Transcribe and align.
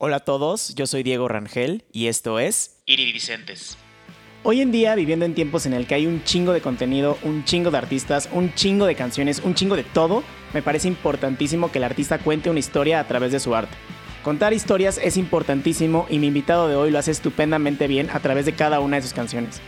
Hola 0.00 0.18
a 0.18 0.20
todos, 0.20 0.76
yo 0.76 0.86
soy 0.86 1.02
Diego 1.02 1.26
Rangel 1.26 1.84
y 1.90 2.06
esto 2.06 2.38
es 2.38 2.80
Iridicentes. 2.86 3.76
Hoy 4.44 4.60
en 4.60 4.70
día, 4.70 4.94
viviendo 4.94 5.24
en 5.24 5.34
tiempos 5.34 5.66
en 5.66 5.74
el 5.74 5.88
que 5.88 5.96
hay 5.96 6.06
un 6.06 6.22
chingo 6.22 6.52
de 6.52 6.60
contenido, 6.60 7.18
un 7.24 7.44
chingo 7.44 7.72
de 7.72 7.78
artistas, 7.78 8.28
un 8.30 8.54
chingo 8.54 8.86
de 8.86 8.94
canciones, 8.94 9.42
un 9.44 9.56
chingo 9.56 9.74
de 9.74 9.82
todo, 9.82 10.22
me 10.54 10.62
parece 10.62 10.86
importantísimo 10.86 11.72
que 11.72 11.78
el 11.78 11.84
artista 11.84 12.20
cuente 12.20 12.48
una 12.48 12.60
historia 12.60 13.00
a 13.00 13.08
través 13.08 13.32
de 13.32 13.40
su 13.40 13.56
arte. 13.56 13.76
Contar 14.22 14.52
historias 14.52 15.00
es 15.02 15.16
importantísimo 15.16 16.06
y 16.08 16.20
mi 16.20 16.28
invitado 16.28 16.68
de 16.68 16.76
hoy 16.76 16.92
lo 16.92 17.00
hace 17.00 17.10
estupendamente 17.10 17.88
bien 17.88 18.08
a 18.10 18.20
través 18.20 18.46
de 18.46 18.52
cada 18.52 18.78
una 18.78 18.98
de 18.98 19.02
sus 19.02 19.14
canciones. 19.14 19.60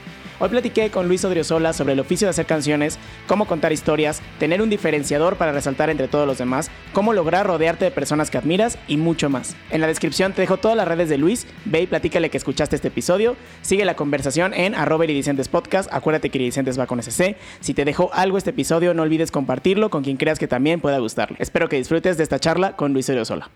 Hoy 0.42 0.48
platiqué 0.48 0.88
con 0.88 1.06
Luis 1.06 1.22
Odriozola 1.22 1.74
sobre 1.74 1.92
el 1.92 2.00
oficio 2.00 2.26
de 2.26 2.30
hacer 2.30 2.46
canciones, 2.46 2.98
cómo 3.26 3.46
contar 3.46 3.74
historias, 3.74 4.22
tener 4.38 4.62
un 4.62 4.70
diferenciador 4.70 5.36
para 5.36 5.52
resaltar 5.52 5.90
entre 5.90 6.08
todos 6.08 6.26
los 6.26 6.38
demás, 6.38 6.70
cómo 6.94 7.12
lograr 7.12 7.46
rodearte 7.46 7.84
de 7.84 7.90
personas 7.90 8.30
que 8.30 8.38
admiras 8.38 8.78
y 8.88 8.96
mucho 8.96 9.28
más. 9.28 9.54
En 9.70 9.82
la 9.82 9.86
descripción 9.86 10.32
te 10.32 10.40
dejo 10.40 10.56
todas 10.56 10.78
las 10.78 10.88
redes 10.88 11.10
de 11.10 11.18
Luis, 11.18 11.46
ve 11.66 11.82
y 11.82 11.86
platícale 11.86 12.30
que 12.30 12.38
escuchaste 12.38 12.74
este 12.74 12.88
episodio, 12.88 13.36
sigue 13.60 13.84
la 13.84 13.96
conversación 13.96 14.54
en 14.54 14.74
arroba 14.74 15.04
iridicentes 15.04 15.50
acuérdate 15.90 16.30
que 16.30 16.38
iridicentes 16.38 16.80
va 16.80 16.86
con 16.86 17.02
SC. 17.02 17.36
Si 17.60 17.74
te 17.74 17.84
dejó 17.84 18.08
algo 18.14 18.38
este 18.38 18.48
episodio, 18.48 18.94
no 18.94 19.02
olvides 19.02 19.30
compartirlo 19.30 19.90
con 19.90 20.02
quien 20.02 20.16
creas 20.16 20.38
que 20.38 20.48
también 20.48 20.80
pueda 20.80 20.98
gustarle. 21.00 21.36
Espero 21.38 21.68
que 21.68 21.76
disfrutes 21.76 22.16
de 22.16 22.22
esta 22.22 22.38
charla 22.38 22.76
con 22.76 22.94
Luis 22.94 23.10
Odriozola. 23.10 23.50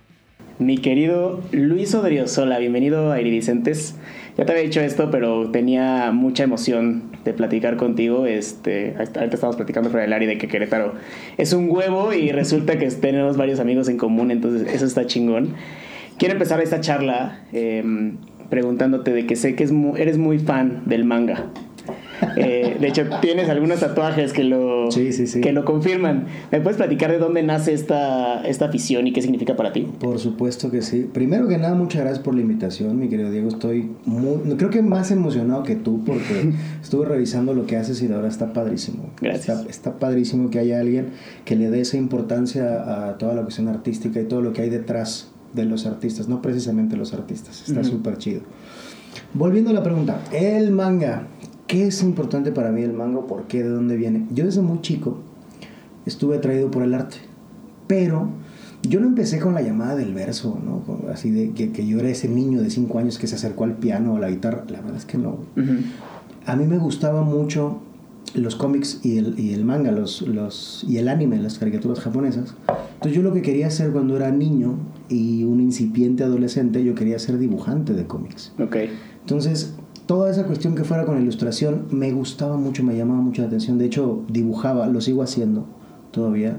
Mi 0.58 0.78
querido 0.78 1.42
Luis 1.50 1.96
Odriozola, 1.96 2.58
bienvenido 2.58 3.10
a 3.10 3.20
Iridicentes. 3.20 3.96
Ya 4.36 4.44
te 4.44 4.50
había 4.50 4.64
dicho 4.64 4.80
esto, 4.80 5.10
pero 5.12 5.50
tenía 5.50 6.10
mucha 6.10 6.42
emoción 6.42 7.04
de 7.24 7.32
platicar 7.32 7.76
contigo. 7.76 8.26
Este, 8.26 8.94
ahorita 8.96 9.24
estamos 9.26 9.54
platicando 9.54 9.90
fuera 9.90 10.02
del 10.02 10.12
área 10.12 10.28
de 10.28 10.38
que 10.38 10.48
Querétaro 10.48 10.94
es 11.36 11.52
un 11.52 11.70
huevo 11.70 12.12
y 12.12 12.32
resulta 12.32 12.76
que 12.76 12.88
tenemos 12.88 13.36
varios 13.36 13.60
amigos 13.60 13.88
en 13.88 13.96
común, 13.96 14.32
entonces 14.32 14.72
eso 14.74 14.86
está 14.86 15.06
chingón. 15.06 15.54
Quiero 16.18 16.34
empezar 16.34 16.60
esta 16.60 16.80
charla 16.80 17.40
em, 17.52 18.16
preguntándote 18.50 19.12
de 19.12 19.26
que 19.26 19.36
sé 19.36 19.54
que 19.54 19.68
eres 19.96 20.18
muy 20.18 20.38
fan 20.40 20.82
del 20.86 21.04
manga. 21.04 21.46
Eh, 22.36 22.76
de 22.80 22.88
hecho, 22.88 23.04
tienes 23.20 23.48
algunos 23.48 23.80
tatuajes 23.80 24.32
que 24.32 24.44
lo, 24.44 24.88
que 24.90 25.52
lo 25.52 25.64
confirman. 25.64 26.26
¿Me 26.50 26.60
puedes 26.60 26.76
platicar 26.76 27.10
de 27.10 27.18
dónde 27.18 27.42
nace 27.42 27.72
esta, 27.72 28.42
esta 28.46 28.66
afición 28.66 29.06
y 29.06 29.12
qué 29.12 29.22
significa 29.22 29.56
para 29.56 29.72
ti? 29.72 29.88
Por 29.98 30.18
supuesto 30.18 30.70
que 30.70 30.82
sí. 30.82 31.08
Primero 31.12 31.48
que 31.48 31.58
nada, 31.58 31.74
muchas 31.74 32.02
gracias 32.02 32.22
por 32.24 32.34
la 32.34 32.40
invitación, 32.40 32.98
mi 32.98 33.08
querido 33.08 33.30
Diego. 33.30 33.48
Estoy 33.48 33.90
muy, 34.04 34.56
creo 34.56 34.70
que 34.70 34.82
más 34.82 35.10
emocionado 35.10 35.62
que 35.62 35.76
tú 35.76 36.02
porque 36.04 36.52
estuve 36.82 37.06
revisando 37.06 37.54
lo 37.54 37.66
que 37.66 37.76
haces 37.76 38.02
y 38.02 38.06
de 38.06 38.14
ahora 38.14 38.28
está 38.28 38.52
padrísimo. 38.52 39.10
Gracias. 39.20 39.66
Está, 39.68 39.98
padrísimo 39.98 40.50
que 40.50 40.58
haya 40.58 40.80
alguien 40.80 41.10
que 41.44 41.56
le 41.56 41.70
dé 41.70 41.80
esa 41.80 41.96
importancia 41.96 43.08
a 43.08 43.18
toda 43.18 43.34
la 43.34 43.42
cuestión 43.42 43.68
artística 43.68 44.20
y 44.20 44.24
todo 44.24 44.40
lo 44.40 44.52
que 44.52 44.62
hay 44.62 44.70
detrás 44.70 45.30
de 45.52 45.64
los 45.64 45.86
artistas, 45.86 46.28
no 46.28 46.42
precisamente 46.42 46.96
los 46.96 47.14
artistas. 47.14 47.68
Está 47.68 47.84
súper 47.84 48.18
chido. 48.18 48.42
Volviendo 49.32 49.70
a 49.70 49.72
la 49.72 49.82
pregunta, 49.82 50.20
el 50.32 50.70
manga. 50.70 51.28
¿Qué 51.66 51.86
es 51.86 52.02
importante 52.02 52.52
para 52.52 52.70
mí 52.70 52.82
el 52.82 52.92
mango? 52.92 53.26
¿Por 53.26 53.44
qué? 53.44 53.62
¿De 53.62 53.70
dónde 53.70 53.96
viene? 53.96 54.26
Yo 54.30 54.44
desde 54.44 54.60
muy 54.60 54.80
chico 54.80 55.18
estuve 56.04 56.36
atraído 56.36 56.70
por 56.70 56.82
el 56.82 56.94
arte, 56.94 57.16
pero 57.86 58.28
yo 58.82 59.00
no 59.00 59.06
empecé 59.06 59.38
con 59.38 59.54
la 59.54 59.62
llamada 59.62 59.96
del 59.96 60.12
verso, 60.12 60.58
¿no? 60.62 60.84
Así 61.10 61.30
de 61.30 61.52
que, 61.52 61.86
yo 61.86 61.98
era 62.00 62.10
ese 62.10 62.28
niño 62.28 62.60
de 62.60 62.70
5 62.70 62.98
años 62.98 63.18
que 63.18 63.26
se 63.26 63.36
acercó 63.36 63.64
al 63.64 63.74
piano 63.74 64.12
o 64.12 64.16
a 64.16 64.20
la 64.20 64.30
guitarra. 64.30 64.64
La 64.68 64.80
verdad 64.80 64.96
es 64.96 65.06
que 65.06 65.16
no. 65.16 65.38
A 66.46 66.56
mí 66.56 66.66
me 66.66 66.76
gustaba 66.76 67.22
mucho 67.22 67.80
los 68.34 68.56
cómics 68.56 69.00
y 69.02 69.18
el, 69.18 69.38
y 69.38 69.54
el 69.54 69.64
manga 69.64 69.92
los, 69.92 70.22
los, 70.22 70.84
y 70.88 70.98
el 70.98 71.08
anime, 71.08 71.38
las 71.38 71.58
caricaturas 71.58 72.00
japonesas. 72.00 72.54
Entonces 72.94 73.16
yo 73.16 73.22
lo 73.22 73.32
que 73.32 73.42
quería 73.42 73.68
hacer 73.68 73.90
cuando 73.90 74.16
era 74.16 74.30
niño 74.30 74.74
y 75.08 75.44
un 75.44 75.60
incipiente 75.60 76.24
adolescente, 76.24 76.84
yo 76.84 76.94
quería 76.94 77.18
ser 77.18 77.38
dibujante 77.38 77.94
de 77.94 78.06
cómics. 78.06 78.52
Ok. 78.58 78.76
Entonces 79.20 79.74
toda 80.06 80.30
esa 80.30 80.44
cuestión 80.44 80.74
que 80.74 80.84
fuera 80.84 81.04
con 81.04 81.20
ilustración 81.20 81.86
me 81.90 82.12
gustaba 82.12 82.56
mucho, 82.56 82.82
me 82.82 82.96
llamaba 82.96 83.20
mucho 83.20 83.42
la 83.42 83.48
atención. 83.48 83.78
De 83.78 83.86
hecho, 83.86 84.22
dibujaba, 84.28 84.86
lo 84.86 85.00
sigo 85.00 85.22
haciendo 85.22 85.66
todavía, 86.10 86.58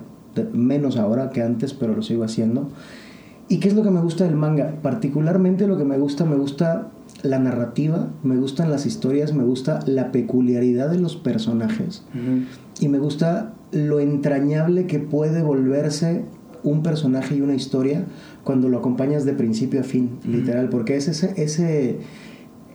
menos 0.53 0.97
ahora 0.97 1.29
que 1.29 1.41
antes, 1.41 1.73
pero 1.73 1.95
lo 1.95 2.01
sigo 2.01 2.23
haciendo. 2.23 2.69
¿Y 3.47 3.59
qué 3.59 3.67
es 3.67 3.75
lo 3.75 3.83
que 3.83 3.91
me 3.91 4.01
gusta 4.01 4.23
del 4.23 4.35
manga? 4.35 4.79
Particularmente 4.81 5.67
lo 5.67 5.77
que 5.77 5.85
me 5.85 5.97
gusta, 5.99 6.25
me 6.25 6.35
gusta 6.35 6.89
la 7.21 7.39
narrativa, 7.39 8.07
me 8.23 8.37
gustan 8.37 8.71
las 8.71 8.85
historias, 8.85 9.33
me 9.33 9.43
gusta 9.43 9.79
la 9.85 10.11
peculiaridad 10.11 10.89
de 10.89 10.99
los 10.99 11.15
personajes 11.15 12.03
y 12.79 12.87
me 12.87 12.97
gusta 12.97 13.53
lo 13.71 13.99
entrañable 13.99 14.87
que 14.87 14.99
puede 14.99 15.41
volverse 15.41 16.25
un 16.63 16.81
personaje 16.81 17.35
y 17.35 17.41
una 17.41 17.53
historia 17.53 18.05
cuando 18.43 18.69
lo 18.69 18.79
acompañas 18.79 19.25
de 19.25 19.33
principio 19.33 19.81
a 19.81 19.83
fin, 19.83 20.17
literal, 20.27 20.69
porque 20.69 20.97
es 20.97 21.07
ese, 21.07 21.33
ese 21.41 21.99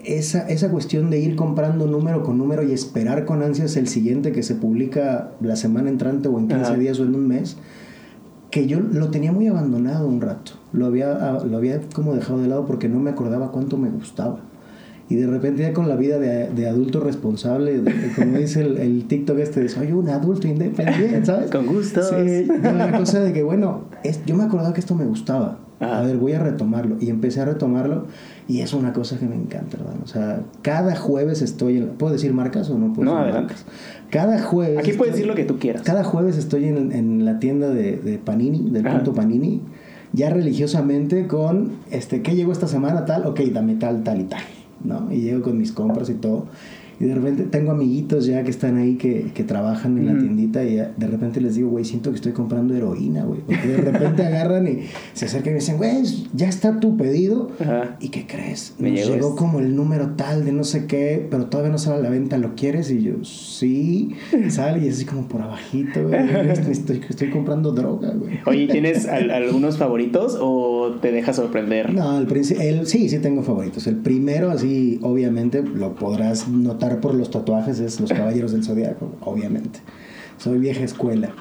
esa, 0.04 0.48
esa 0.48 0.70
cuestión 0.70 1.10
de 1.10 1.18
ir 1.18 1.36
comprando 1.36 1.86
número 1.86 2.22
con 2.22 2.38
número 2.38 2.62
y 2.62 2.72
esperar 2.72 3.24
con 3.24 3.42
ansias 3.42 3.76
el 3.76 3.88
siguiente 3.88 4.32
que 4.32 4.42
se 4.42 4.54
publica 4.54 5.32
la 5.40 5.56
semana 5.56 5.90
entrante 5.90 6.28
o 6.28 6.38
en 6.38 6.48
15 6.48 6.76
días 6.76 6.98
o 7.00 7.04
en 7.04 7.14
un 7.14 7.28
mes, 7.28 7.56
que 8.50 8.66
yo 8.66 8.80
lo 8.80 9.10
tenía 9.10 9.32
muy 9.32 9.46
abandonado 9.46 10.08
un 10.08 10.20
rato. 10.20 10.52
Lo 10.72 10.86
había, 10.86 11.12
ah, 11.12 11.44
lo 11.44 11.56
había 11.56 11.80
como 11.94 12.14
dejado 12.14 12.42
de 12.42 12.48
lado 12.48 12.66
porque 12.66 12.88
no 12.88 12.98
me 12.98 13.10
acordaba 13.10 13.52
cuánto 13.52 13.76
me 13.76 13.90
gustaba. 13.90 14.40
Y 15.08 15.16
de 15.16 15.26
repente 15.26 15.62
ya 15.62 15.72
con 15.72 15.88
la 15.88 15.96
vida 15.96 16.20
de, 16.20 16.50
de 16.50 16.68
adulto 16.68 17.00
responsable, 17.00 17.82
como 18.14 18.38
dice 18.38 18.60
el, 18.60 18.78
el, 18.78 19.08
TikTok 19.08 19.38
este, 19.38 19.60
de 19.60 19.68
soy 19.68 19.90
un 19.90 20.08
adulto 20.08 20.46
independiente, 20.46 21.26
¿sabes? 21.26 21.50
Con 21.52 21.66
gusto. 21.66 22.00
Sí, 22.00 22.46
la 22.62 22.96
cosa 22.96 23.18
de 23.18 23.32
que, 23.32 23.42
bueno, 23.42 23.86
es, 24.04 24.24
yo 24.24 24.36
me 24.36 24.44
acordaba 24.44 24.72
que 24.72 24.78
esto 24.78 24.94
me 24.94 25.04
gustaba. 25.04 25.58
A 25.80 26.02
ver, 26.02 26.18
voy 26.18 26.34
a 26.34 26.38
retomarlo. 26.38 26.96
Y 27.00 27.08
empecé 27.08 27.40
a 27.40 27.46
retomarlo 27.46 28.06
y 28.46 28.60
es 28.60 28.74
una 28.74 28.92
cosa 28.92 29.18
que 29.18 29.26
me 29.26 29.34
encanta, 29.34 29.78
¿verdad? 29.78 29.94
O 30.04 30.06
sea, 30.06 30.42
cada 30.60 30.94
jueves 30.94 31.40
estoy 31.40 31.78
en... 31.78 31.88
¿Puedo 31.88 32.12
decir 32.12 32.34
marcas 32.34 32.68
o 32.68 32.78
no 32.78 32.92
puedo 32.92 33.10
no, 33.10 33.18
adelante. 33.18 33.54
marcas? 33.54 33.64
Cada 34.10 34.42
jueves... 34.42 34.78
Aquí 34.78 34.92
puedes 34.92 35.14
decir 35.14 35.26
lo 35.26 35.34
que 35.34 35.44
tú 35.44 35.58
quieras. 35.58 35.82
Cada 35.82 36.04
jueves 36.04 36.36
estoy 36.36 36.64
en, 36.66 36.92
en 36.92 37.24
la 37.24 37.38
tienda 37.38 37.70
de, 37.70 37.96
de 37.96 38.18
Panini, 38.18 38.70
del 38.70 38.84
punto 38.84 39.14
Panini, 39.14 39.62
ya 40.12 40.28
religiosamente 40.30 41.26
con, 41.26 41.72
este, 41.90 42.20
¿qué 42.20 42.34
llegó 42.34 42.52
esta 42.52 42.66
semana? 42.66 43.06
Tal, 43.06 43.26
ok, 43.26 43.40
dame 43.52 43.76
tal, 43.76 44.02
tal 44.02 44.20
y 44.20 44.24
tal, 44.24 44.42
¿no? 44.84 45.10
Y 45.10 45.20
llego 45.20 45.42
con 45.42 45.56
mis 45.56 45.72
compras 45.72 46.10
y 46.10 46.14
todo. 46.14 46.46
Y 47.00 47.06
de 47.06 47.14
repente 47.14 47.44
tengo 47.44 47.72
amiguitos 47.72 48.26
ya 48.26 48.44
que 48.44 48.50
están 48.50 48.76
ahí 48.76 48.96
que, 48.96 49.30
que 49.34 49.42
trabajan 49.42 49.96
en 49.96 50.06
la 50.06 50.18
tiendita 50.18 50.62
y 50.64 50.76
de 50.76 51.06
repente 51.06 51.40
les 51.40 51.54
digo, 51.54 51.70
güey, 51.70 51.86
siento 51.86 52.10
que 52.10 52.16
estoy 52.16 52.32
comprando 52.32 52.74
heroína, 52.74 53.24
güey. 53.24 53.40
Porque 53.40 53.68
de 53.68 53.78
repente 53.78 54.22
agarran 54.26 54.68
y 54.68 54.80
se 55.14 55.24
acercan 55.24 55.52
y 55.52 55.54
me 55.54 55.60
dicen, 55.60 55.78
güey, 55.78 56.02
ya 56.34 56.48
está 56.48 56.78
tu 56.78 56.98
pedido. 56.98 57.52
¿Y 58.00 58.10
qué 58.10 58.26
crees? 58.26 58.74
Me 58.78 58.92
llegó, 58.92 59.34
como 59.34 59.60
el 59.60 59.74
número 59.74 60.10
tal 60.10 60.44
de 60.44 60.52
no 60.52 60.62
sé 60.62 60.84
qué, 60.84 61.26
pero 61.30 61.46
todavía 61.46 61.72
no 61.72 61.78
sale 61.78 61.96
a 61.96 62.00
la 62.00 62.10
venta, 62.10 62.36
¿lo 62.36 62.54
quieres? 62.54 62.90
Y 62.90 63.02
yo, 63.02 63.24
sí. 63.24 64.10
Sale 64.50 64.84
y 64.84 64.88
es 64.88 64.96
así 64.96 65.06
como 65.06 65.26
por 65.26 65.40
abajito, 65.40 66.06
güey. 66.06 66.20
Estoy, 66.70 67.00
estoy 67.08 67.30
comprando 67.30 67.72
droga, 67.72 68.12
güey. 68.12 68.40
Oye, 68.46 68.66
¿tienes 68.66 69.06
algunos 69.06 69.78
favoritos 69.78 70.36
o 70.38 70.98
te 71.00 71.12
dejas 71.12 71.36
sorprender? 71.36 71.94
No, 71.94 72.18
el, 72.18 72.28
el, 72.60 72.86
sí, 72.86 73.08
sí 73.08 73.18
tengo 73.20 73.42
favoritos. 73.42 73.86
El 73.86 73.96
primero, 73.96 74.50
así, 74.50 74.98
obviamente, 75.02 75.62
lo 75.62 75.94
podrás 75.94 76.48
notar 76.48 76.89
por 76.96 77.14
los 77.14 77.30
tatuajes 77.30 77.80
es 77.80 78.00
Los 78.00 78.12
Caballeros 78.12 78.52
del 78.52 78.64
Zodiaco, 78.64 79.12
obviamente. 79.20 79.80
Soy 80.38 80.58
vieja 80.58 80.82
escuela. 80.82 81.34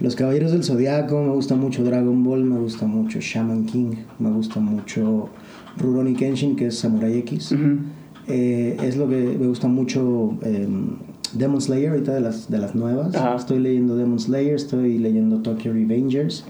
Los 0.00 0.14
Caballeros 0.14 0.52
del 0.52 0.64
Zodiaco, 0.64 1.22
me 1.22 1.32
gusta 1.32 1.54
mucho 1.54 1.82
Dragon 1.84 2.22
Ball, 2.22 2.44
me 2.44 2.58
gusta 2.58 2.86
mucho 2.86 3.18
Shaman 3.20 3.64
King, 3.64 3.92
me 4.18 4.30
gusta 4.30 4.60
mucho 4.60 5.30
Rurouni 5.78 6.14
Kenshin, 6.14 6.56
que 6.56 6.66
es 6.66 6.78
Samurai 6.78 7.18
X. 7.18 7.54
Eh, 8.28 8.76
es 8.82 8.96
lo 8.96 9.08
que 9.08 9.36
me 9.38 9.46
gusta 9.46 9.68
mucho 9.68 10.36
em, 10.42 10.96
Demon 11.32 11.60
Slayer, 11.60 11.90
ahorita 11.90 12.14
de 12.14 12.20
las, 12.20 12.50
de 12.50 12.58
las 12.58 12.74
nuevas. 12.74 13.14
Estoy 13.36 13.58
leyendo 13.60 13.96
Demon 13.96 14.18
Slayer, 14.18 14.54
estoy 14.54 14.98
leyendo 14.98 15.40
Tokyo 15.42 15.72
Revengers. 15.72 16.44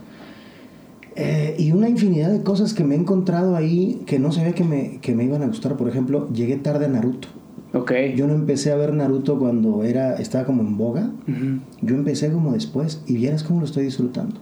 Eh, 1.15 1.57
y 1.59 1.73
una 1.73 1.89
infinidad 1.89 2.31
de 2.31 2.43
cosas 2.43 2.75
que 2.75 2.85
me 2.85 2.95
he 2.95 2.99
encontrado 2.99 3.57
ahí 3.57 4.03
que 4.07 4.19
no 4.19 4.33
sabía 4.33 4.53
que 4.53 4.65
me, 4.65 4.99
que 5.01 5.15
me 5.15 5.25
iban 5.25 5.43
a 5.43 5.47
gustar. 5.47 5.77
Por 5.77 5.89
ejemplo, 5.89 6.29
llegué 6.33 6.57
tarde 6.57 6.87
a 6.87 6.89
Naruto. 6.89 7.29
Yo 8.17 8.27
no 8.27 8.35
empecé 8.35 8.73
a 8.73 8.77
ver 8.77 8.93
Naruto 8.93 9.39
cuando 9.39 9.85
era 9.85 10.15
estaba 10.17 10.45
como 10.45 10.63
en 10.63 10.77
boga. 10.77 11.11
Yo 11.83 11.95
empecé 11.95 12.33
como 12.33 12.53
después 12.53 13.03
y 13.07 13.15
vieras 13.15 13.43
cómo 13.43 13.61
lo 13.61 13.67
estoy 13.67 13.85
disfrutando. 13.85 14.41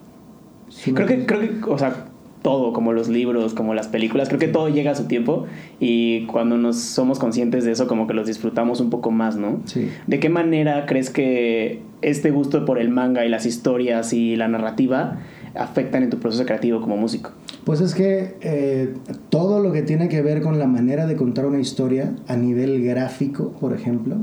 creo 0.94 1.06
que 1.06 1.26
creo 1.26 1.40
que 1.40 1.70
o 1.70 1.78
sea, 1.78 2.06
todo, 2.44 2.74
como 2.74 2.92
los 2.92 3.08
libros, 3.08 3.54
como 3.54 3.72
las 3.72 3.88
películas, 3.88 4.28
creo 4.28 4.38
que 4.38 4.48
todo 4.48 4.68
llega 4.68 4.90
a 4.90 4.94
su 4.94 5.04
tiempo 5.04 5.46
y 5.80 6.26
cuando 6.26 6.58
nos 6.58 6.78
somos 6.78 7.18
conscientes 7.18 7.64
de 7.64 7.72
eso 7.72 7.86
como 7.86 8.06
que 8.06 8.12
los 8.12 8.26
disfrutamos 8.26 8.80
un 8.80 8.90
poco 8.90 9.10
más, 9.10 9.36
¿no? 9.36 9.62
Sí. 9.64 9.90
¿De 10.06 10.20
qué 10.20 10.28
manera 10.28 10.84
crees 10.84 11.08
que 11.08 11.80
este 12.02 12.30
gusto 12.30 12.66
por 12.66 12.78
el 12.78 12.90
manga 12.90 13.24
y 13.24 13.30
las 13.30 13.46
historias 13.46 14.12
y 14.12 14.36
la 14.36 14.46
narrativa 14.46 15.20
afectan 15.54 16.02
en 16.02 16.10
tu 16.10 16.18
proceso 16.18 16.44
creativo 16.44 16.82
como 16.82 16.98
músico? 16.98 17.30
Pues 17.64 17.80
es 17.80 17.94
que 17.94 18.36
eh, 18.42 18.94
todo 19.30 19.60
lo 19.60 19.72
que 19.72 19.82
tiene 19.82 20.08
que 20.08 20.20
ver 20.20 20.42
con 20.42 20.58
la 20.58 20.66
manera 20.66 21.06
de 21.06 21.16
contar 21.16 21.46
una 21.46 21.60
historia 21.60 22.14
a 22.28 22.36
nivel 22.36 22.84
gráfico, 22.84 23.52
por 23.52 23.72
ejemplo, 23.72 24.16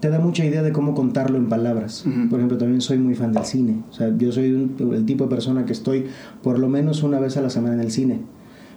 te 0.00 0.10
da 0.10 0.18
mucha 0.18 0.44
idea 0.44 0.62
de 0.62 0.72
cómo 0.72 0.94
contarlo 0.94 1.38
en 1.38 1.48
palabras. 1.48 2.04
Por 2.30 2.38
ejemplo, 2.38 2.58
también 2.58 2.80
soy 2.80 2.98
muy 2.98 3.14
fan 3.14 3.32
del 3.32 3.44
cine. 3.44 3.82
O 3.90 3.92
sea, 3.92 4.16
yo 4.16 4.30
soy 4.32 4.70
el 4.78 5.04
tipo 5.06 5.24
de 5.24 5.30
persona 5.30 5.64
que 5.64 5.72
estoy 5.72 6.06
por 6.42 6.58
lo 6.58 6.68
menos 6.68 7.02
una 7.02 7.18
vez 7.18 7.36
a 7.36 7.42
la 7.42 7.50
semana 7.50 7.74
en 7.74 7.80
el 7.80 7.90
cine. 7.90 8.20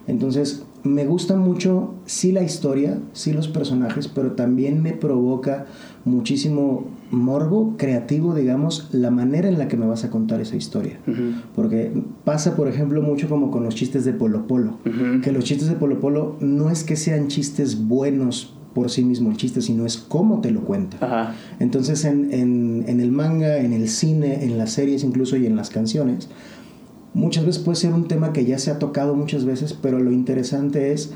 Entonces, 0.08 0.64
me 0.84 1.06
gusta 1.06 1.36
mucho, 1.36 1.94
sí 2.06 2.32
la 2.32 2.42
historia, 2.42 2.98
sí 3.14 3.34
los 3.34 3.48
personajes, 3.48 4.08
pero 4.08 4.32
también 4.32 4.82
me 4.82 4.94
provoca 4.94 5.68
muchísimo 6.06 6.86
morbo 7.12 7.76
creativo, 7.78 8.34
digamos, 8.34 8.90
la 8.92 9.12
manera 9.12 9.48
en 9.48 9.58
la 9.58 9.68
que 9.68 9.78
me 9.78 9.86
vas 9.86 10.04
a 10.04 10.10
contar 10.10 10.42
esa 10.42 10.56
historia. 10.56 11.00
Porque 11.56 11.92
pasa, 12.24 12.56
por 12.56 12.68
ejemplo, 12.68 13.02
mucho 13.02 13.28
como 13.30 13.52
con 13.52 13.64
los 13.64 13.76
chistes 13.76 14.06
de 14.06 14.14
Polo 14.14 14.48
Polo, 14.48 14.78
que 15.22 15.32
los 15.32 15.44
chistes 15.44 15.68
de 15.68 15.76
Polo 15.76 16.00
Polo 16.00 16.38
no 16.40 16.70
es 16.70 16.84
que 16.84 16.96
sean 16.96 17.28
chistes 17.28 17.88
buenos 17.88 18.54
por 18.74 18.90
sí 18.90 19.04
mismo 19.04 19.30
el 19.30 19.38
chiste, 19.38 19.62
sino 19.62 19.86
es 19.86 19.98
cómo 19.98 20.40
te 20.40 20.50
lo 20.50 20.62
cuenta. 20.62 20.98
Entonces, 21.60 22.06
en, 22.06 22.34
en, 22.34 22.86
en 22.88 23.02
el 23.02 23.12
manga, 23.12 23.58
en 23.58 23.74
el 23.74 23.90
cine, 23.90 24.46
en 24.46 24.58
las 24.58 24.72
series 24.72 25.04
incluso 25.04 25.36
y 25.36 25.46
en 25.46 25.58
las 25.58 25.70
canciones, 25.70 26.30
muchas 27.14 27.46
veces 27.46 27.62
puede 27.62 27.76
ser 27.76 27.94
un 27.94 28.08
tema 28.08 28.32
que 28.32 28.46
ya 28.46 28.58
se 28.58 28.72
ha 28.72 28.80
tocado 28.80 29.14
muchas 29.16 29.44
veces, 29.44 29.74
pero 29.74 30.00
lo 30.00 30.12
interesante 30.12 30.94
es 30.94 31.14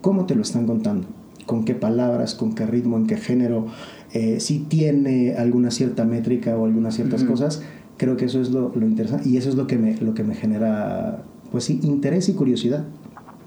cómo 0.00 0.26
te 0.26 0.36
lo 0.36 0.42
están 0.42 0.66
contando, 0.66 1.08
con 1.46 1.64
qué 1.64 1.74
palabras, 1.74 2.34
con 2.34 2.54
qué 2.54 2.66
ritmo, 2.66 2.96
en 2.96 3.06
qué 3.08 3.16
género, 3.16 3.66
eh, 4.12 4.40
si 4.40 4.60
tiene 4.60 5.34
alguna 5.36 5.70
cierta 5.70 6.04
métrica 6.04 6.56
o 6.56 6.64
algunas 6.66 6.94
ciertas 6.94 7.24
cosas. 7.24 7.62
Creo 7.96 8.16
que 8.16 8.24
eso 8.24 8.40
es 8.40 8.50
lo, 8.50 8.72
lo, 8.74 8.86
interesante 8.86 9.28
y 9.28 9.36
eso 9.36 9.48
es 9.48 9.54
lo 9.54 9.66
que 9.66 9.78
me, 9.78 9.96
lo 9.96 10.14
que 10.14 10.24
me 10.24 10.34
genera, 10.34 11.22
pues 11.50 11.64
sí, 11.64 11.78
interés 11.82 12.28
y 12.28 12.34
curiosidad. 12.34 12.84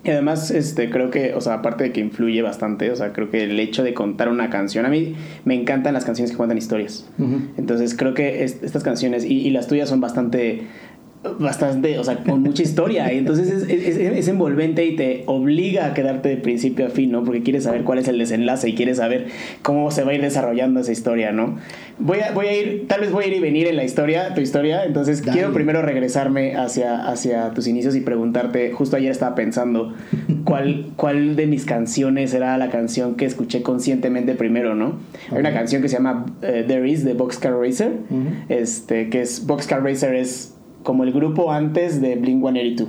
Y 0.06 0.12
además, 0.12 0.52
este, 0.52 0.92
creo 0.92 1.10
que, 1.10 1.34
o 1.34 1.42
sea, 1.42 1.56
aparte 1.56 1.86
de 1.86 1.92
que 1.92 2.00
influye 2.00 2.44
bastante, 2.44 2.92
o 2.92 2.96
sea, 2.96 3.12
creo 3.12 3.32
que 3.32 3.44
el 3.44 3.60
hecho 3.60 3.84
de 3.84 3.96
contar 3.96 4.30
una 4.30 4.52
canción, 4.52 4.86
a 4.86 4.90
mí 4.90 5.16
me 5.46 5.56
encantan 5.56 5.96
las 5.96 6.06
canciones 6.06 6.30
que 6.30 6.38
cuentan 6.38 6.60
historias. 6.60 7.10
Entonces, 7.58 7.96
creo 7.96 8.14
que 8.14 8.44
estas 8.44 8.84
canciones, 8.84 9.26
y, 9.26 9.40
y, 9.40 9.50
las 9.50 9.66
tuyas 9.66 9.90
son 9.90 10.02
bastante 10.02 10.68
bastante, 11.40 12.00
o 12.00 12.04
sea, 12.04 12.18
con 12.18 12.42
mucha 12.42 12.64
historia. 12.64 13.12
Y 13.14 13.18
entonces 13.18 13.50
es, 13.50 13.64
es, 13.70 13.98
es, 13.98 14.28
envolvente 14.28 14.86
y 14.86 14.96
te 14.96 15.24
obliga 15.26 15.88
a 15.88 15.94
quedarte 15.94 16.30
de 16.30 16.38
principio 16.38 16.88
a 16.88 16.90
fin, 16.90 17.12
¿no? 17.12 17.24
Porque 17.24 17.44
quieres 17.44 17.64
saber 17.64 17.84
cuál 17.84 18.00
es 18.00 18.08
el 18.08 18.18
desenlace 18.18 18.70
y 18.70 18.76
quieres 18.76 18.98
saber 18.98 19.28
cómo 19.62 19.92
se 19.92 20.04
va 20.04 20.12
a 20.12 20.14
ir 20.16 20.22
desarrollando 20.22 20.80
esa 20.80 20.92
historia, 20.92 21.32
¿no? 21.32 21.58
Voy 21.98 22.20
a, 22.20 22.32
voy 22.32 22.48
a 22.48 22.58
ir, 22.58 22.88
tal 22.88 23.02
vez 23.02 23.12
voy 23.12 23.26
a 23.26 23.28
ir 23.28 23.34
y 23.34 23.40
venir 23.40 23.68
en 23.68 23.76
la 23.76 23.84
historia, 23.84 24.34
tu 24.34 24.42
historia. 24.42 24.86
Entonces 24.86 25.22
quiero 25.22 25.54
primero 25.54 25.82
regresarme 25.82 26.56
hacia, 26.56 27.08
hacia 27.08 27.52
tus 27.52 27.68
inicios 27.68 27.96
y 27.96 28.02
preguntarte, 28.02 28.72
justo 28.72 28.98
ayer 28.98 29.12
estaba 29.12 29.36
pensando, 29.36 29.94
¿cuál, 30.44 30.88
cuál 30.96 31.36
de 31.36 31.48
mis 31.48 31.66
canciones 31.66 32.34
era 32.34 32.58
la 32.58 32.70
canción 32.70 33.16
que 33.16 33.26
escuché 33.26 33.62
conscientemente 33.62 34.36
primero, 34.36 34.76
¿no? 34.76 35.00
Hay 35.32 35.40
una 35.40 35.54
canción 35.54 35.82
que 35.82 35.90
se 35.90 35.98
llama 35.98 36.26
eh, 36.42 36.66
There 36.68 36.88
Is 36.90 37.06
de 37.06 37.14
Boxcar 37.14 37.54
Racer, 37.54 37.92
este, 38.50 39.10
que 39.10 39.22
es 39.22 39.46
Boxcar 39.46 39.84
Racer 39.84 40.16
es 40.16 40.55
como 40.86 41.04
el 41.04 41.12
grupo 41.12 41.52
antes 41.52 42.00
de 42.00 42.16
Blink 42.16 42.42
182. 42.42 42.88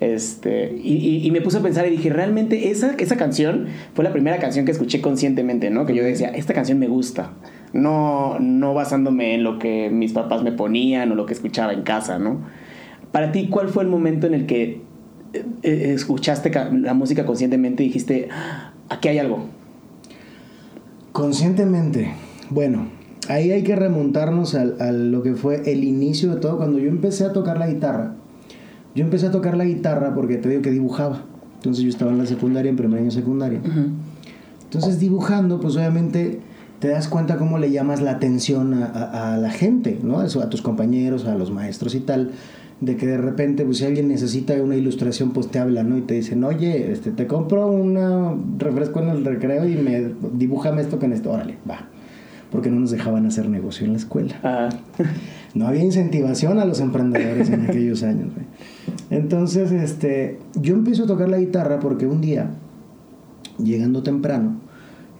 este, 0.00 0.74
y, 0.82 1.24
y, 1.24 1.30
me 1.30 1.40
puse 1.40 1.58
a 1.58 1.60
pensar 1.60 1.86
y 1.86 1.90
dije, 1.90 2.10
realmente 2.10 2.70
esa, 2.70 2.94
esa 2.98 3.16
canción 3.16 3.66
fue 3.94 4.04
la 4.04 4.12
primera 4.12 4.38
canción 4.38 4.64
que 4.66 4.72
escuché 4.72 5.00
conscientemente, 5.00 5.70
¿no? 5.70 5.86
Que 5.86 5.94
yo 5.94 6.02
decía, 6.02 6.28
esta 6.28 6.54
canción 6.54 6.78
me 6.78 6.88
gusta. 6.88 7.32
No, 7.72 8.38
no 8.40 8.74
basándome 8.74 9.34
en 9.34 9.44
lo 9.44 9.58
que 9.58 9.90
mis 9.90 10.12
papás 10.12 10.42
me 10.42 10.50
ponían 10.50 11.12
o 11.12 11.14
lo 11.14 11.24
que 11.24 11.34
escuchaba 11.34 11.72
en 11.72 11.82
casa, 11.82 12.18
¿no? 12.18 12.40
Para 13.12 13.32
ti, 13.32 13.48
¿cuál 13.48 13.68
fue 13.68 13.84
el 13.84 13.88
momento 13.88 14.26
en 14.26 14.34
el 14.34 14.46
que 14.46 14.80
eh, 15.32 15.44
eh, 15.62 15.92
escuchaste 15.94 16.50
la 16.72 16.94
música 16.94 17.24
conscientemente 17.24 17.84
y 17.84 17.86
dijiste, 17.86 18.28
ah, 18.32 18.72
aquí 18.88 19.08
hay 19.08 19.18
algo? 19.18 19.44
Conscientemente. 21.12 22.12
Bueno, 22.50 22.88
ahí 23.28 23.52
hay 23.52 23.62
que 23.62 23.76
remontarnos 23.76 24.54
a, 24.54 24.92
lo 24.92 25.22
que 25.22 25.34
fue 25.34 25.70
el 25.70 25.84
inicio 25.84 26.34
de 26.34 26.40
todo. 26.40 26.56
Cuando 26.56 26.78
yo 26.78 26.88
empecé 26.88 27.24
a 27.24 27.32
tocar 27.32 27.58
la 27.58 27.68
guitarra, 27.68 28.14
yo 28.94 29.04
empecé 29.04 29.26
a 29.26 29.30
tocar 29.30 29.56
la 29.56 29.64
guitarra 29.64 30.14
porque 30.14 30.36
te 30.36 30.48
digo 30.48 30.62
que 30.62 30.70
dibujaba. 30.70 31.24
Entonces 31.56 31.84
yo 31.84 31.90
estaba 31.90 32.10
en 32.10 32.18
la 32.18 32.26
secundaria, 32.26 32.70
en 32.70 32.76
primer 32.76 33.00
año 33.00 33.10
secundaria. 33.10 33.60
Entonces 34.64 34.98
dibujando, 34.98 35.60
pues 35.60 35.76
obviamente 35.76 36.40
te 36.78 36.88
das 36.88 37.08
cuenta 37.08 37.36
cómo 37.36 37.58
le 37.58 37.70
llamas 37.70 38.00
la 38.00 38.12
atención 38.12 38.72
a, 38.82 39.36
la 39.36 39.50
gente, 39.50 39.98
¿no? 40.02 40.22
Eso, 40.22 40.40
a 40.40 40.48
tus 40.48 40.62
compañeros, 40.62 41.26
a 41.26 41.34
los 41.34 41.50
maestros 41.50 41.94
y 41.94 42.00
tal. 42.00 42.30
De 42.80 42.96
que 42.96 43.06
de 43.06 43.18
repente, 43.18 43.66
pues 43.66 43.76
si 43.76 43.84
alguien 43.84 44.08
necesita 44.08 44.54
una 44.54 44.74
ilustración, 44.74 45.32
pues 45.32 45.48
te 45.48 45.58
hablan, 45.58 45.90
¿no? 45.90 45.98
Y 45.98 46.00
te 46.00 46.14
dicen, 46.14 46.42
oye, 46.44 46.90
este, 46.90 47.10
te 47.10 47.26
compro 47.26 47.70
un 47.70 48.56
refresco 48.58 49.00
en 49.00 49.10
el 49.10 49.22
recreo 49.22 49.68
y 49.68 49.76
me 49.76 50.14
dibújame 50.32 50.80
esto 50.80 50.98
con 50.98 51.12
esto. 51.12 51.30
Órale, 51.30 51.58
va 51.68 51.90
porque 52.50 52.70
no 52.70 52.80
nos 52.80 52.90
dejaban 52.90 53.26
hacer 53.26 53.48
negocio 53.48 53.86
en 53.86 53.92
la 53.92 53.98
escuela. 53.98 54.68
No 55.52 55.66
había 55.66 55.82
incentivación 55.82 56.60
a 56.60 56.64
los 56.64 56.78
emprendedores 56.78 57.50
en 57.50 57.62
aquellos 57.62 58.04
años. 58.04 58.32
Entonces, 59.10 59.72
este, 59.72 60.38
yo 60.54 60.74
empiezo 60.74 61.02
a 61.02 61.06
tocar 61.08 61.28
la 61.28 61.38
guitarra 61.38 61.80
porque 61.80 62.06
un 62.06 62.20
día, 62.20 62.50
llegando 63.58 64.04
temprano, 64.04 64.60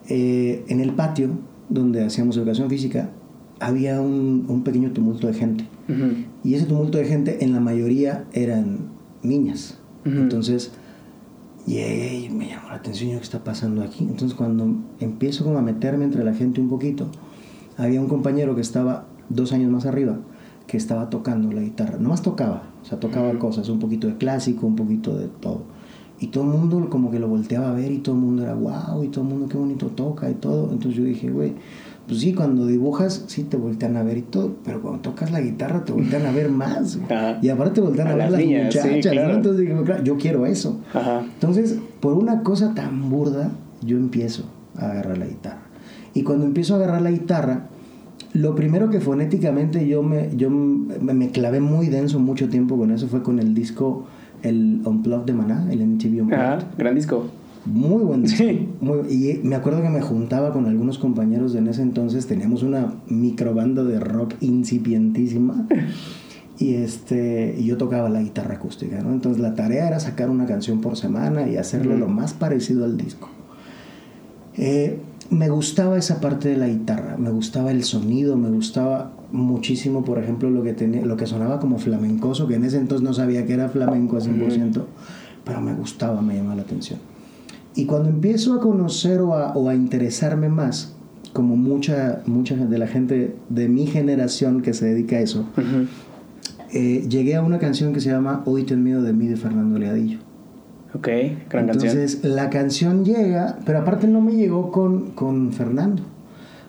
eh, 0.08 0.64
en 0.68 0.78
el 0.78 0.92
patio 0.92 1.30
donde 1.68 2.04
hacíamos 2.04 2.36
educación 2.36 2.70
física, 2.70 3.10
había 3.58 4.00
un, 4.00 4.62
pequeño 4.64 4.92
tumulto 4.92 5.26
de 5.26 5.34
gente. 5.34 5.64
Y 6.44 6.54
ese 6.54 6.66
tumulto 6.66 6.98
de 6.98 7.06
gente, 7.06 7.44
en 7.44 7.52
la 7.52 7.58
mayoría, 7.58 8.24
eran 8.32 8.78
niñas. 9.24 9.78
Entonces, 10.04 10.70
y 11.66 12.28
me 12.30 12.48
llamó 12.48 12.68
la 12.68 12.76
atención, 12.76 13.10
¿qué 13.10 13.22
está 13.22 13.44
pasando 13.44 13.82
aquí? 13.82 14.04
Entonces 14.04 14.34
cuando 14.34 14.74
empiezo 14.98 15.44
como 15.44 15.58
a 15.58 15.62
meterme 15.62 16.04
entre 16.04 16.24
la 16.24 16.34
gente 16.34 16.60
un 16.60 16.68
poquito, 16.68 17.06
había 17.76 18.00
un 18.00 18.08
compañero 18.08 18.54
que 18.54 18.60
estaba 18.60 19.06
dos 19.28 19.52
años 19.52 19.70
más 19.70 19.86
arriba, 19.86 20.18
que 20.66 20.76
estaba 20.76 21.10
tocando 21.10 21.52
la 21.52 21.62
guitarra. 21.62 21.98
No 21.98 22.10
más 22.10 22.22
tocaba, 22.22 22.62
o 22.82 22.84
sea, 22.84 22.98
tocaba 23.00 23.32
cosas, 23.38 23.68
un 23.68 23.78
poquito 23.78 24.06
de 24.06 24.16
clásico, 24.16 24.66
un 24.66 24.76
poquito 24.76 25.16
de 25.16 25.28
todo. 25.28 25.62
Y 26.18 26.26
todo 26.26 26.44
el 26.44 26.50
mundo 26.50 26.88
como 26.90 27.10
que 27.10 27.18
lo 27.18 27.28
volteaba 27.28 27.70
a 27.70 27.72
ver 27.72 27.90
y 27.92 27.98
todo 27.98 28.14
el 28.14 28.20
mundo 28.20 28.42
era 28.42 28.54
wow, 28.54 29.02
y 29.02 29.08
todo 29.08 29.24
el 29.24 29.30
mundo 29.30 29.48
qué 29.48 29.56
bonito 29.56 29.86
toca 29.86 30.30
y 30.30 30.34
todo. 30.34 30.70
Entonces 30.70 30.94
yo 30.94 31.04
dije, 31.04 31.30
güey, 31.30 31.54
pues 32.06 32.20
sí, 32.20 32.34
cuando 32.34 32.66
dibujas, 32.66 33.24
sí 33.28 33.44
te 33.44 33.56
voltean 33.56 33.96
a 33.96 34.02
ver 34.02 34.18
y 34.18 34.22
todo, 34.22 34.56
pero 34.64 34.82
cuando 34.82 35.00
tocas 35.00 35.30
la 35.30 35.40
guitarra 35.40 35.84
te 35.84 35.92
voltean 35.92 36.26
a 36.26 36.32
ver 36.32 36.50
más. 36.50 36.98
Y 37.40 37.48
aparte 37.48 37.74
te 37.74 37.80
voltean 37.80 38.08
a, 38.08 38.14
ver 38.16 38.30
las, 38.30 38.44
muchachas, 38.44 38.86
Entonces 38.86 39.58
dije, 39.58 39.74
claro, 39.84 40.02
yo 40.02 40.16
quiero 40.16 40.46
eso. 40.46 40.80
Entonces, 41.34 41.78
por 42.00 42.14
una 42.14 42.42
cosa 42.42 42.74
tan 42.74 43.10
burda, 43.10 43.52
yo 43.82 43.96
empiezo 43.96 44.44
a 44.76 44.90
agarrar 44.90 45.18
la 45.18 45.26
guitarra. 45.26 45.62
Y 46.12 46.22
cuando 46.24 46.46
empiezo 46.46 46.74
a 46.74 46.78
agarrar 46.78 47.02
la 47.02 47.12
guitarra, 47.12 47.68
lo 48.32 48.54
primero 48.54 48.90
que 48.90 49.00
fonéticamente 49.00 49.86
yo 49.86 50.02
me, 50.02 50.30
yo 50.36 50.50
me 50.50 51.30
clavé 51.30 51.60
muy 51.60 51.86
denso 51.86 52.18
mucho 52.18 52.48
tiempo 52.48 52.76
con 52.76 52.90
eso 52.90 53.08
fue 53.08 53.22
con 53.22 53.38
el 53.38 53.54
disco, 53.54 54.04
el 54.42 54.80
Unplugged 54.84 55.26
de 55.26 55.32
Maná, 55.32 55.66
el 55.70 55.86
MTV 55.86 56.22
Unplugged. 56.22 56.34
Ajá, 56.34 56.58
gran 56.76 56.94
disco. 56.94 57.26
Muy 57.72 58.02
buen 58.02 58.24
y 59.08 59.40
me 59.44 59.54
acuerdo 59.54 59.82
que 59.82 59.88
me 59.88 60.00
juntaba 60.00 60.52
con 60.52 60.66
algunos 60.66 60.98
compañeros 60.98 61.52
de 61.52 61.60
en 61.60 61.68
ese 61.68 61.82
entonces, 61.82 62.26
teníamos 62.26 62.62
una 62.62 62.94
microbanda 63.06 63.84
de 63.84 64.00
rock 64.00 64.34
incipientísima. 64.40 65.66
Y, 66.58 66.74
este, 66.74 67.56
y 67.58 67.64
yo 67.64 67.78
tocaba 67.78 68.10
la 68.10 68.20
guitarra 68.20 68.56
acústica, 68.56 69.00
¿no? 69.00 69.14
Entonces 69.14 69.40
la 69.40 69.54
tarea 69.54 69.88
era 69.88 69.98
sacar 69.98 70.28
una 70.28 70.44
canción 70.44 70.82
por 70.82 70.96
semana 70.98 71.48
y 71.48 71.56
hacerlo 71.56 71.96
lo 71.96 72.06
más 72.06 72.34
parecido 72.34 72.84
al 72.84 72.98
disco. 72.98 73.30
Eh, 74.58 74.98
me 75.30 75.48
gustaba 75.48 75.96
esa 75.96 76.20
parte 76.20 76.50
de 76.50 76.58
la 76.58 76.68
guitarra, 76.68 77.16
me 77.16 77.30
gustaba 77.30 77.70
el 77.70 77.84
sonido, 77.84 78.36
me 78.36 78.50
gustaba 78.50 79.12
muchísimo, 79.32 80.04
por 80.04 80.18
ejemplo, 80.18 80.50
lo 80.50 80.62
que, 80.62 80.74
tenía, 80.74 81.06
lo 81.06 81.16
que 81.16 81.26
sonaba 81.26 81.60
como 81.60 81.78
flamencoso, 81.78 82.46
que 82.46 82.56
en 82.56 82.64
ese 82.64 82.76
entonces 82.76 83.06
no 83.06 83.14
sabía 83.14 83.46
que 83.46 83.54
era 83.54 83.68
flamenco 83.68 84.18
a 84.18 84.20
100%, 84.20 84.82
pero 85.44 85.60
me 85.62 85.72
gustaba, 85.72 86.20
me 86.20 86.34
llamaba 86.34 86.56
la 86.56 86.62
atención. 86.62 86.98
Y 87.74 87.86
cuando 87.86 88.08
empiezo 88.08 88.54
a 88.54 88.60
conocer 88.60 89.20
o 89.20 89.68
a, 89.68 89.74
interesarme 89.74 90.48
más, 90.48 90.92
como 91.32 91.56
mucha, 91.56 92.22
mucha 92.26 92.56
de 92.56 92.78
la 92.78 92.88
gente 92.88 93.36
de 93.48 93.68
mi 93.68 93.86
generación 93.86 94.62
que 94.62 94.74
se 94.74 94.86
dedica 94.86 95.16
a 95.16 95.20
eso, 95.20 95.46
eh, 96.72 97.06
llegué 97.08 97.36
a 97.36 97.42
una 97.42 97.58
canción 97.58 97.92
que 97.92 98.00
se 98.00 98.10
llama 98.10 98.42
Hoy 98.44 98.64
ten 98.64 98.82
miedo 98.82 99.02
de 99.02 99.12
mí 99.12 99.28
de 99.28 99.36
Fernando 99.36 99.78
Leadillo. 99.78 100.18
Ok, 100.94 101.06
gran 101.48 101.66
canción. 101.66 101.96
Entonces 101.96 102.24
la 102.24 102.50
canción 102.50 103.04
llega, 103.04 103.58
pero 103.64 103.78
aparte 103.78 104.08
no 104.08 104.20
me 104.20 104.32
llegó 104.32 104.72
con, 104.72 105.12
con 105.12 105.52
Fernando. 105.52 106.02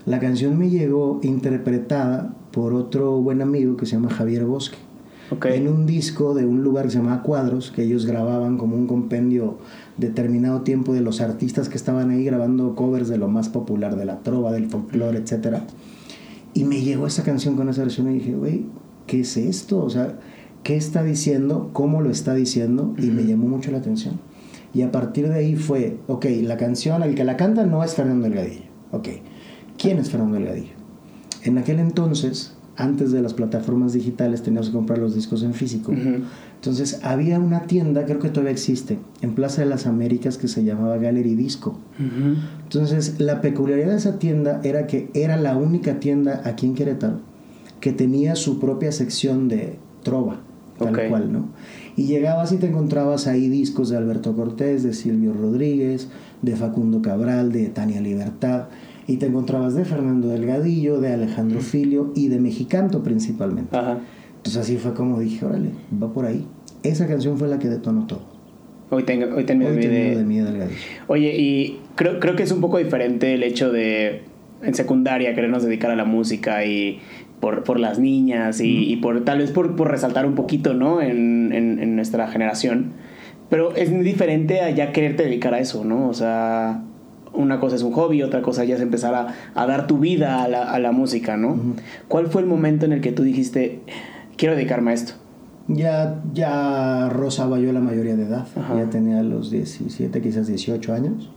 La 0.06 0.20
canción 0.20 0.58
me 0.58 0.70
llegó 0.70 1.20
interpretada 1.24 2.34
por 2.52 2.74
otro 2.74 3.20
buen 3.22 3.42
amigo 3.42 3.78
que 3.78 3.86
se 3.86 3.94
llama 3.94 4.10
Javier 4.10 4.46
Bosque 4.46 4.78
en 5.44 5.68
un 5.68 5.86
disco 5.86 6.34
de 6.34 6.46
un 6.46 6.62
lugar 6.62 6.86
que 6.86 6.92
se 6.92 6.98
llama 6.98 7.24
Cuadros, 7.24 7.72
que 7.72 7.84
ellos 7.84 8.06
grababan 8.06 8.58
como 8.58 8.76
un 8.76 8.86
compendio 8.86 9.58
determinado 9.98 10.62
tiempo 10.62 10.94
de 10.94 11.02
los 11.02 11.22
artistas 11.22 11.70
que 11.70 11.78
estaban 11.78 12.10
ahí 12.10 12.26
grabando 12.26 12.76
covers 12.76 13.08
de 13.08 13.18
lo 13.18 13.30
más 13.30 13.50
popular, 13.50 13.96
de 13.96 14.06
la 14.06 14.20
trova, 14.20 14.52
del 14.52 14.70
folclore, 14.70 15.18
etc. 15.18 15.60
Y 16.54 16.66
me 16.66 16.82
llegó 16.82 17.08
esa 17.08 17.24
canción 17.24 17.56
con 17.56 17.70
esa 17.70 17.82
versión 17.84 18.12
y 18.12 18.16
dije, 18.16 18.36
güey, 18.36 18.66
¿qué 19.08 19.22
es 19.22 19.38
esto? 19.38 19.84
O 19.84 19.90
sea, 19.90 20.20
¿qué 20.64 20.76
está 20.76 21.02
diciendo? 21.04 21.70
¿Cómo 21.72 22.02
lo 22.02 22.10
está 22.10 22.34
diciendo? 22.34 22.94
Y 22.98 23.08
me 23.08 23.24
llamó 23.24 23.48
mucho 23.48 23.72
la 23.72 23.78
atención. 23.78 24.20
Y 24.74 24.82
a 24.82 24.92
partir 24.92 25.30
de 25.30 25.36
ahí 25.36 25.56
fue, 25.56 25.98
ok, 26.08 26.26
la 26.44 26.58
canción, 26.58 27.04
el 27.04 27.16
que 27.16 27.24
la 27.24 27.38
canta 27.38 27.66
no 27.66 27.84
es 27.84 27.94
Fernando 27.94 28.24
Delgadillo. 28.24 28.66
Ok, 28.92 29.08
¿quién 29.78 29.98
es 29.98 30.10
Fernando 30.10 30.36
Delgadillo? 30.36 30.74
En 31.44 31.58
aquel 31.58 31.80
entonces 31.80 32.56
antes 32.78 33.12
de 33.12 33.22
las 33.22 33.34
plataformas 33.34 33.94
digitales 33.94 34.44
teníamos 34.44 34.70
que 34.70 34.76
comprar 34.76 35.00
los 35.00 35.14
discos 35.14 35.44
en 35.44 35.54
físico. 35.54 35.92
Entonces 36.56 37.00
había 37.04 37.40
una 37.40 37.62
tienda, 37.62 38.06
creo 38.06 38.20
que 38.20 38.30
todavía 38.30 38.52
existe, 38.52 38.98
en 39.22 39.36
Plaza 39.36 39.62
de 39.62 39.68
las 39.68 39.88
Américas 39.88 40.38
que 40.38 40.48
se 40.48 40.64
llamaba 40.64 40.98
Gallery 40.98 41.36
Disco. 41.36 41.78
Entonces 42.64 43.20
la 43.20 43.42
peculiaridad 43.42 43.92
de 43.92 43.98
esa 43.98 44.20
tienda 44.20 44.62
era 44.64 44.88
que 44.88 45.10
era 45.14 45.38
la 45.38 45.58
única 45.58 46.00
tienda 46.00 46.42
aquí 46.46 46.66
en 46.66 46.76
Querétaro 46.76 47.32
que 47.82 47.92
tenía 47.92 48.36
su 48.36 48.60
propia 48.60 48.92
sección 48.92 49.50
de 49.50 49.78
trova, 50.04 50.40
tal 50.78 51.10
cual, 51.10 51.34
¿no? 51.34 51.50
Y 51.98 52.06
llegabas 52.06 52.52
y 52.52 52.58
te 52.58 52.68
encontrabas 52.68 53.28
ahí 53.28 53.50
discos 53.50 53.90
de 53.90 53.98
Alberto 53.98 54.36
Cortés, 54.36 54.84
de 54.84 54.94
Silvio 54.94 55.34
Rodríguez, 55.34 56.08
de 56.42 56.56
Facundo 56.56 57.02
Cabral, 57.02 57.52
de 57.52 57.68
Tania 57.70 58.00
Libertad 58.00 58.68
y 59.08 59.18
te 59.18 59.26
encontrabas 59.26 59.76
de 59.76 59.86
Fernando 59.86 60.30
Delgadillo, 60.30 61.00
de 61.00 61.14
Alejandro 61.14 61.60
Filio 61.62 62.12
y 62.16 62.28
de 62.28 62.40
Mexicanto 62.40 63.04
principalmente. 63.04 63.78
Entonces 63.78 64.62
así 64.62 64.78
fue 64.78 64.94
como 64.94 65.20
dije, 65.20 65.46
órale, 65.46 65.70
va 66.02 66.12
por 66.12 66.26
ahí. 66.26 66.46
Esa 66.84 67.08
canción 67.08 67.38
fue 67.38 67.48
la 67.48 67.60
que 67.60 67.70
detonó 67.70 68.08
todo. 68.08 68.22
Hoy 68.90 69.04
tengo, 69.04 69.36
hoy 69.36 69.46
tengo 69.46 69.68
hoy 69.68 69.76
de... 69.76 70.16
de 70.16 70.24
mí 70.24 70.40
Delgadillo. 70.40 70.78
Oye, 71.08 71.36
y 71.38 71.80
creo, 71.96 72.20
creo 72.20 72.36
que 72.36 72.44
es 72.44 72.52
un 72.52 72.62
poco 72.62 72.78
diferente 72.78 73.34
el 73.34 73.44
hecho 73.44 73.72
de 73.72 74.24
en 74.64 74.76
secundaria 74.76 75.34
querernos 75.34 75.64
dedicar 75.64 75.92
a 75.92 75.96
la 75.96 76.06
música 76.06 76.66
y 76.66 77.00
por, 77.40 77.64
por 77.64 77.80
las 77.80 77.98
niñas 77.98 78.62
y, 78.62 78.92
y, 78.92 78.98
por 78.98 79.26
tal 79.26 79.40
vez 79.40 79.52
por, 79.52 79.76
por 79.76 79.90
resaltar 79.90 80.26
un 80.28 80.36
poquito, 80.36 80.76
¿no? 80.76 81.02
En, 81.02 81.52
en, 81.54 81.80
en 81.80 81.96
nuestra 81.96 82.28
generación. 82.28 82.94
Pero 83.50 83.76
es 83.76 83.92
diferente 84.04 84.62
a 84.62 84.70
ya 84.70 84.92
quererte 84.94 85.24
dedicar 85.24 85.54
a 85.54 85.60
eso, 85.60 85.84
¿no? 85.84 86.08
O 86.08 86.14
sea, 86.14 86.84
una 87.34 87.60
cosa 87.60 87.76
es 87.76 87.84
un 87.84 87.94
hobby, 87.94 88.24
otra 88.24 88.42
cosa 88.42 88.64
ya 88.64 88.76
es 88.76 88.82
empezar 88.82 89.14
a, 89.14 89.36
a 89.56 89.66
dar 89.66 89.88
tu 89.88 90.00
vida 90.00 90.44
a 90.44 90.48
la, 90.48 90.72
a 90.72 90.80
la 90.80 90.92
música, 90.92 91.38
¿no? 91.38 91.58
¿Cuál 92.08 92.28
fue 92.28 92.42
el 92.42 92.48
momento 92.48 92.86
en 92.86 92.94
el 92.94 93.02
que 93.02 93.12
tú 93.12 93.24
dijiste, 93.24 93.82
quiero 94.38 94.56
dedicarme 94.56 94.92
a 94.92 94.94
esto? 94.94 95.14
Ya, 95.68 96.22
ya 96.34 97.10
rozaba 97.10 97.60
yo 97.60 97.72
la 97.72 97.80
mayoría 97.80 98.16
de 98.16 98.24
edad, 98.24 98.48
ya 98.76 98.90
tenía 98.90 99.24
los 99.24 99.52
17, 99.52 100.22
quizás 100.22 100.48
18 100.48 100.94
años. 100.94 101.30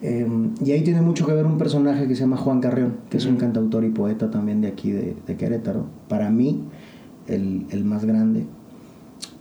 Em, 0.00 0.50
y 0.64 0.72
ahí 0.72 0.82
tiene 0.82 1.00
mucho 1.00 1.26
que 1.26 1.32
ver 1.32 1.46
un 1.46 1.58
personaje 1.58 2.06
que 2.06 2.14
se 2.14 2.22
llama 2.22 2.36
Juan 2.36 2.60
Carrión, 2.60 2.96
que 3.10 3.16
es 3.16 3.26
un 3.26 3.36
cantautor 3.36 3.84
y 3.84 3.90
poeta 3.90 4.30
también 4.30 4.60
de 4.60 4.68
aquí, 4.68 4.90
de, 4.90 5.16
de 5.26 5.36
Querétaro. 5.36 5.86
Para 6.08 6.30
mí, 6.30 6.62
el, 7.26 7.66
el 7.70 7.84
más 7.84 8.04
grande. 8.04 8.46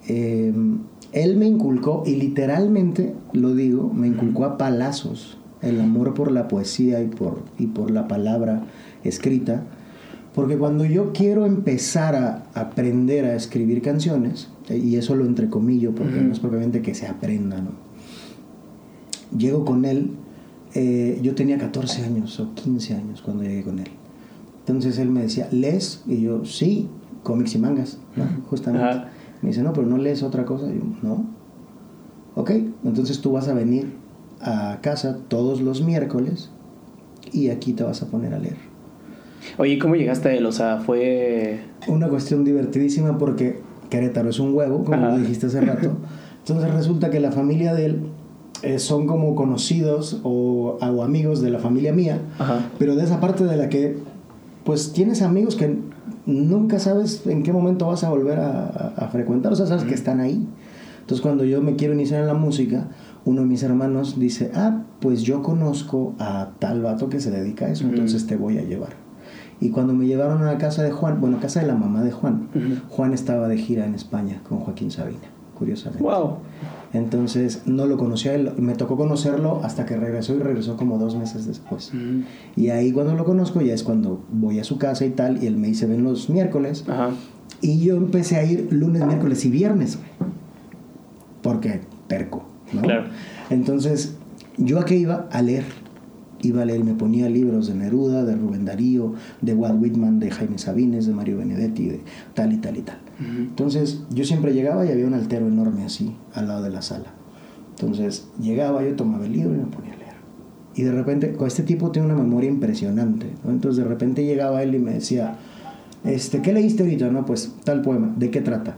Em, 0.08 0.79
él 1.12 1.38
me 1.38 1.46
inculcó, 1.46 2.03
y 2.05 2.15
literalmente 2.15 3.13
lo 3.32 3.53
digo, 3.53 3.91
me 3.93 4.08
inculcó 4.08 4.46
a 4.46 4.58
palazos 4.58 5.38
el 5.63 5.79
amor 5.79 6.13
por 6.13 6.32
la 6.32 6.48
poesía 6.48 7.01
y 7.01 7.08
por, 7.08 7.39
y 7.58 7.67
por 7.67 7.89
la 7.89 8.08
palabra 8.08 8.63
escrita. 9.03 9.63
Porque 10.36 10.58
cuando 10.58 10.86
yo 10.86 11.13
quiero 11.13 11.46
empezar 11.46 12.15
a 12.15 12.43
aprender 12.53 13.25
a 13.25 13.36
escribir 13.36 13.82
canciones, 13.82 14.50
eh, 14.70 14.77
y 14.77 14.96
eso 14.96 15.15
lo 15.15 15.25
entrecomillo 15.25 15.93
porque 15.93 16.22
no 16.22 16.32
es 16.34 16.39
propiamente 16.39 16.82
que 16.82 16.96
se 16.96 17.08
aprenda, 17.08 17.62
¿no? 17.62 17.72
Llego 19.38 19.65
con 19.65 19.86
él, 19.86 20.12
eh, 20.75 21.20
yo 21.22 21.36
tenía 21.36 21.58
14 21.58 22.03
años 22.03 22.39
o 22.39 22.53
15 22.55 22.96
años 22.96 23.22
cuando 23.22 23.43
llegué 23.43 23.63
con 23.63 23.79
él. 23.79 23.89
Entonces 24.60 24.98
él 24.98 25.10
me 25.10 25.22
decía, 25.22 25.48
¿lees? 25.51 26.03
Y 26.08 26.22
yo, 26.22 26.46
sí, 26.46 26.88
cómics 27.22 27.55
y 27.55 27.60
mangas, 27.60 28.00
justamente. 28.50 29.08
Me 29.41 29.50
dice, 29.50 29.62
no, 29.62 29.74
pero 29.74 29.86
no 29.86 29.98
lees 29.98 30.24
otra 30.24 30.46
cosa. 30.46 30.67
Y 30.67 30.75
yo, 30.75 30.84
no. 31.01 31.25
Ok, 32.36 32.51
entonces 32.84 33.22
tú 33.22 33.34
vas 33.34 33.48
a 33.48 33.53
venir 33.53 34.02
a 34.43 34.79
casa 34.81 35.17
todos 35.27 35.62
los 35.62 35.81
miércoles 35.81 36.50
y 37.31 37.50
aquí 37.50 37.73
te 37.73 37.83
vas 37.83 38.01
a 38.03 38.07
poner 38.07 38.33
a 38.33 38.39
leer. 38.39 38.57
Oye, 39.57 39.77
¿cómo 39.79 39.95
llegaste 39.95 40.29
a 40.29 40.33
él? 40.33 40.45
O 40.45 40.51
sea, 40.51 40.79
fue... 40.79 41.59
Una 41.88 42.07
cuestión 42.07 42.43
divertidísima 42.43 43.17
porque 43.17 43.59
Querétaro 43.89 44.29
es 44.29 44.39
un 44.39 44.53
huevo, 44.53 44.83
como 44.83 44.97
lo 44.97 45.17
dijiste 45.17 45.47
hace 45.47 45.62
rato. 45.62 45.91
Entonces 46.39 46.73
resulta 46.73 47.09
que 47.09 47.19
la 47.19 47.31
familia 47.31 47.73
de 47.73 47.85
él 47.85 48.01
eh, 48.63 48.79
son 48.79 49.07
como 49.07 49.35
conocidos 49.35 50.21
o, 50.23 50.77
o, 50.79 51.03
amigos 51.03 51.41
de 51.41 51.50
la 51.50 51.59
familia 51.59 51.93
mía, 51.93 52.19
pero 52.79 52.95
de 52.95 53.03
esa 53.03 53.19
parte 53.19 53.43
de 53.45 53.57
la 53.57 53.69
que 53.69 53.97
pues 54.63 54.93
tienes 54.93 55.21
amigos 55.21 55.55
que 55.55 55.77
nunca 56.25 56.79
sabes 56.79 57.27
en 57.27 57.43
qué 57.43 57.51
momento 57.51 57.88
vas 57.88 58.03
a 58.03 58.09
volver 58.09 58.39
a, 58.39 58.93
a, 58.95 59.07
frecuentar, 59.09 59.51
o 59.51 59.55
sea, 59.55 59.65
sabes 59.65 59.83
que 59.83 59.93
están 59.93 60.21
ahí. 60.21 60.47
Entonces 61.01 61.21
cuando 61.21 61.43
yo 61.43 61.62
me 61.62 61.75
quiero 61.75 61.93
iniciar 61.93 62.21
en 62.21 62.27
la 62.27 62.33
música, 62.33 62.88
uno 63.25 63.41
de 63.41 63.47
mis 63.47 63.63
hermanos 63.63 64.19
dice, 64.19 64.51
ah, 64.53 64.83
pues 64.99 65.21
yo 65.21 65.41
conozco 65.41 66.13
a 66.19 66.51
tal 66.59 66.81
vato 66.81 67.09
que 67.09 67.19
se 67.19 67.31
dedica 67.31 67.65
a 67.65 67.69
eso, 67.69 67.85
entonces 67.85 68.27
te 68.27 68.35
voy 68.35 68.57
a 68.57 68.63
llevar. 68.63 68.93
Y 69.59 69.69
cuando 69.69 69.93
me 69.93 70.05
llevaron 70.05 70.41
a 70.41 70.45
la 70.45 70.57
casa 70.57 70.83
de 70.83 70.91
Juan, 70.91 71.21
bueno, 71.21 71.39
casa 71.39 71.61
de 71.61 71.67
la 71.67 71.75
mamá 71.75 72.01
de 72.03 72.11
Juan, 72.11 72.49
Juan 72.89 73.13
estaba 73.13 73.47
de 73.47 73.57
gira 73.57 73.85
en 73.85 73.95
España 73.95 74.41
con 74.47 74.59
Joaquín 74.59 74.91
Sabina, 74.91 75.21
curiosamente. 75.57 76.03
Wow. 76.03 76.37
Entonces 76.91 77.63
no 77.65 77.85
lo 77.85 77.97
conocía 77.97 78.35
él, 78.35 78.51
me 78.57 78.75
tocó 78.75 78.97
conocerlo 78.97 79.61
hasta 79.63 79.85
que 79.85 79.95
regresó 79.95 80.35
y 80.35 80.39
regresó 80.39 80.75
como 80.75 80.97
dos 80.97 81.15
meses 81.15 81.47
después. 81.47 81.91
Y 82.55 82.69
ahí 82.69 82.91
cuando 82.91 83.15
lo 83.15 83.23
conozco 83.23 83.61
ya 83.61 83.73
es 83.73 83.83
cuando 83.83 84.21
voy 84.31 84.59
a 84.59 84.63
su 84.63 84.77
casa 84.77 85.05
y 85.05 85.11
tal, 85.11 85.41
y 85.41 85.47
él 85.47 85.55
me 85.55 85.67
dice, 85.67 85.85
ven 85.85 86.03
los 86.03 86.29
miércoles. 86.29 86.83
Y 87.61 87.79
yo 87.79 87.95
empecé 87.95 88.35
a 88.35 88.43
ir 88.43 88.67
lunes, 88.71 89.05
miércoles 89.05 89.45
y 89.45 89.49
viernes, 89.49 89.97
porque 91.41 91.81
Claro. 92.81 93.05
Entonces, 93.49 94.15
yo 94.57 94.79
a 94.79 94.85
qué 94.85 94.97
iba 94.97 95.27
a 95.31 95.41
leer. 95.41 95.65
Iba 96.41 96.63
a 96.63 96.65
leer, 96.65 96.83
me 96.83 96.93
ponía 96.93 97.29
libros 97.29 97.67
de 97.67 97.75
Neruda, 97.75 98.25
de 98.25 98.35
Rubén 98.35 98.65
Darío, 98.65 99.13
de 99.41 99.53
Walt 99.53 99.81
Whitman, 99.81 100.19
de 100.19 100.29
Jaime 100.29 100.57
Sabines, 100.57 101.05
de 101.05 101.13
Mario 101.13 101.37
Benedetti, 101.37 101.87
de 101.87 102.01
tal 102.33 102.51
y 102.51 102.57
tal 102.57 102.77
y 102.77 102.81
tal. 102.81 102.97
Entonces, 103.39 104.03
yo 104.09 104.25
siempre 104.25 104.53
llegaba 104.53 104.85
y 104.85 104.91
había 104.91 105.07
un 105.07 105.13
altero 105.13 105.47
enorme 105.47 105.85
así, 105.85 106.13
al 106.33 106.47
lado 106.47 106.63
de 106.63 106.69
la 106.69 106.81
sala. 106.81 107.13
Entonces, 107.69 108.27
llegaba, 108.41 108.83
yo 108.83 108.95
tomaba 108.95 109.25
el 109.25 109.31
libro 109.31 109.53
y 109.53 109.57
me 109.57 109.65
ponía 109.65 109.93
a 109.93 109.97
leer. 109.97 110.13
Y 110.75 110.81
de 110.81 110.91
repente, 110.91 111.31
con 111.33 111.47
este 111.47 111.63
tipo 111.63 111.91
tiene 111.91 112.07
una 112.07 112.21
memoria 112.21 112.49
impresionante. 112.49 113.27
Entonces, 113.47 113.81
de 113.81 113.89
repente 113.89 114.25
llegaba 114.25 114.63
él 114.63 114.75
y 114.75 114.79
me 114.79 114.95
decía, 114.95 115.37
este, 116.03 116.41
¿qué 116.41 116.51
leíste 116.51 116.83
ahorita? 116.83 117.09
No, 117.09 117.25
pues 117.25 117.55
tal 117.63 117.81
poema. 117.81 118.13
¿De 118.17 118.29
qué 118.29 118.41
trata? 118.41 118.75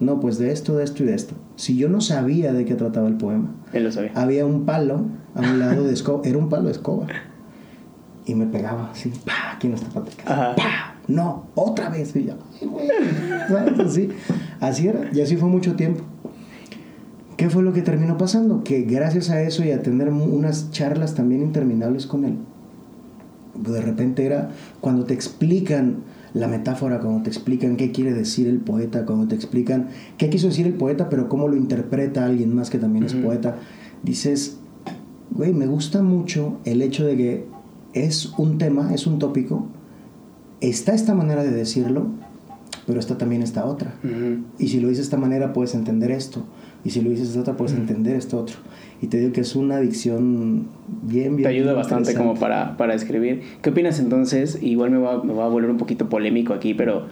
No, 0.00 0.20
pues 0.20 0.38
de 0.38 0.52
esto, 0.52 0.76
de 0.76 0.84
esto 0.84 1.02
y 1.02 1.06
de 1.06 1.14
esto. 1.14 1.34
Si 1.56 1.76
yo 1.76 1.88
no 1.88 2.00
sabía 2.00 2.52
de 2.52 2.64
qué 2.64 2.74
trataba 2.74 3.08
el 3.08 3.16
poema, 3.16 3.54
Él 3.72 3.84
lo 3.84 3.92
sabía. 3.92 4.12
había 4.14 4.46
un 4.46 4.64
palo 4.64 5.06
a 5.34 5.40
un 5.40 5.58
lado 5.58 5.84
de 5.84 5.92
escoba, 5.92 6.22
era 6.24 6.38
un 6.38 6.48
palo 6.48 6.66
de 6.66 6.72
escoba. 6.72 7.06
Y 8.24 8.34
me 8.34 8.46
pegaba 8.46 8.90
así, 8.90 9.10
¡pah! 9.24 9.54
Aquí 9.56 9.66
en 9.68 9.74
esta 9.74 9.88
parte. 9.88 10.12
¡pah! 10.24 10.94
No, 11.08 11.46
otra 11.54 11.88
vez. 11.88 12.14
Y 12.14 12.30
Así, 13.82 14.10
así 14.60 14.88
era, 14.88 15.08
y 15.12 15.20
así 15.20 15.36
fue 15.36 15.48
mucho 15.48 15.74
tiempo. 15.74 16.02
¿Qué 17.36 17.48
fue 17.50 17.62
lo 17.62 17.72
que 17.72 17.82
terminó 17.82 18.18
pasando? 18.18 18.62
Que 18.64 18.82
gracias 18.82 19.30
a 19.30 19.40
eso 19.42 19.64
y 19.64 19.70
a 19.70 19.80
tener 19.82 20.10
unas 20.10 20.70
charlas 20.70 21.14
también 21.14 21.40
interminables 21.40 22.06
con 22.06 22.24
él, 22.24 22.36
de 23.54 23.80
repente 23.80 24.26
era 24.26 24.50
cuando 24.80 25.04
te 25.04 25.14
explican 25.14 25.98
la 26.38 26.48
metáfora, 26.48 27.00
cuando 27.00 27.22
te 27.22 27.30
explican 27.30 27.76
qué 27.76 27.90
quiere 27.90 28.12
decir 28.12 28.46
el 28.46 28.58
poeta, 28.58 29.04
cuando 29.04 29.26
te 29.26 29.34
explican 29.34 29.88
qué 30.16 30.30
quiso 30.30 30.46
decir 30.46 30.66
el 30.66 30.74
poeta, 30.74 31.08
pero 31.08 31.28
cómo 31.28 31.48
lo 31.48 31.56
interpreta 31.56 32.24
alguien 32.24 32.54
más 32.54 32.70
que 32.70 32.78
también 32.78 33.04
es 33.04 33.14
poeta, 33.14 33.56
dices, 34.02 34.58
güey, 35.30 35.52
me 35.52 35.66
gusta 35.66 36.02
mucho 36.02 36.58
el 36.64 36.82
hecho 36.82 37.04
de 37.04 37.16
que 37.16 37.46
es 37.92 38.32
un 38.38 38.58
tema, 38.58 38.94
es 38.94 39.06
un 39.06 39.18
tópico, 39.18 39.66
está 40.60 40.94
esta 40.94 41.14
manera 41.14 41.42
de 41.42 41.50
decirlo, 41.50 42.06
pero 42.86 43.00
está 43.00 43.18
también 43.18 43.42
esta 43.42 43.64
otra. 43.64 43.94
Y 44.58 44.68
si 44.68 44.80
lo 44.80 44.88
dices 44.88 44.98
de 44.98 45.04
esta 45.04 45.16
manera 45.16 45.52
puedes 45.52 45.74
entender 45.74 46.10
esto, 46.10 46.44
y 46.84 46.90
si 46.90 47.00
lo 47.00 47.10
dices 47.10 47.34
de 47.34 47.40
otra 47.40 47.56
puedes 47.56 47.74
entender 47.74 48.16
esto 48.16 48.38
otro. 48.38 48.56
Y 49.02 49.08
te 49.08 49.18
digo 49.18 49.32
que 49.32 49.40
es 49.40 49.56
una 49.56 49.76
adicción 49.76 50.68
bien, 51.02 51.36
bien. 51.36 51.42
Te 51.42 51.48
ayuda 51.48 51.72
bastante 51.72 52.14
como 52.14 52.34
para, 52.34 52.76
para 52.76 52.94
escribir. 52.94 53.42
¿Qué 53.62 53.70
opinas 53.70 53.98
entonces? 54.00 54.58
Igual 54.62 54.90
me 54.90 54.98
va, 54.98 55.22
me 55.22 55.32
va 55.32 55.46
a 55.46 55.48
volver 55.48 55.70
un 55.70 55.76
poquito 55.76 56.08
polémico 56.08 56.52
aquí, 56.52 56.74
pero 56.74 57.06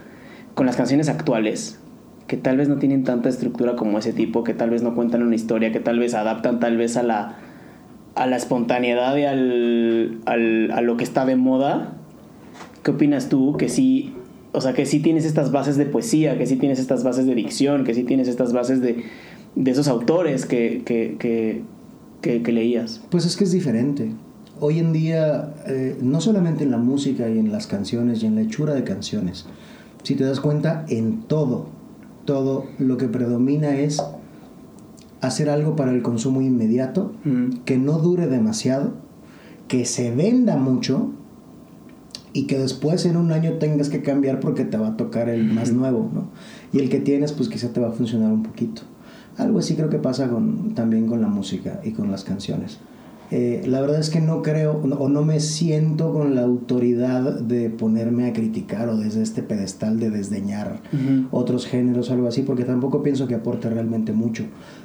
con 0.54 0.66
las 0.66 0.76
canciones 0.76 1.08
actuales, 1.08 1.78
que 2.26 2.36
tal 2.36 2.56
vez 2.56 2.68
no 2.68 2.76
tienen 2.76 3.04
tanta 3.04 3.28
estructura 3.28 3.76
como 3.76 3.98
ese 3.98 4.12
tipo, 4.12 4.42
que 4.42 4.54
tal 4.54 4.70
vez 4.70 4.82
no 4.82 4.94
cuentan 4.94 5.22
una 5.22 5.34
historia, 5.34 5.72
que 5.72 5.80
tal 5.80 5.98
vez 5.98 6.14
adaptan 6.14 6.58
tal 6.58 6.76
vez 6.76 6.96
a 6.96 7.02
la, 7.02 7.36
a 8.14 8.26
la 8.26 8.36
espontaneidad 8.36 9.16
y 9.16 9.24
al, 9.24 10.18
al, 10.26 10.70
a 10.72 10.80
lo 10.80 10.96
que 10.96 11.04
está 11.04 11.24
de 11.26 11.36
moda. 11.36 11.96
¿Qué 12.82 12.92
opinas 12.92 13.28
tú? 13.28 13.56
Que 13.56 13.68
sí, 13.68 14.14
o 14.52 14.60
sea, 14.60 14.72
que 14.72 14.86
sí 14.86 15.00
tienes 15.00 15.24
estas 15.24 15.52
bases 15.52 15.76
de 15.76 15.86
poesía, 15.86 16.38
que 16.38 16.46
sí 16.46 16.56
tienes 16.56 16.78
estas 16.78 17.04
bases 17.04 17.26
de 17.26 17.34
dicción, 17.34 17.84
que 17.84 17.94
sí 17.94 18.04
tienes 18.04 18.26
estas 18.26 18.52
bases 18.52 18.80
de, 18.80 19.04
de 19.56 19.70
esos 19.72 19.88
autores 19.88 20.46
que, 20.46 20.82
que, 20.84 21.16
que 21.18 21.62
que, 22.20 22.52
leías? 22.52 23.00
Pues 23.10 23.24
es 23.24 23.36
que 23.36 23.44
es 23.44 23.52
diferente. 23.52 24.12
Hoy 24.58 24.78
en 24.78 24.92
día, 24.92 25.54
eh, 25.66 25.96
no 26.00 26.20
solamente 26.20 26.64
en 26.64 26.70
la 26.70 26.78
música 26.78 27.28
y 27.28 27.38
en 27.38 27.52
las 27.52 27.66
canciones 27.66 28.22
y 28.22 28.26
en 28.26 28.36
la 28.36 28.40
hechura 28.42 28.74
de 28.74 28.84
canciones, 28.84 29.46
si 30.02 30.14
te 30.14 30.24
das 30.24 30.40
cuenta, 30.40 30.84
en 30.88 31.22
todo, 31.22 31.66
todo 32.24 32.64
lo 32.78 32.96
que 32.96 33.08
predomina 33.08 33.76
es 33.78 34.02
hacer 35.20 35.50
algo 35.50 35.76
para 35.76 35.92
el 35.92 36.02
consumo 36.02 36.40
inmediato, 36.40 37.12
que 37.64 37.78
no 37.78 37.98
dure 37.98 38.26
demasiado, 38.26 38.94
que 39.68 39.84
se 39.84 40.14
venda 40.14 40.56
mucho 40.56 41.10
y 42.32 42.46
que 42.46 42.58
después 42.58 43.04
en 43.06 43.16
un 43.16 43.32
año 43.32 43.54
tengas 43.54 43.88
que 43.88 44.02
cambiar 44.02 44.40
porque 44.40 44.64
te 44.64 44.76
va 44.76 44.88
a 44.88 44.96
tocar 44.96 45.28
el 45.28 45.44
más 45.44 45.72
nuevo, 45.72 46.10
¿no? 46.12 46.28
Y 46.72 46.80
el 46.80 46.88
que 46.88 47.00
tienes, 47.00 47.32
pues 47.32 47.48
quizá 47.48 47.72
te 47.72 47.80
va 47.80 47.88
a 47.88 47.92
funcionar 47.92 48.30
un 48.30 48.42
poquito. 48.42 48.82
Algo 49.38 49.58
así 49.58 49.74
creo 49.74 49.90
que 49.90 49.98
pasa 49.98 50.28
con, 50.28 50.74
también 50.74 51.06
con 51.06 51.20
la 51.20 51.28
música 51.28 51.80
y 51.84 51.92
con 51.92 52.10
las 52.10 52.24
canciones. 52.24 52.78
Eh, 53.32 53.64
la 53.66 53.80
verdad 53.80 53.98
es 53.98 54.10
que 54.10 54.20
no 54.20 54.40
creo 54.42 54.74
o 54.74 55.08
no 55.08 55.24
me 55.24 55.40
siento 55.40 56.12
con 56.12 56.36
la 56.36 56.42
autoridad 56.42 57.40
de 57.40 57.70
ponerme 57.70 58.28
a 58.28 58.32
criticar 58.32 58.88
o 58.88 58.96
desde 58.96 59.22
este 59.22 59.42
pedestal 59.42 59.98
de 59.98 60.10
desdeñar 60.10 60.80
otros 61.32 61.66
géneros 61.66 62.08
o 62.08 62.12
algo 62.12 62.28
así, 62.28 62.42
porque 62.42 62.64
tampoco 62.64 63.02
pienso 63.02 63.26
que 63.26 63.34
aporte 63.34 63.68
realmente 63.68 64.12
mucho. 64.12 64.44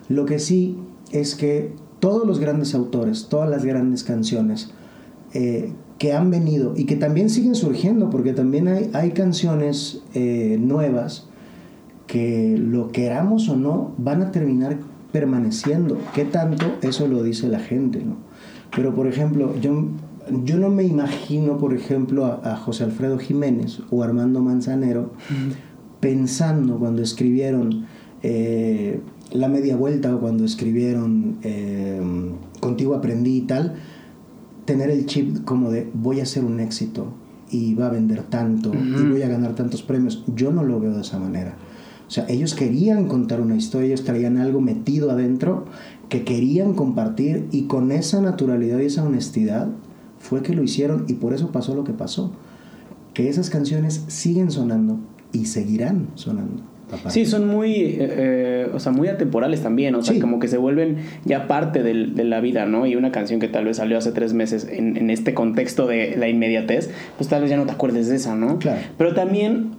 Lo 0.10 0.25
que 0.25 0.39
sí 0.39 0.77
es 1.12 1.36
que 1.36 1.74
todos 2.00 2.25
los 2.25 2.39
grandes 2.39 2.74
autores, 2.74 3.27
todas 3.29 3.48
las 3.48 3.63
grandes 3.63 4.03
canciones 4.03 4.72
eh, 5.34 5.72
que 6.00 6.13
han 6.13 6.31
venido 6.31 6.74
y 6.75 6.86
que 6.86 6.96
también 6.96 7.29
siguen 7.29 7.53
surgiendo, 7.53 8.10
porque 8.10 8.34
también 8.34 8.67
hay, 8.67 8.89
hay 8.93 9.12
canciones 9.12 10.01
eh, 10.15 10.58
nuevas 10.60 11.27
que 12.12 12.58
lo 12.58 12.91
queramos 12.91 13.48
o 13.48 13.56
no 13.56 13.94
van 13.98 14.22
a 14.22 14.32
terminar 14.32 14.77
permaneciendo. 15.13 15.98
¿Qué 16.13 16.25
tanto? 16.25 16.65
Eso 16.82 17.08
lo 17.08 17.24
dice 17.24 17.48
la 17.48 17.60
gente, 17.60 18.03
¿no? 18.03 18.18
Pero, 18.75 18.94
por 18.94 19.08
ejemplo, 19.08 19.56
yo, 19.62 19.86
yo 20.44 20.58
no 20.58 20.70
me 20.70 20.84
imagino, 20.84 21.58
por 21.58 21.74
ejemplo, 21.74 22.25
a, 22.25 22.58
José 22.58 22.84
Alfredo 22.84 23.18
Jiménez 23.18 23.80
o 23.91 24.03
Armando 24.03 24.41
Manzanero 24.41 25.13
pensando 26.01 26.80
cuando 26.80 27.01
escribieron 27.01 27.86
eh, 28.24 29.00
La 29.32 29.48
Media 29.48 29.77
Vuelta 29.77 30.13
o 30.13 30.20
cuando 30.20 30.44
escribieron 30.44 31.38
eh, 31.44 32.01
Contigo 32.60 32.94
Aprendí 32.94 33.38
y 33.38 33.41
tal, 33.44 33.75
tener 34.65 34.89
el 34.89 35.06
chip 35.06 35.46
como 35.46 35.72
de 35.72 35.89
voy 35.94 36.20
a 36.20 36.25
ser 36.25 36.44
un 36.44 36.60
éxito 36.60 37.13
y 37.50 37.74
va 37.74 37.88
a 37.88 37.89
vender 37.89 38.24
tanto 38.24 38.74
y 38.74 39.01
voy 39.10 39.22
a 39.22 39.30
ganar 39.30 39.56
tantos 39.56 39.82
premios. 39.82 40.25
Yo 40.36 40.51
no 40.51 40.63
lo 40.63 40.77
veo 40.82 40.94
de 40.94 41.01
esa 41.01 41.18
manera. 41.18 41.56
O 42.12 42.13
sea, 42.13 42.25
ellos 42.27 42.56
querían 42.56 43.08
contar 43.08 43.39
una 43.39 43.56
historia, 43.56 43.88
ellos 43.88 44.03
traían 44.03 44.36
algo 44.36 44.60
metido 44.60 45.12
adentro 45.12 45.63
que 46.10 46.25
querían 46.25 46.74
compartir 46.74 47.48
y 47.53 47.68
con 47.68 47.89
esa 47.94 48.20
naturalidad 48.20 48.80
y 48.80 48.88
esa 48.88 49.06
honestidad 49.06 49.70
fue 50.20 50.41
que 50.41 50.53
lo 50.53 50.62
hicieron 50.62 51.06
y 51.08 51.13
por 51.13 51.34
eso 51.34 51.53
pasó 51.53 51.74
lo 51.74 51.86
que 51.86 51.94
pasó. 51.94 52.34
Que 53.13 53.30
esas 53.30 53.50
canciones 53.50 54.03
siguen 54.08 54.51
sonando 54.51 55.00
y 55.32 55.46
seguirán 55.46 56.10
sonando. 56.15 56.63
Sí, 57.08 57.25
son 57.25 57.48
muy, 57.48 57.75
eh, 57.75 57.98
eh, 58.00 58.70
o 58.74 58.80
sea, 58.82 58.91
muy 58.91 59.08
atemporales 59.08 59.62
también, 59.62 59.96
o 59.96 60.01
sea, 60.01 60.20
como 60.20 60.39
que 60.39 60.50
se 60.50 60.58
vuelven 60.58 60.98
ya 61.24 61.48
parte 61.48 61.82
de 61.82 62.24
la 62.25 62.41
vida, 62.41 62.65
¿no? 62.65 62.86
Y 62.86 62.98
una 62.98 63.13
canción 63.13 63.39
que 63.39 63.48
tal 63.48 63.63
vez 63.63 63.77
salió 63.77 63.98
hace 63.98 64.12
tres 64.12 64.34
meses 64.34 64.68
en, 64.70 64.98
en, 64.98 65.10
este 65.10 65.34
contexto 65.34 65.88
de 65.88 66.18
la 66.18 66.27
inmediatez, 66.27 66.89
pues 67.18 67.30
tal 67.30 67.41
vez 67.41 67.50
ya 67.50 67.56
no 67.56 67.65
te 67.65 67.72
acuerdes 67.72 68.10
de 68.10 68.18
esa, 68.18 68.36
¿no? 68.36 68.60
Claro. 68.60 68.82
Pero 68.98 69.13
también, 69.13 69.72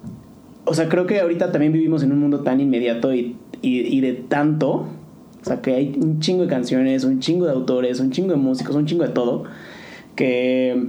o 0.65 0.75
sea, 0.75 0.89
creo 0.89 1.07
que 1.07 1.21
ahorita 1.21 1.53
también 1.53 1.73
vivimos 1.73 2.03
en 2.03 2.13
un 2.13 2.21
mundo 2.21 2.41
tan 2.41 2.61
inmediato 2.61 3.15
y, 3.15 3.37
y, 3.63 4.01
de 4.01 4.13
tanto, 4.13 4.87
o 5.41 5.45
sea, 5.45 5.61
que 5.61 5.75
hay 5.75 5.99
un 6.01 6.21
chingo 6.21 6.43
de 6.43 6.49
canciones, 6.49 7.05
un 7.05 7.21
chingo 7.21 7.47
de 7.47 7.53
autores, 7.53 8.01
un 8.01 8.11
chingo 8.11 8.31
de 8.31 8.37
músicos, 8.37 8.77
un 8.77 8.87
chingo 8.87 9.05
de 9.05 9.11
todo, 9.11 9.45
que 10.15 10.89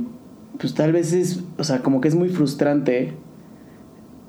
pues 0.60 0.74
tal 0.76 0.92
vez 0.92 1.14
es, 1.14 1.44
o 1.58 1.64
sea, 1.64 1.80
como 1.80 2.02
que 2.02 2.08
es 2.08 2.16
muy 2.16 2.30
frustrante 2.30 3.14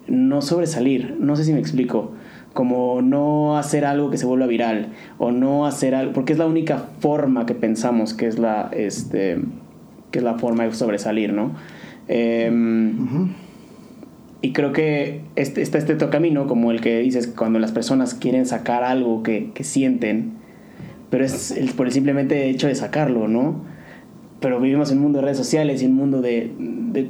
no 0.06 0.42
sobresalir, 0.42 1.16
no 1.18 1.36
sé 1.36 1.44
si 1.44 1.52
me 1.52 1.58
explico, 1.58 2.12
como 2.52 3.02
no 3.02 3.58
hacer 3.58 3.84
algo 3.84 4.10
que 4.10 4.16
se 4.16 4.26
vuelva 4.26 4.46
viral 4.46 4.92
o 5.18 5.32
no 5.32 5.66
hacer 5.66 5.94
algo, 5.94 6.12
porque 6.12 6.32
es 6.32 6.38
la 6.38 6.46
única 6.46 6.78
forma 7.00 7.46
que 7.46 7.54
pensamos 7.54 8.14
que 8.14 8.26
es 8.26 8.38
la, 8.38 8.70
este, 8.72 9.38
que 10.10 10.18
es 10.18 10.24
la 10.24 10.34
forma 10.34 10.64
de 10.64 10.72
sobresalir, 10.72 11.32
¿no? 11.32 11.52
Em, 12.06 13.34
y 14.44 14.52
creo 14.52 14.74
que 14.74 15.22
este, 15.36 15.62
está 15.62 15.78
este 15.78 15.94
otro 15.94 16.10
camino, 16.10 16.46
como 16.46 16.70
el 16.70 16.82
que 16.82 16.98
dices, 16.98 17.28
cuando 17.28 17.58
las 17.58 17.72
personas 17.72 18.12
quieren 18.12 18.44
sacar 18.44 18.84
algo 18.84 19.22
que, 19.22 19.50
sienten, 19.62 20.34
pero 21.08 21.24
es 21.24 21.54
por 21.74 21.86
el 21.86 21.94
simplemente 21.94 22.50
hecho 22.50 22.66
de 22.66 22.74
sacarlo, 22.74 23.26
¿no? 23.26 23.62
Pero 24.40 24.60
vivimos 24.60 24.90
en 24.90 24.98
un 24.98 25.04
mundo 25.04 25.20
de 25.20 25.24
redes 25.24 25.38
sociales 25.38 25.82
y 25.82 25.86
un 25.86 25.94
mundo 25.94 26.20
de, 26.20 26.52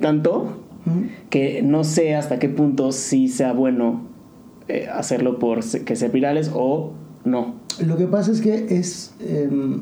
tanto 0.00 0.60
que 1.28 1.60
no 1.64 1.82
sé 1.82 2.14
hasta 2.14 2.38
qué 2.38 2.48
punto 2.48 2.92
sí 2.92 3.26
sea 3.26 3.52
bueno 3.52 4.02
eh, 4.68 4.86
hacerlo 4.92 5.40
por 5.40 5.64
que 5.64 5.96
ser 5.96 6.12
virales 6.12 6.52
o 6.54 6.92
no. 7.24 7.56
Lo 7.84 7.96
que 7.96 8.06
pasa 8.06 8.30
es 8.30 8.42
que 8.42 8.66
es. 8.68 9.12
Em, 9.18 9.80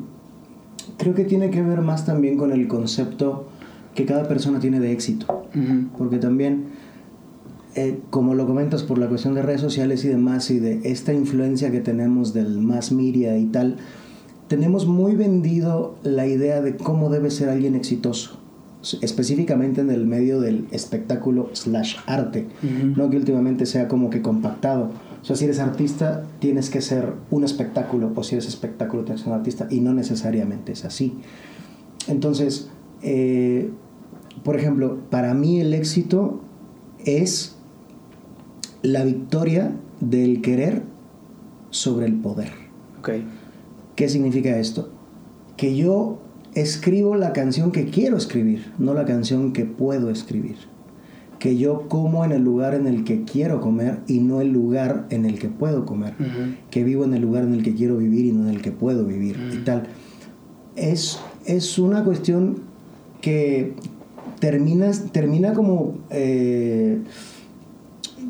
creo 0.97 1.15
que 1.15 1.25
tiene 1.25 1.51
que 1.51 1.61
ver 1.61 1.83
más 1.83 2.07
también 2.07 2.39
con 2.39 2.51
el 2.51 2.67
concepto 2.67 3.47
que 3.95 4.07
cada 4.07 4.27
persona 4.27 4.59
tiene 4.59 4.81
de 4.81 4.91
éxito. 4.93 5.45
Porque 5.99 6.17
también 6.17 6.72
eh, 7.75 8.01
como 8.11 8.35
lo 8.35 8.47
comentas 8.47 8.83
por 8.83 8.99
la 8.99 9.09
cuestión 9.09 9.35
de 9.35 9.43
redes 9.43 9.61
sociales 9.61 10.05
y 10.05 10.09
demás 10.09 10.51
y 10.51 10.59
de 10.59 10.81
esta 10.85 11.13
influencia 11.13 11.71
que 11.71 11.81
tenemos 11.81 12.35
del 12.35 12.59
mass 12.59 12.93
media 12.93 13.39
y 13.39 13.47
tal, 13.47 13.77
tenemos 14.49 14.87
muy 14.87 15.17
vendido 15.17 15.97
la 16.03 16.27
idea 16.27 16.61
de 16.61 16.77
cómo 16.77 17.09
debe 17.09 17.31
ser 17.31 17.49
alguien 17.49 17.75
exitoso 17.75 18.43
específicamente 19.01 19.81
en 19.81 19.91
el 19.91 20.07
medio 20.07 20.41
del 20.41 20.67
espectáculo 20.71 21.51
slash 21.53 21.97
arte, 22.07 22.49
no 22.97 23.11
que 23.11 23.17
últimamente 23.17 23.67
sea 23.67 23.89
como 23.89 24.11
que 24.11 24.23
compactado. 24.23 24.91
O 25.23 25.25
sea, 25.25 25.37
si 25.37 25.45
eres 25.45 25.61
artista, 25.61 26.25
tienes 26.41 26.69
que 26.69 26.81
ser 26.81 27.13
un 27.31 27.45
espectáculo, 27.45 28.11
o 28.15 28.25
si 28.25 28.35
eres 28.35 28.49
espectáculo, 28.49 29.05
tienes 29.05 29.21
que 29.21 29.25
ser 29.25 29.33
un 29.33 29.39
artista, 29.39 29.69
y 29.71 29.81
no 29.81 29.95
necesariamente 29.95 30.73
es 30.73 30.85
así. 30.85 31.15
Entonces, 32.09 32.71
eh, 33.03 33.71
por 34.43 34.57
ejemplo, 34.57 34.99
para 35.11 35.33
mí 35.35 35.61
el 35.61 35.75
éxito 35.75 36.41
es 37.05 37.57
la 38.83 39.05
victoria 39.05 39.73
del 40.01 40.43
querer 40.43 40.83
sobre 41.71 42.07
el 42.07 42.15
poder. 42.15 42.51
Okay. 42.99 43.25
¿Qué 43.97 44.09
significa 44.09 44.59
esto? 44.59 44.91
Que 45.57 45.77
yo 45.77 46.19
escribo 46.55 47.17
la 47.17 47.33
canción 47.33 47.73
que 47.73 47.87
quiero 47.87 48.17
escribir, 48.17 48.73
no 48.79 48.95
la 48.95 49.05
canción 49.05 49.53
que 49.53 49.65
puedo 49.65 50.11
escribir. 50.11 50.57
Que 51.39 51.57
yo 51.57 51.89
como 51.89 52.25
en 52.25 52.33
el 52.33 52.43
lugar 52.43 52.75
en 52.75 52.87
el 52.87 53.03
que 53.03 53.25
quiero 53.25 53.61
comer 53.61 53.99
y 54.07 54.21
no 54.21 54.41
el 54.41 54.53
lugar 54.53 55.07
en 55.11 55.25
el 55.25 55.41
que 55.41 55.49
puedo 55.49 55.85
comer. 55.85 56.15
Que 56.71 56.85
vivo 56.85 57.05
en 57.05 57.15
el 57.15 57.23
lugar 57.23 57.43
en 57.43 57.55
el 57.55 57.65
que 57.65 57.75
quiero 57.75 57.97
vivir 57.97 58.27
y 58.27 58.33
no 58.33 58.49
en 58.49 58.55
el 58.55 58.63
que 58.63 58.71
puedo 58.71 59.05
vivir 59.05 59.37
y 59.53 59.65
tal. 59.65 59.85
Es, 60.77 61.19
es 61.45 61.81
una 61.81 62.05
cuestión 62.05 62.61
que 63.21 63.75
termina, 64.39 64.93
termina 65.11 65.53
como... 65.53 65.99
Eh, 66.11 67.01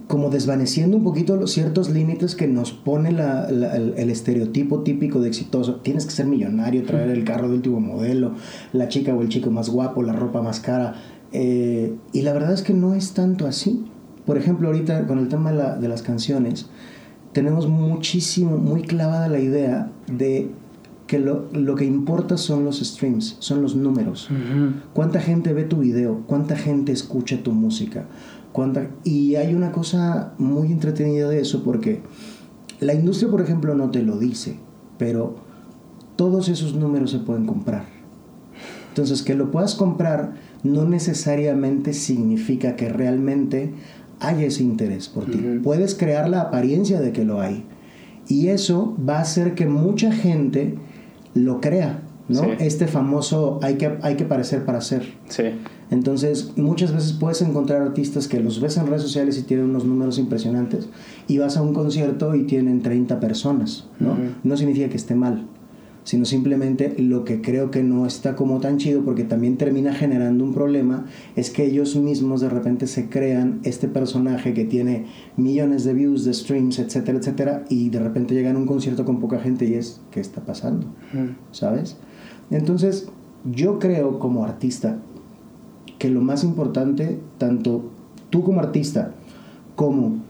como 0.07 0.31
desvaneciendo 0.31 0.97
un 0.97 1.05
poquito 1.05 1.37
los 1.37 1.53
ciertos 1.53 1.91
límites 1.91 2.35
que 2.35 2.47
nos 2.47 2.73
pone 2.73 3.11
el, 3.11 4.11
estereotipo 4.11 4.81
típico 4.81 5.21
de 5.21 5.29
exitoso. 5.29 5.77
Tienes 5.77 6.07
que 6.07 6.13
ser 6.13 6.27
millonario, 6.27 6.85
traer 6.85 7.11
el 7.11 7.25
carro 7.25 7.49
de 7.49 7.55
último 7.55 7.81
modelo, 7.81 8.35
la 8.73 8.89
chica 8.89 9.15
o 9.15 9.23
el 9.23 9.29
chico 9.29 9.51
más 9.51 9.69
guapo, 9.69 10.03
la 10.03 10.13
ropa 10.13 10.43
más 10.43 10.61
cara. 10.61 10.95
Eh, 11.33 11.95
y 12.13 12.23
la 12.23 12.33
verdad 12.33 12.53
es 12.53 12.63
que 12.63 12.75
no 12.75 12.95
es 12.95 13.13
tanto 13.13 13.47
así. 13.47 13.85
Por 14.27 14.39
ejemplo, 14.39 14.69
ahorita 14.69 15.07
con 15.07 15.19
el 15.19 15.29
tema 15.29 15.53
de, 15.53 15.89
las 15.89 16.03
canciones, 16.03 16.69
tenemos 17.33 17.69
muchísimo, 17.69 18.57
muy 18.57 18.83
clavada 18.83 19.29
la 19.29 19.41
idea 19.41 19.91
de 20.07 20.51
que 21.07 21.19
lo, 21.19 21.75
que 21.75 21.85
importa 21.85 22.37
son 22.37 22.65
los 22.65 22.81
streams, 22.81 23.37
son 23.41 23.63
los 23.63 23.75
números. 23.75 24.29
¿Cuánta 24.95 25.21
gente 25.21 25.53
ve 25.53 25.65
tu 25.65 25.79
video? 25.79 26.23
¿Cuánta 26.27 26.57
gente 26.57 26.93
escucha 26.93 27.43
tu 27.43 27.53
música? 27.53 28.07
Y 29.05 29.37
hay 29.37 29.55
una 29.55 29.73
cosa 29.73 30.35
muy 30.39 30.73
entretenida 30.73 31.29
de 31.29 31.41
eso 31.41 31.63
porque 31.65 32.03
la 32.81 32.95
industria, 32.95 33.31
por 33.31 33.41
ejemplo, 33.41 33.75
no 33.75 33.91
te 33.91 34.03
lo 34.03 34.19
dice, 34.19 34.57
pero 34.99 35.37
todos 36.17 36.49
esos 36.49 36.75
números 36.75 37.11
se 37.11 37.19
pueden 37.19 37.47
comprar. 37.47 37.87
Entonces, 38.89 39.23
que 39.23 39.35
lo 39.35 39.51
puedas 39.51 39.75
comprar 39.75 40.35
no 40.63 40.85
necesariamente 40.85 41.95
significa 41.95 42.77
que 42.77 42.91
realmente 42.91 43.73
haya 44.21 44.47
ese 44.47 44.63
interés 44.63 45.09
por 45.09 45.25
ti. 45.25 45.39
Puedes 45.63 45.95
crear 45.95 46.29
la 46.29 46.43
apariencia 46.43 47.01
de 47.01 47.13
que 47.13 47.25
lo 47.25 47.41
hay. 47.41 47.65
Y 48.29 48.49
eso 48.49 48.97
va 49.09 49.19
a 49.19 49.23
hacer 49.23 49.55
que 49.55 49.67
mucha 49.67 50.13
gente 50.13 50.77
lo 51.35 51.61
crea, 51.61 52.03
¿no? 52.29 52.53
Este 52.59 52.87
famoso 52.87 53.59
hay 53.63 53.77
que, 53.77 53.99
hay 54.03 54.17
que 54.17 54.25
parecer 54.25 54.65
para 54.65 54.81
ser. 54.81 55.15
Sí. 55.29 55.45
Entonces, 55.91 56.53
muchas 56.57 56.95
veces 56.95 57.13
puedes 57.13 57.43
encontrar 57.43 57.83
artistas 57.83 58.29
que 58.29 58.41
los 58.41 58.61
ves 58.61 58.77
en 58.77 58.87
redes 58.87 59.03
sociales 59.03 59.39
y 59.39 59.43
tienen 59.43 59.67
unos 59.67 59.85
números 59.85 60.19
impresionantes 60.19 60.89
y 61.29 61.39
vas 61.39 61.57
a 61.57 61.63
un 61.63 61.75
concierto 61.75 62.35
y 62.35 62.45
tienen 62.45 62.83
30 62.83 63.21
personas, 63.21 63.87
¿no? 64.01 64.17
No 64.43 64.57
significa 64.57 64.89
que 64.89 64.97
esté 64.97 65.15
mal, 65.15 65.47
sino 66.05 66.25
simplemente 66.25 66.95
lo 66.99 67.25
que 67.25 67.41
creo 67.41 67.71
que 67.71 67.83
no 67.83 68.07
está 68.07 68.35
como 68.35 68.61
tan 68.61 68.79
chido 68.79 69.05
porque 69.05 69.25
también 69.25 69.57
termina 69.57 69.95
generando 69.95 70.45
un 70.45 70.53
problema 70.53 71.07
es 71.37 71.51
que 71.51 71.65
ellos 71.65 71.97
mismos 71.97 72.41
de 72.41 72.49
repente 72.49 72.87
se 72.87 73.09
crean 73.09 73.61
este 73.63 73.89
personaje 73.89 74.55
que 74.55 74.65
tiene 74.65 75.07
millones 75.37 75.85
de 75.85 75.95
views, 75.95 76.25
de 76.25 76.35
streams, 76.35 76.79
etcétera, 76.79 77.19
etcétera, 77.19 77.65
y 77.69 77.91
de 77.91 78.01
repente 78.01 78.35
llegan 78.35 78.57
a 78.57 78.59
un 78.59 78.67
concierto 78.67 79.05
con 79.05 79.21
poca 79.21 79.39
gente 79.39 79.67
y 79.67 79.75
es, 79.75 80.01
¿qué 80.11 80.21
está 80.21 80.45
pasando? 80.45 80.87
¿Sabes? 81.53 81.97
Entonces, 82.51 83.09
yo 83.45 83.79
creo 83.79 84.19
como 84.19 84.45
artista 84.45 84.99
que 85.99 86.11
lo 86.11 86.21
más 86.21 86.43
importante, 86.43 87.19
tanto 87.39 87.91
tú 88.31 88.43
como 88.43 88.61
artista, 88.61 89.13
como 89.77 90.22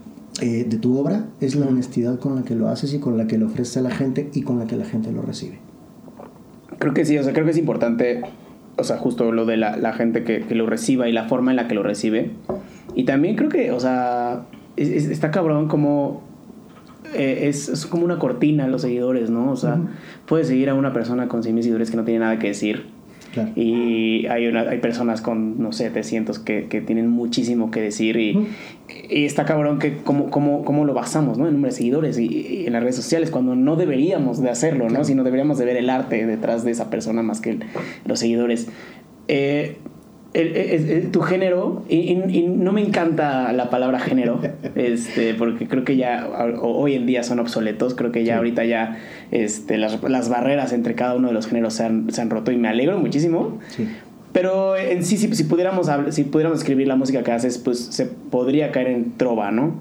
eh, 0.43 0.65
de 0.69 0.77
tu 0.77 0.99
obra, 0.99 1.27
es 1.41 1.55
la 1.55 1.67
honestidad 1.67 2.19
con 2.19 2.35
la 2.35 2.43
que 2.43 2.57
lo 2.57 2.67
haces 2.67 2.93
y 2.93 2.99
con 2.99 3.17
la 3.17 3.29
que 3.29 3.39
lo 3.39 3.47
ofreces 3.47 3.77
a 3.77 3.81
la 3.81 3.93
gente 3.93 4.29
y 4.35 4.43
con 4.43 4.59
la 4.59 4.67
que 4.67 4.77
la 4.77 4.85
gente 4.85 5.13
lo 5.13 5.23
recibe. 5.23 5.61
Creo 6.81 6.93
que 6.93 7.05
sí, 7.05 7.17
o 7.17 7.23
sea, 7.23 7.33
creo 7.33 7.45
que 7.45 7.53
es 7.53 7.59
importante, 7.59 8.23
o 8.77 8.83
sea, 8.83 8.97
justo 8.99 9.31
lo 9.31 9.47
de 9.47 9.57
la, 9.57 9.93
gente 9.93 10.25
que, 10.25 10.45
lo 10.53 10.67
reciba 10.67 11.09
y 11.09 11.13
la 11.13 11.29
forma 11.29 11.53
en 11.53 11.57
la 11.57 11.69
que 11.69 11.77
lo 11.77 11.85
recibe. 11.85 12.33
Y 12.97 13.05
también 13.05 13.37
creo 13.37 13.51
que, 13.51 13.71
o 13.71 13.79
sea, 13.79 14.47
está 14.77 15.31
cabrón 15.31 15.69
como 15.69 16.23
eh, 17.15 17.47
es, 17.49 17.87
como 17.87 18.05
una 18.05 18.19
cortina 18.19 18.67
los 18.67 18.83
seguidores, 18.83 19.31
¿no? 19.31 19.53
O 19.53 19.57
sea, 19.57 19.79
puedes 20.27 20.49
seguir 20.49 20.71
a 20.71 20.75
una 20.75 20.93
persona 20.93 21.29
con 21.29 21.45
100 21.45 21.63
seguidores 21.63 21.89
que 21.93 21.97
no 21.97 22.03
tiene 22.03 22.19
nada 22.19 22.41
que 22.41 22.49
decir. 22.49 22.87
Y 23.57 24.27
hay, 24.27 24.47
una, 24.47 24.63
hay 24.63 24.79
personas 24.79 25.23
con, 25.23 25.61
no 25.63 25.73
sé, 25.73 25.85
700 25.85 26.39
que, 26.39 26.67
que 26.69 26.81
tienen 26.81 27.09
muchísimo 27.09 27.71
que 27.71 27.81
decir 27.81 28.17
y, 28.17 28.49
y 29.09 29.25
está 29.25 29.45
cabrón 29.45 29.79
que 29.79 29.99
cómo, 29.99 30.31
cómo, 30.31 30.65
cómo, 30.65 30.85
lo 30.85 30.95
basamos, 30.95 31.39
¿no? 31.39 31.47
En 31.47 31.55
número 31.55 31.73
de 31.73 31.77
seguidores 31.77 32.19
y, 32.19 32.65
en 32.67 32.73
las 32.73 32.83
redes 32.83 32.97
sociales 32.97 33.31
cuando 33.31 33.55
no 33.55 33.77
deberíamos 33.77 34.41
de 34.43 34.51
hacerlo, 34.51 34.89
¿no? 34.89 35.05
Sino 35.05 35.25
deberíamos 35.25 35.59
de 35.59 35.65
ver 35.65 35.77
el 35.77 35.91
arte 35.91 36.27
detrás 36.27 36.65
de 36.65 36.71
esa 36.71 36.91
persona 36.91 37.23
más 37.23 37.41
que 37.41 37.59
los 38.05 38.19
seguidores. 38.19 38.69
Eh, 39.29 39.79
tu 41.13 41.21
género, 41.21 41.83
y, 41.89 42.15
no 42.15 42.73
me 42.73 42.81
encanta 42.81 43.53
la 43.53 43.69
palabra 43.69 44.01
género, 44.01 44.41
este, 44.75 45.35
porque 45.35 45.69
creo 45.69 45.85
que 45.85 45.97
ya 45.97 46.29
hoy 46.63 46.95
en 46.95 47.07
día 47.07 47.23
son 47.23 47.39
obsoletos, 47.39 47.95
creo 47.95 48.13
que 48.13 48.25
ya 48.25 48.39
ahorita 48.39 48.65
ya 48.65 48.99
este, 49.31 49.77
las, 49.77 50.03
las, 50.03 50.29
barreras 50.31 50.73
entre 50.73 50.95
cada 50.95 51.15
uno 51.17 51.29
de 51.29 51.35
los 51.35 51.47
géneros 51.47 51.75
se 51.75 51.85
han, 51.85 52.11
se 52.11 52.23
han 52.23 52.31
roto 52.31 52.51
y 52.51 52.57
me 52.57 52.69
alegro 52.69 52.99
muchísimo. 52.99 53.59
Pero 54.33 54.77
en 54.77 55.05
sí, 55.05 55.19
si, 55.19 55.35
si, 55.35 55.45
pudiéramos, 55.45 55.91
si 56.11 56.25
pudiéramos 56.25 56.61
escribir 56.61 56.89
la 56.89 56.97
música 56.97 57.23
que 57.23 57.33
haces, 57.33 57.59
pues 57.59 57.79
se 57.79 58.07
podría 58.07 58.73
caer 58.73 58.89
en 58.89 59.13
trova, 59.19 59.51
¿no? 59.51 59.75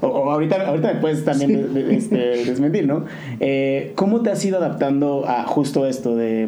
o, 0.00 0.30
ahorita, 0.30 0.68
ahorita 0.68 0.94
me 0.94 1.00
puedes 1.00 1.24
también 1.24 1.70
este, 1.90 2.44
desmentir, 2.44 2.86
¿no? 2.86 3.04
Eh, 3.40 3.92
¿Cómo 3.96 4.22
te 4.22 4.30
has 4.30 4.44
ido 4.44 4.58
adaptando 4.58 5.24
a 5.26 5.44
justo 5.44 5.86
esto 5.86 6.14
de 6.14 6.46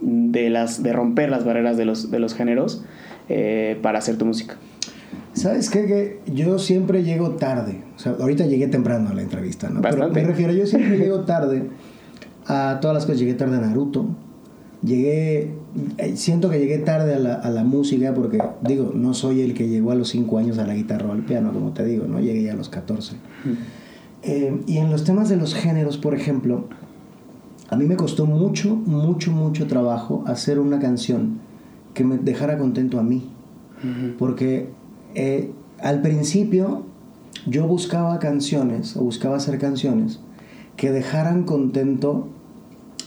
de, 0.00 0.50
las, 0.50 0.82
de 0.82 0.92
romper 0.92 1.30
las 1.30 1.44
barreras 1.44 1.76
de 1.76 1.84
los, 1.84 2.10
de 2.10 2.18
los 2.18 2.34
géneros 2.34 2.84
eh, 3.28 3.78
para 3.82 3.98
hacer 3.98 4.16
tu 4.16 4.24
música? 4.24 4.56
¿Sabes 5.34 5.70
qué? 5.70 5.86
Que 5.86 6.20
yo 6.32 6.58
siempre 6.58 7.04
llego 7.04 7.32
tarde. 7.32 7.82
O 7.96 7.98
sea, 7.98 8.16
ahorita 8.18 8.46
llegué 8.46 8.66
temprano 8.66 9.10
a 9.10 9.14
la 9.14 9.22
entrevista, 9.22 9.68
¿no? 9.68 9.80
Pero 9.80 10.08
me 10.08 10.24
refiero, 10.24 10.52
yo 10.52 10.66
siempre 10.66 10.98
llego 10.98 11.20
tarde 11.20 11.68
a 12.46 12.78
todas 12.80 12.94
las 12.94 13.06
cosas. 13.06 13.20
Llegué 13.20 13.34
tarde 13.34 13.56
a 13.56 13.60
Naruto. 13.60 14.06
Llegué, 14.82 15.54
eh, 15.98 16.16
siento 16.16 16.50
que 16.50 16.58
llegué 16.58 16.78
tarde 16.78 17.14
a 17.14 17.18
la, 17.18 17.34
a 17.34 17.50
la 17.50 17.64
música 17.64 18.14
porque, 18.14 18.38
digo, 18.62 18.92
no 18.94 19.12
soy 19.12 19.42
el 19.42 19.54
que 19.54 19.68
llegó 19.68 19.90
a 19.90 19.96
los 19.96 20.08
5 20.08 20.38
años 20.38 20.58
a 20.58 20.66
la 20.66 20.74
guitarra 20.74 21.08
o 21.08 21.12
al 21.12 21.24
piano, 21.24 21.52
como 21.52 21.72
te 21.72 21.84
digo, 21.84 22.06
¿no? 22.06 22.20
Llegué 22.20 22.42
ya 22.44 22.52
a 22.52 22.56
los 22.56 22.68
14. 22.68 23.16
Eh, 24.22 24.60
y 24.66 24.78
en 24.78 24.90
los 24.90 25.04
temas 25.04 25.28
de 25.28 25.36
los 25.36 25.54
géneros, 25.54 25.98
por 25.98 26.14
ejemplo, 26.14 26.68
a 27.68 27.76
mí 27.76 27.84
me 27.84 27.96
costó 27.96 28.26
mucho, 28.26 28.74
mucho, 28.74 29.30
mucho 29.30 29.66
trabajo 29.66 30.24
hacer 30.26 30.58
una 30.58 30.78
canción 30.78 31.38
que 31.94 32.04
me 32.04 32.16
dejara 32.16 32.58
contento 32.58 32.98
a 32.98 33.02
mí. 33.02 33.28
Porque 34.18 34.70
eh, 35.14 35.52
al 35.80 36.02
principio 36.02 36.84
yo 37.46 37.66
buscaba 37.66 38.18
canciones, 38.18 38.96
o 38.96 39.02
buscaba 39.02 39.36
hacer 39.36 39.58
canciones 39.58 40.18
que 40.76 40.90
dejaran 40.90 41.44
contento 41.44 42.28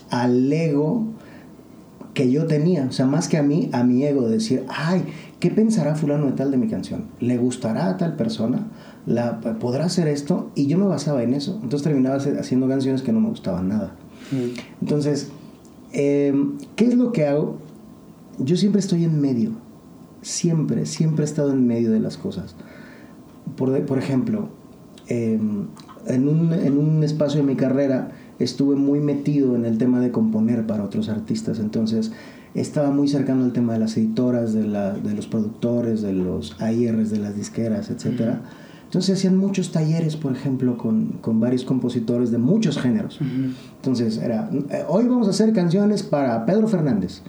al 0.10 0.52
ego 0.52 1.06
que 2.13 2.30
yo 2.30 2.45
tenía, 2.45 2.86
o 2.89 2.91
sea, 2.91 3.06
más 3.06 3.28
que 3.30 3.38
a 3.38 3.43
mí, 3.43 3.69
a 3.71 3.84
mi 3.84 4.04
ego, 4.04 4.28
decir, 4.28 4.65
ay, 4.67 5.04
¿qué 5.39 5.50
pensará 5.50 5.95
fulano 5.95 6.28
de 6.28 6.34
tal 6.34 6.52
de 6.52 6.58
mi 6.58 6.67
canción? 6.67 7.06
¿Le 7.19 7.38
gustará 7.38 7.88
a 7.88 7.97
tal 7.97 8.15
persona? 8.15 8.67
¿La, 9.06 9.39
¿Podrá 9.39 9.86
hacer 9.86 10.08
esto? 10.08 10.52
Y 10.54 10.67
yo 10.67 10.78
me 10.78 10.86
basaba 10.86 11.24
en 11.24 11.34
eso. 11.34 11.58
Entonces 11.63 11.84
terminaba 11.84 12.17
haciendo 12.17 12.67
canciones 12.67 13.02
que 13.02 13.13
no 13.13 13.21
me 13.21 13.30
gustaban 13.30 13.69
nada. 13.69 13.93
Entonces, 14.82 15.30
em, 15.92 16.58
¿qué 16.76 16.86
es 16.86 16.96
lo 16.96 17.12
que 17.12 17.26
hago? 17.26 17.58
Yo 18.40 18.56
siempre 18.58 18.80
estoy 18.80 19.04
en 19.04 19.20
medio. 19.20 19.52
Siempre, 20.22 20.86
siempre 20.86 21.24
he 21.24 21.28
estado 21.28 21.52
en 21.52 21.68
medio 21.68 21.92
de 21.92 22.00
las 22.00 22.18
cosas. 22.18 22.56
Por, 23.56 23.86
por 23.86 23.98
ejemplo, 23.98 24.50
em, 25.08 25.68
en, 26.08 26.28
un, 26.28 26.54
en, 26.54 26.78
un, 26.78 27.04
espacio 27.04 27.42
de 27.42 27.48
mi 27.48 27.56
carrera 27.56 28.12
estuve 28.40 28.76
muy 28.76 29.00
metido 29.00 29.56
en 29.56 29.66
el 29.66 29.78
tema 29.78 30.00
de 30.00 30.12
componer 30.12 30.66
para 30.66 30.84
otros 30.84 31.10
artistas. 31.10 31.60
Entonces, 31.60 32.12
estaba 32.54 32.92
muy 32.92 33.08
cercano 33.08 33.44
al 33.44 33.54
tema 33.54 33.74
de 33.74 33.80
las 33.80 33.98
editoras, 33.98 34.54
de, 34.54 34.68
la, 34.68 34.94
de 34.94 35.14
los 35.14 35.28
productores, 35.28 36.02
de 36.02 36.14
los 36.14 36.60
AIRs, 36.62 37.10
de 37.10 37.20
las 37.20 37.36
disqueras, 37.36 37.90
etcétera. 37.90 38.42
Entonces 38.91 39.19
hacían 39.19 39.38
muchos 39.38 39.71
talleres, 39.71 40.17
por 40.17 40.34
ejemplo, 40.34 40.77
con, 40.77 41.13
con 41.21 41.39
varios 41.39 41.63
compositores 41.63 42.30
de 42.30 42.38
muchos 42.38 42.77
géneros. 42.77 43.21
Entonces 43.77 44.17
era, 44.17 44.49
eh, 44.69 44.84
hoy 44.86 45.08
vamos 45.08 45.27
a 45.27 45.30
hacer 45.30 45.54
canciones 45.54 46.04
para 46.04 46.45
Pedro 46.45 46.67
Fernández. 46.67 47.21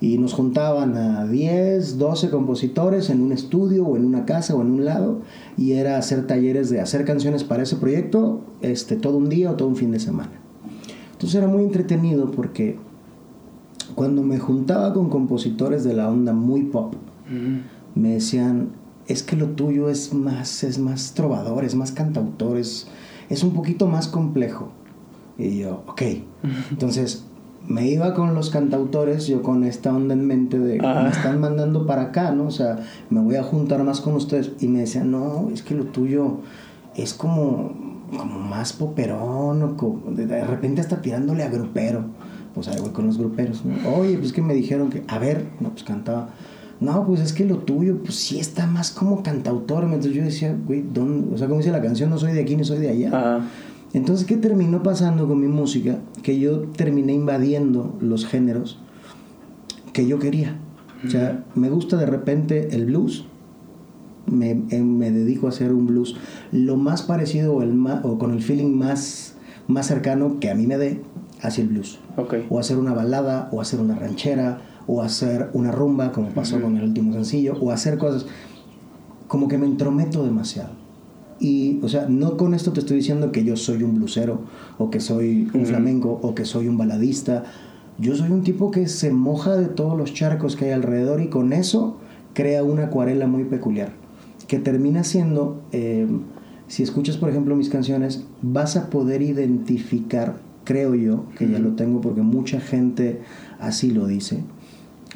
Y 0.00 0.16
nos 0.18 0.32
juntaban 0.32 0.96
a 0.96 1.26
10, 1.26 1.98
12 1.98 2.30
compositores 2.30 3.10
en 3.10 3.20
un 3.20 3.32
estudio 3.32 3.84
o 3.84 3.96
en 3.96 4.04
una 4.04 4.26
casa 4.26 4.54
o 4.54 4.62
en 4.62 4.70
un 4.70 4.84
lado. 4.84 5.22
Y 5.56 5.72
era 5.72 5.98
hacer 5.98 6.24
talleres 6.28 6.70
de 6.70 6.80
hacer 6.80 7.04
canciones 7.04 7.42
para 7.42 7.64
ese 7.64 7.74
proyecto 7.74 8.44
este, 8.60 8.94
todo 8.94 9.16
un 9.16 9.28
día 9.28 9.50
o 9.50 9.56
todo 9.56 9.66
un 9.66 9.74
fin 9.74 9.90
de 9.90 9.98
semana. 9.98 10.30
Entonces 11.14 11.34
era 11.34 11.48
muy 11.48 11.64
entretenido 11.64 12.30
porque 12.30 12.76
cuando 13.96 14.22
me 14.22 14.38
juntaba 14.38 14.94
con 14.94 15.10
compositores 15.10 15.82
de 15.82 15.94
la 15.94 16.08
onda 16.08 16.32
muy 16.32 16.66
pop, 16.66 16.94
me 17.96 18.10
decían, 18.10 18.68
es 19.08 19.22
que 19.22 19.36
lo 19.36 19.46
tuyo 19.46 19.88
es 19.88 20.12
más, 20.12 20.62
es 20.62 20.78
más 20.78 21.14
trovador, 21.14 21.64
es 21.64 21.74
más 21.74 21.92
cantautor, 21.92 22.58
es, 22.58 22.86
un 23.42 23.52
poquito 23.52 23.86
más 23.86 24.06
complejo. 24.06 24.68
Y 25.38 25.58
yo, 25.58 25.82
ok. 25.86 26.02
Entonces, 26.70 27.24
me 27.66 27.88
iba 27.88 28.14
con 28.14 28.34
los 28.34 28.50
cantautores, 28.50 29.26
yo 29.26 29.42
con 29.42 29.64
esta 29.64 29.94
onda 29.94 30.14
en 30.14 30.26
mente 30.26 30.58
de, 30.58 30.80
me 30.80 31.08
están 31.08 31.40
mandando 31.40 31.86
para 31.86 32.02
acá, 32.02 32.32
¿no? 32.32 32.44
O 32.44 32.50
sea, 32.50 32.80
me 33.08 33.20
voy 33.20 33.36
a 33.36 33.42
juntar 33.42 33.82
más 33.82 34.00
con 34.00 34.14
ustedes. 34.14 34.52
Y 34.60 34.68
me 34.68 34.80
decían, 34.80 35.10
no, 35.10 35.48
es 35.52 35.62
que 35.62 35.74
lo 35.74 35.84
tuyo 35.84 36.40
es 36.94 37.14
como, 37.14 37.72
como 38.14 38.38
más 38.40 38.74
poperón, 38.74 39.62
o 39.62 40.02
de, 40.10 40.44
repente 40.44 40.82
hasta 40.82 41.00
tirándole 41.00 41.44
a 41.44 41.48
grupero. 41.48 42.04
Pues 42.54 42.68
ahí 42.68 42.80
voy 42.80 42.90
con 42.90 43.06
los 43.06 43.16
gruperos. 43.16 43.62
Oye, 43.96 44.18
pues 44.18 44.32
que 44.32 44.42
me 44.42 44.52
dijeron 44.52 44.90
que, 44.90 45.04
a 45.06 45.18
ver, 45.18 45.46
no, 45.60 45.70
pues 45.70 45.84
cantaba 45.84 46.30
no, 46.80 47.04
pues 47.06 47.20
es 47.20 47.32
que 47.32 47.44
lo 47.44 47.58
tuyo, 47.58 47.98
pues 48.02 48.14
sí 48.14 48.38
está 48.38 48.66
más 48.66 48.90
como 48.90 49.22
cantautor. 49.22 49.84
Entonces 49.84 50.12
yo 50.12 50.22
decía, 50.22 50.56
güey, 50.66 50.84
¿dónde? 50.92 51.34
O 51.34 51.38
sea, 51.38 51.48
como 51.48 51.58
dice 51.58 51.72
la 51.72 51.82
canción, 51.82 52.10
no 52.10 52.18
soy 52.18 52.32
de 52.32 52.40
aquí 52.40 52.56
ni 52.56 52.64
soy 52.64 52.78
de 52.78 52.88
allá. 52.88 53.40
Entonces, 53.94 54.26
¿qué 54.26 54.36
terminó 54.36 54.82
pasando 54.82 55.26
con 55.26 55.40
mi 55.40 55.48
música? 55.48 55.98
Que 56.22 56.38
yo 56.38 56.60
terminé 56.76 57.14
invadiendo 57.14 57.96
los 58.00 58.26
géneros 58.26 58.78
que 59.92 60.06
yo 60.06 60.18
quería. 60.18 60.56
O 61.04 61.10
sea, 61.10 61.44
me 61.54 61.70
gusta 61.70 61.96
de 61.96 62.06
repente 62.06 62.74
el 62.74 62.86
blues. 62.86 63.24
Me, 64.26 64.50
eh, 64.70 64.82
me, 64.82 65.10
dedico 65.10 65.46
a 65.46 65.50
hacer 65.50 65.72
un 65.72 65.86
blues 65.86 66.16
lo 66.52 66.76
más 66.76 67.00
parecido 67.00 67.54
o, 67.54 67.62
el 67.62 67.74
o 68.02 68.18
con 68.18 68.32
el 68.32 68.42
feeling 68.42 68.76
más, 68.76 69.36
más 69.68 69.86
cercano 69.86 70.38
que 70.38 70.50
a 70.50 70.54
mí 70.54 70.66
me 70.66 70.76
dé 70.76 71.00
hacia 71.40 71.62
el 71.62 71.68
blues. 71.68 71.98
Okay. 72.16 72.46
O 72.50 72.58
hacer 72.58 72.76
una 72.76 72.92
balada, 72.92 73.48
o 73.52 73.62
hacer 73.62 73.80
una 73.80 73.94
ranchera, 73.94 74.60
o 74.88 75.02
hacer 75.02 75.50
una 75.52 75.70
rumba, 75.70 76.10
como 76.10 76.30
pasó 76.30 76.60
con 76.60 76.76
el 76.76 76.82
último 76.82 77.12
sencillo, 77.12 77.56
o 77.60 77.70
hacer 77.70 77.98
cosas 77.98 78.26
como 79.28 79.46
que 79.46 79.58
me 79.58 79.66
entrometo 79.66 80.24
demasiado. 80.24 80.70
Y, 81.38 81.78
o 81.82 81.88
sea, 81.88 82.06
no 82.08 82.36
con 82.36 82.54
esto 82.54 82.72
te 82.72 82.80
estoy 82.80 82.96
diciendo 82.96 83.30
que 83.30 83.44
yo 83.44 83.56
soy 83.56 83.84
un 83.84 83.94
blusero, 83.94 84.40
o 84.78 84.90
que 84.90 84.98
soy 84.98 85.48
un 85.54 85.66
flamenco, 85.66 86.18
o 86.22 86.34
que 86.34 86.44
soy 86.44 86.66
un 86.66 86.78
baladista. 86.78 87.44
Yo 87.98 88.16
soy 88.16 88.30
un 88.30 88.42
tipo 88.42 88.70
que 88.70 88.88
se 88.88 89.12
moja 89.12 89.56
de 89.56 89.66
todos 89.66 89.96
los 89.96 90.14
charcos 90.14 90.56
que 90.56 90.64
hay 90.64 90.70
alrededor 90.72 91.20
y 91.20 91.28
con 91.28 91.52
eso 91.52 91.98
crea 92.32 92.64
una 92.64 92.84
acuarela 92.84 93.26
muy 93.26 93.44
peculiar, 93.44 93.90
que 94.46 94.58
termina 94.58 95.04
siendo, 95.04 95.60
eh, 95.72 96.06
si 96.68 96.82
escuchas 96.82 97.16
por 97.16 97.28
ejemplo 97.28 97.56
mis 97.56 97.68
canciones, 97.68 98.24
vas 98.42 98.76
a 98.76 98.90
poder 98.90 99.22
identificar, 99.22 100.36
creo 100.62 100.94
yo, 100.94 101.24
que 101.36 101.48
ya 101.48 101.58
lo 101.58 101.72
tengo 101.72 102.00
porque 102.00 102.22
mucha 102.22 102.60
gente 102.60 103.20
así 103.58 103.90
lo 103.90 104.06
dice, 104.06 104.44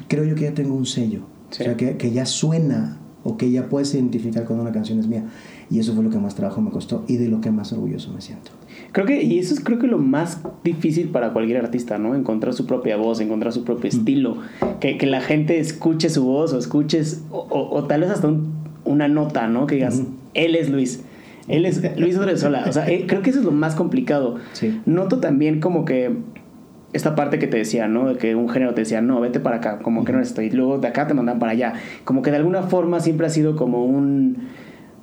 creo 0.07 0.23
yo 0.23 0.35
que 0.35 0.43
ya 0.43 0.53
tengo 0.53 0.75
un 0.75 0.85
sello. 0.85 1.21
O 1.51 1.53
sea, 1.55 1.77
que, 1.77 1.97
que, 1.97 2.11
ya 2.11 2.25
suena 2.25 2.97
o 3.23 3.37
que 3.37 3.51
ya 3.51 3.69
puedes 3.69 3.93
identificar 3.93 4.45
cuando 4.45 4.63
una 4.63 4.71
canción 4.71 4.99
es 4.99 5.07
mía. 5.07 5.25
Y 5.69 5.79
eso 5.79 5.93
fue 5.93 6.03
lo 6.03 6.09
que 6.09 6.17
más 6.17 6.35
trabajo 6.35 6.61
me 6.61 6.71
costó 6.71 7.05
y 7.07 7.17
de 7.17 7.27
lo 7.27 7.41
que 7.41 7.51
más 7.51 7.71
orgulloso 7.73 8.11
me 8.11 8.21
siento. 8.21 8.51
Creo 8.91 9.05
que, 9.05 9.23
y 9.23 9.39
eso 9.39 9.53
es 9.53 9.59
creo 9.59 9.79
que 9.79 9.87
lo 9.87 9.97
más 9.97 10.41
difícil 10.63 11.09
para 11.09 11.31
cualquier 11.31 11.57
artista, 11.57 11.97
¿no? 11.97 12.15
Encontrar 12.15 12.53
su 12.53 12.65
propia 12.65 12.97
voz, 12.97 13.19
encontrar 13.21 13.53
su 13.53 13.63
propio 13.63 13.89
estilo, 13.89 14.37
que, 14.79 14.97
que, 14.97 15.05
la 15.05 15.21
gente 15.21 15.59
escuche 15.59 16.09
su 16.09 16.23
voz 16.25 16.53
o 16.53 16.57
escuches, 16.57 17.23
o, 17.31 17.47
o, 17.49 17.83
tal 17.85 18.01
vez 18.01 18.09
hasta 18.09 18.31
una 18.85 19.07
nota, 19.07 19.47
¿no? 19.47 19.67
Que 19.67 19.75
digas, 19.75 20.03
él 20.33 20.55
es 20.55 20.69
Luis. 20.69 21.03
Él 21.47 21.65
es 21.65 21.81
Luis 21.97 22.17
Odresola. 22.17 22.65
O 22.67 22.71
sea, 22.71 22.89
eh, 22.89 23.05
creo 23.07 23.21
que 23.21 23.29
eso 23.29 23.39
es 23.39 23.45
lo 23.45 23.51
más 23.51 23.75
complicado. 23.75 24.35
Sí. 24.53 24.81
Noto 24.85 25.19
también 25.19 25.59
como 25.59 25.85
que 25.85 26.15
esta 26.93 27.15
parte 27.15 27.39
que 27.39 27.47
te 27.47 27.57
decía, 27.57 27.87
¿no? 27.87 28.09
De 28.09 28.17
que 28.17 28.35
un 28.35 28.47
género 28.47 28.73
te 28.73 28.81
decía, 28.81 29.01
no, 29.01 29.19
vete 29.19 29.39
para 29.39 29.57
acá, 29.57 29.79
como 29.79 30.05
que 30.05 30.13
no 30.13 30.21
estoy. 30.21 30.45
Y 30.45 30.51
luego 30.51 30.77
de 30.77 30.87
acá 30.87 31.07
te 31.07 31.15
mandan 31.15 31.39
para 31.39 31.51
allá. 31.51 31.73
Como 32.05 32.21
que 32.21 32.29
de 32.29 32.37
alguna 32.37 32.63
forma 32.63 32.99
siempre 32.99 33.27
ha 33.27 33.29
sido 33.29 33.55
como 33.55 33.83
un. 33.83 34.49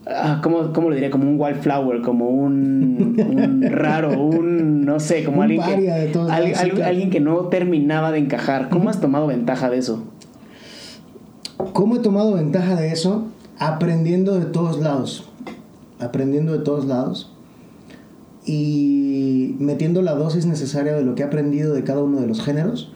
Ah, 0.07 0.41
¿cómo, 0.43 0.73
¿Cómo 0.73 0.89
lo 0.89 0.95
diría? 0.95 1.11
Como 1.11 1.29
un 1.29 1.39
wildflower, 1.39 2.01
como 2.01 2.29
un, 2.29 3.17
un 3.19 3.63
raro, 3.71 4.21
un. 4.21 4.85
No 4.85 5.01
sé, 5.01 5.25
como 5.25 5.43
alguien, 5.43 5.63
que, 5.63 6.83
alguien 6.83 7.11
que 7.11 7.21
no 7.21 7.47
terminaba 7.47 8.13
de 8.13 8.19
encajar. 8.19 8.69
¿Cómo 8.71 8.89
has 8.89 9.01
tomado 9.01 9.27
ventaja 9.27 9.69
de 9.69 9.79
eso? 9.79 10.05
¿Cómo 11.73 11.97
he 11.97 11.99
tomado 11.99 12.35
ventaja 12.35 12.77
de 12.77 12.93
eso? 12.93 13.27
Aprendiendo 13.59 14.39
de 14.39 14.47
todos 14.47 14.81
lados. 14.81 15.29
Aprendiendo 15.99 16.53
de 16.53 16.61
todos 16.61 16.87
lados 16.87 17.30
y 18.51 19.55
metiendo 19.61 20.03
la 20.03 20.15
dosis 20.15 20.45
necesaria 20.45 20.93
de 20.93 21.05
lo 21.05 21.15
que 21.15 21.23
he 21.23 21.25
aprendido 21.25 21.73
de 21.73 21.85
cada 21.85 22.03
uno 22.03 22.21
de 22.21 22.27
los 22.27 22.43
géneros 22.43 22.93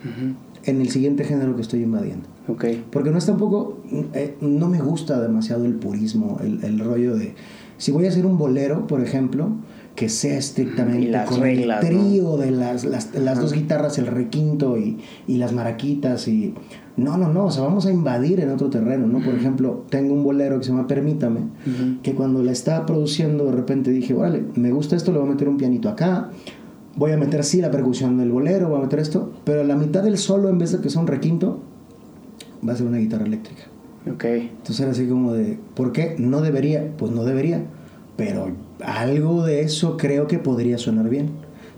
en 0.64 0.80
el 0.80 0.90
siguiente 0.90 1.22
género 1.22 1.54
que 1.54 1.62
estoy 1.62 1.82
invadiendo. 1.82 2.26
Okay. 2.48 2.84
Porque 2.90 3.10
no 3.10 3.18
es 3.18 3.26
tampoco, 3.26 3.78
eh, 4.14 4.36
no 4.40 4.68
me 4.68 4.80
gusta 4.80 5.20
demasiado 5.20 5.64
el 5.64 5.74
purismo, 5.74 6.38
el, 6.42 6.64
el, 6.64 6.80
rollo 6.80 7.14
de, 7.14 7.34
si 7.78 7.92
voy 7.92 8.06
a 8.06 8.08
hacer 8.08 8.26
un 8.26 8.36
bolero, 8.36 8.88
por 8.88 9.00
ejemplo, 9.00 9.52
que 9.94 10.08
sea 10.08 10.36
estrictamente 10.36 11.16
con 11.28 11.46
el 11.46 11.72
trío 11.80 12.36
de 12.36 12.50
las, 12.50 12.84
las, 12.84 13.14
las 13.14 13.40
dos 13.40 13.52
guitarras, 13.52 13.96
el 13.98 14.08
requinto 14.08 14.76
y, 14.76 14.98
y, 15.28 15.36
las 15.36 15.52
maraquitas 15.52 16.26
y... 16.26 16.54
No, 16.96 17.18
no, 17.18 17.28
no, 17.32 17.46
o 17.46 17.50
sea, 17.50 17.64
vamos 17.64 17.86
a 17.86 17.92
invadir 17.92 18.40
en 18.40 18.50
otro 18.50 18.70
terreno, 18.70 19.06
¿no? 19.06 19.18
Por 19.18 19.34
ejemplo, 19.34 19.84
tengo 19.90 20.14
un 20.14 20.22
bolero 20.22 20.58
que 20.58 20.64
se 20.64 20.70
llama 20.70 20.86
Permítame, 20.86 21.40
que 22.02 22.14
cuando 22.14 22.42
la 22.42 22.52
estaba 22.52 22.86
produciendo 22.86 23.46
de 23.46 23.52
repente 23.52 23.90
dije, 23.90 24.14
vale, 24.14 24.44
me 24.54 24.70
gusta 24.70 24.94
esto, 24.94 25.10
le 25.10 25.18
voy 25.18 25.28
a 25.28 25.32
meter 25.32 25.48
un 25.48 25.56
pianito 25.56 25.88
acá, 25.88 26.30
voy 26.94 27.10
a 27.10 27.16
meter 27.16 27.42
sí 27.42 27.60
la 27.60 27.70
percusión 27.72 28.16
del 28.18 28.30
bolero, 28.30 28.68
voy 28.68 28.78
a 28.78 28.82
meter 28.82 29.00
esto, 29.00 29.32
pero 29.44 29.64
la 29.64 29.74
mitad 29.74 30.04
del 30.04 30.18
solo, 30.18 30.48
en 30.48 30.58
vez 30.58 30.70
de 30.70 30.80
que 30.80 30.88
sea 30.88 31.00
un 31.00 31.08
requinto, 31.08 31.58
va 32.66 32.74
a 32.74 32.76
ser 32.76 32.86
una 32.86 32.98
guitarra 32.98 33.24
eléctrica. 33.24 33.64
Ok. 34.08 34.24
Entonces 34.24 34.80
era 34.80 34.92
así 34.92 35.08
como 35.08 35.32
de, 35.32 35.58
¿por 35.74 35.90
qué? 35.90 36.14
No 36.18 36.42
debería, 36.42 36.92
pues 36.96 37.10
no 37.10 37.24
debería 37.24 37.64
pero 38.16 38.52
algo 38.84 39.44
de 39.44 39.62
eso 39.62 39.96
creo 39.96 40.26
que 40.26 40.38
podría 40.38 40.78
sonar 40.78 41.08
bien. 41.08 41.30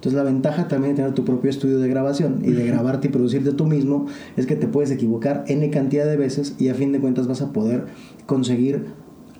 Entonces 0.06 0.24
la 0.24 0.30
ventaja 0.30 0.68
también 0.68 0.94
de 0.94 1.02
tener 1.02 1.14
tu 1.14 1.24
propio 1.24 1.50
estudio 1.50 1.80
de 1.80 1.88
grabación 1.88 2.38
y 2.44 2.52
de 2.52 2.64
grabarte 2.64 3.08
y 3.08 3.10
producirte 3.10 3.50
tú 3.50 3.66
mismo 3.66 4.06
es 4.36 4.46
que 4.46 4.54
te 4.54 4.68
puedes 4.68 4.92
equivocar 4.92 5.42
n 5.48 5.68
cantidad 5.70 6.06
de 6.06 6.16
veces 6.16 6.54
y 6.60 6.68
a 6.68 6.74
fin 6.74 6.92
de 6.92 7.00
cuentas 7.00 7.26
vas 7.26 7.42
a 7.42 7.52
poder 7.52 7.86
conseguir 8.24 8.86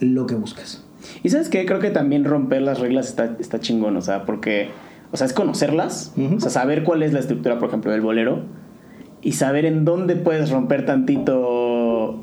lo 0.01 0.27
que 0.27 0.35
buscas. 0.35 0.83
Y 1.23 1.29
sabes 1.29 1.51
que 1.51 1.65
creo 1.67 1.79
que 1.79 1.91
también 1.91 2.25
romper 2.25 2.63
las 2.63 2.81
reglas 2.81 3.07
está, 3.07 3.37
está 3.39 3.61
chingón, 3.61 3.97
o 3.97 4.01
sea, 4.01 4.25
porque, 4.25 4.71
o 5.13 5.17
sea, 5.17 5.29
es 5.29 5.33
conocerlas, 5.33 6.13
o 6.17 6.41
sea, 6.41 6.51
saber 6.51 6.83
cuál 6.83 7.05
es 7.05 7.13
la 7.13 7.21
estructura, 7.21 7.61
por 7.61 7.69
ejemplo, 7.69 7.93
del 7.93 8.01
bolero 8.01 8.43
y 9.23 9.35
saber 9.35 9.67
en 9.67 9.85
dónde 9.85 10.17
puedes 10.17 10.51
romper 10.51 10.85
tantito 10.85 11.56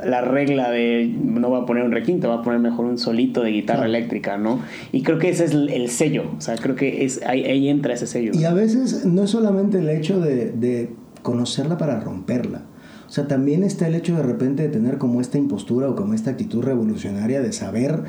la 0.05 0.21
regla 0.21 0.69
de 0.69 1.07
no 1.07 1.49
va 1.51 1.59
a 1.59 1.65
poner 1.65 1.83
un 1.83 1.91
requinto, 1.91 2.29
va 2.29 2.35
a 2.35 2.41
poner 2.41 2.59
mejor 2.59 2.85
un 2.85 2.97
solito 2.97 3.41
de 3.41 3.51
guitarra 3.51 3.85
eléctrica, 3.85 4.37
¿no? 4.37 4.59
Y 4.91 5.03
creo 5.03 5.19
que 5.19 5.29
ese 5.29 5.45
es 5.45 5.53
el 5.53 5.89
sello, 5.89 6.25
o 6.37 6.41
sea, 6.41 6.55
creo 6.55 6.75
que 6.75 7.05
es, 7.05 7.21
ahí, 7.25 7.67
entra 7.69 7.93
ese 7.93 8.07
sello. 8.07 8.31
Y 8.33 8.43
a 8.45 8.53
veces 8.53 9.05
no 9.05 9.23
es 9.23 9.29
solamente 9.29 9.79
el 9.79 9.89
hecho 9.89 10.19
de, 10.19 10.89
conocerla 11.21 11.77
para 11.77 12.01
romperla. 12.01 12.63
O 13.07 13.09
sea, 13.09 13.27
también 13.27 13.63
está 13.63 13.87
el 13.87 13.95
hecho 13.95 14.17
de 14.17 14.23
repente 14.23 14.63
de 14.63 14.69
tener 14.69 14.97
como 14.97 15.21
esta 15.21 15.37
impostura 15.37 15.89
o 15.89 15.95
como 15.95 16.13
esta 16.13 16.31
actitud 16.31 16.61
revolucionaria 16.61 17.41
de 17.41 17.53
saber 17.53 18.03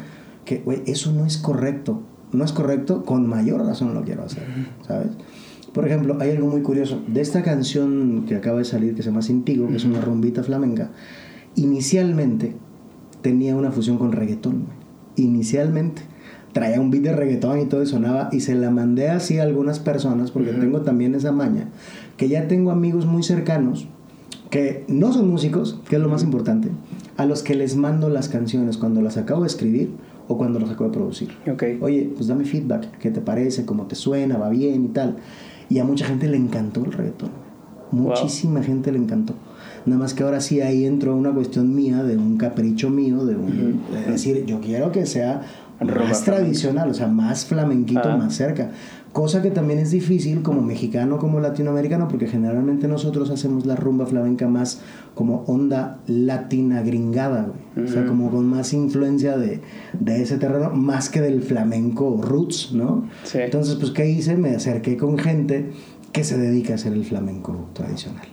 que, 0.45 0.59
güey, 0.59 0.83
eso 0.87 1.13
no 1.13 1.25
es 1.25 1.37
correcto. 1.37 2.03
No 2.33 2.45
es 2.45 2.53
correcto, 2.53 3.05
con 3.05 3.29
mayor 3.29 3.65
razón 3.65 3.95
lo 3.95 4.03
quiero 4.03 4.25
hacer, 4.25 4.43
¿sabes? 4.85 5.11
Por 5.75 5.87
ejemplo, 5.87 6.17
hay 6.21 6.31
algo 6.31 6.47
muy 6.47 6.63
curioso. 6.63 7.03
De 7.09 7.21
esta 7.21 7.43
canción 7.43 8.27
que 8.29 8.37
acaba 8.37 8.59
de 8.59 8.65
salir, 8.65 8.95
que 8.95 9.03
se 9.03 9.11
llama 9.11 9.23
Sintigo, 9.23 9.67
que 9.67 9.77
es 9.77 9.85
una 9.85 10.01
rumbita 10.01 10.45
flamenca, 10.45 10.91
inicialmente 11.57 12.57
tenía 13.23 13.57
una 13.57 13.71
fusión 13.71 13.99
con 13.99 14.13
reggaetón. 14.13 14.65
Inicialmente. 15.17 16.03
Traía 16.53 16.81
un 16.81 16.91
beat 16.91 17.03
de 17.03 17.13
reggaetón 17.13 17.61
y 17.61 17.65
todo 17.67 17.83
y 17.83 17.87
sonaba. 17.87 18.29
Y 18.31 18.41
se 18.41 18.55
la 18.55 18.71
mandé 18.71 19.09
así 19.09 19.39
a 19.39 19.43
algunas 19.43 19.81
personas, 19.81 20.31
porque 20.31 20.53
tengo 20.53 20.83
también 20.83 21.15
esa 21.15 21.33
maña, 21.33 21.69
que 22.17 22.29
ya 22.29 22.47
tengo 22.47 22.71
amigos 22.71 23.07
muy 23.07 23.23
cercanos 23.23 23.89
que 24.55 24.85
no 24.87 25.13
son 25.13 25.29
músicos, 25.29 25.81
que 25.89 25.97
es 25.97 26.03
lo 26.03 26.09
más 26.09 26.23
importante, 26.23 26.69
a 27.17 27.27
los 27.27 27.43
que 27.43 27.57
les 27.57 27.75
mando 27.75 28.09
las 28.09 28.29
canciones 28.29 28.79
cuando 28.79 29.03
las 29.03 29.17
acabo 29.17 29.41
de 29.41 29.49
escribir 29.49 29.91
o 30.29 30.39
cuando 30.39 30.61
las 30.61 30.71
acabo 30.71 30.91
de 30.91 30.95
producir. 30.95 31.31
Okay. 31.53 31.77
Oye, 31.81 32.13
pues 32.15 32.29
dame 32.29 32.45
feedback, 32.45 32.99
¿qué 32.99 33.11
te 33.11 33.21
parece? 33.21 33.67
¿Cómo 33.67 33.87
te 33.87 33.97
suena? 33.97 34.39
¿Va 34.39 34.51
bien? 34.51 34.85
Y 34.85 34.89
tal. 34.91 35.17
Y 35.69 35.81
a 35.81 35.85
mucha 35.85 36.07
gente 36.07 36.29
le 36.29 36.37
encantó 36.37 36.85
el 36.85 36.93
reggaetón. 36.93 37.31
Muchísima 37.91 38.63
gente 38.63 38.93
le 38.93 38.99
encantó. 38.99 39.35
Nada 39.87 39.99
más 39.99 40.15
que 40.15 40.23
ahora 40.23 40.41
sí 40.41 40.61
ahí 40.61 40.85
entró 40.85 41.15
una 41.15 41.33
cuestión 41.33 41.75
mía, 41.75 42.03
de 42.03 42.17
un 42.17 42.37
capricho 42.37 42.91
mío, 42.91 43.25
de, 43.25 43.37
un, 43.37 43.83
decir, 44.09 44.45
yo 44.47 44.61
quiero 44.61 44.93
que 44.93 45.05
sea 45.07 45.43
más 45.81 46.25
tradicional, 46.25 46.89
o 46.89 46.95
sea, 46.95 47.09
más 47.09 47.45
flamenquito, 47.45 48.03
ah. 48.05 48.17
más 48.17 48.35
cerca. 48.35 48.71
Cosa 49.13 49.43
que 49.43 49.53
también 49.53 49.79
es 49.79 49.93
difícil 49.93 50.43
como 50.43 50.61
mexicano, 50.61 51.19
como 51.19 51.39
latinoamericano, 51.39 52.09
porque 52.09 52.27
generalmente 52.27 52.89
nosotros 52.89 53.31
hacemos 53.31 53.65
la 53.65 53.77
rumba 53.77 54.07
flamenca 54.07 54.49
más 54.49 54.81
como 55.15 55.45
onda 55.47 56.01
latina 56.09 56.83
gringada, 56.83 57.53
O 57.81 57.87
sea, 57.87 58.07
como 58.07 58.31
con 58.31 58.47
más 58.47 58.73
influencia 58.73 59.37
de, 59.37 59.61
de, 60.01 60.23
ese 60.23 60.39
terreno, 60.39 60.71
más 60.71 61.11
que 61.11 61.21
del 61.21 61.43
flamenco 61.43 62.21
roots, 62.21 62.73
¿no? 62.73 63.09
Entonces, 63.35 63.77
pues, 63.77 63.93
¿qué 63.93 64.11
hice? 64.11 64.37
Me 64.37 64.57
acerqué 64.57 64.97
con 64.97 65.17
gente 65.17 65.71
que 66.11 66.25
se 66.25 66.37
dedica 66.37 66.73
a 66.73 66.75
hacer 66.77 66.93
el 66.93 67.05
flamenco 67.05 67.69
tradicional. 67.73 68.27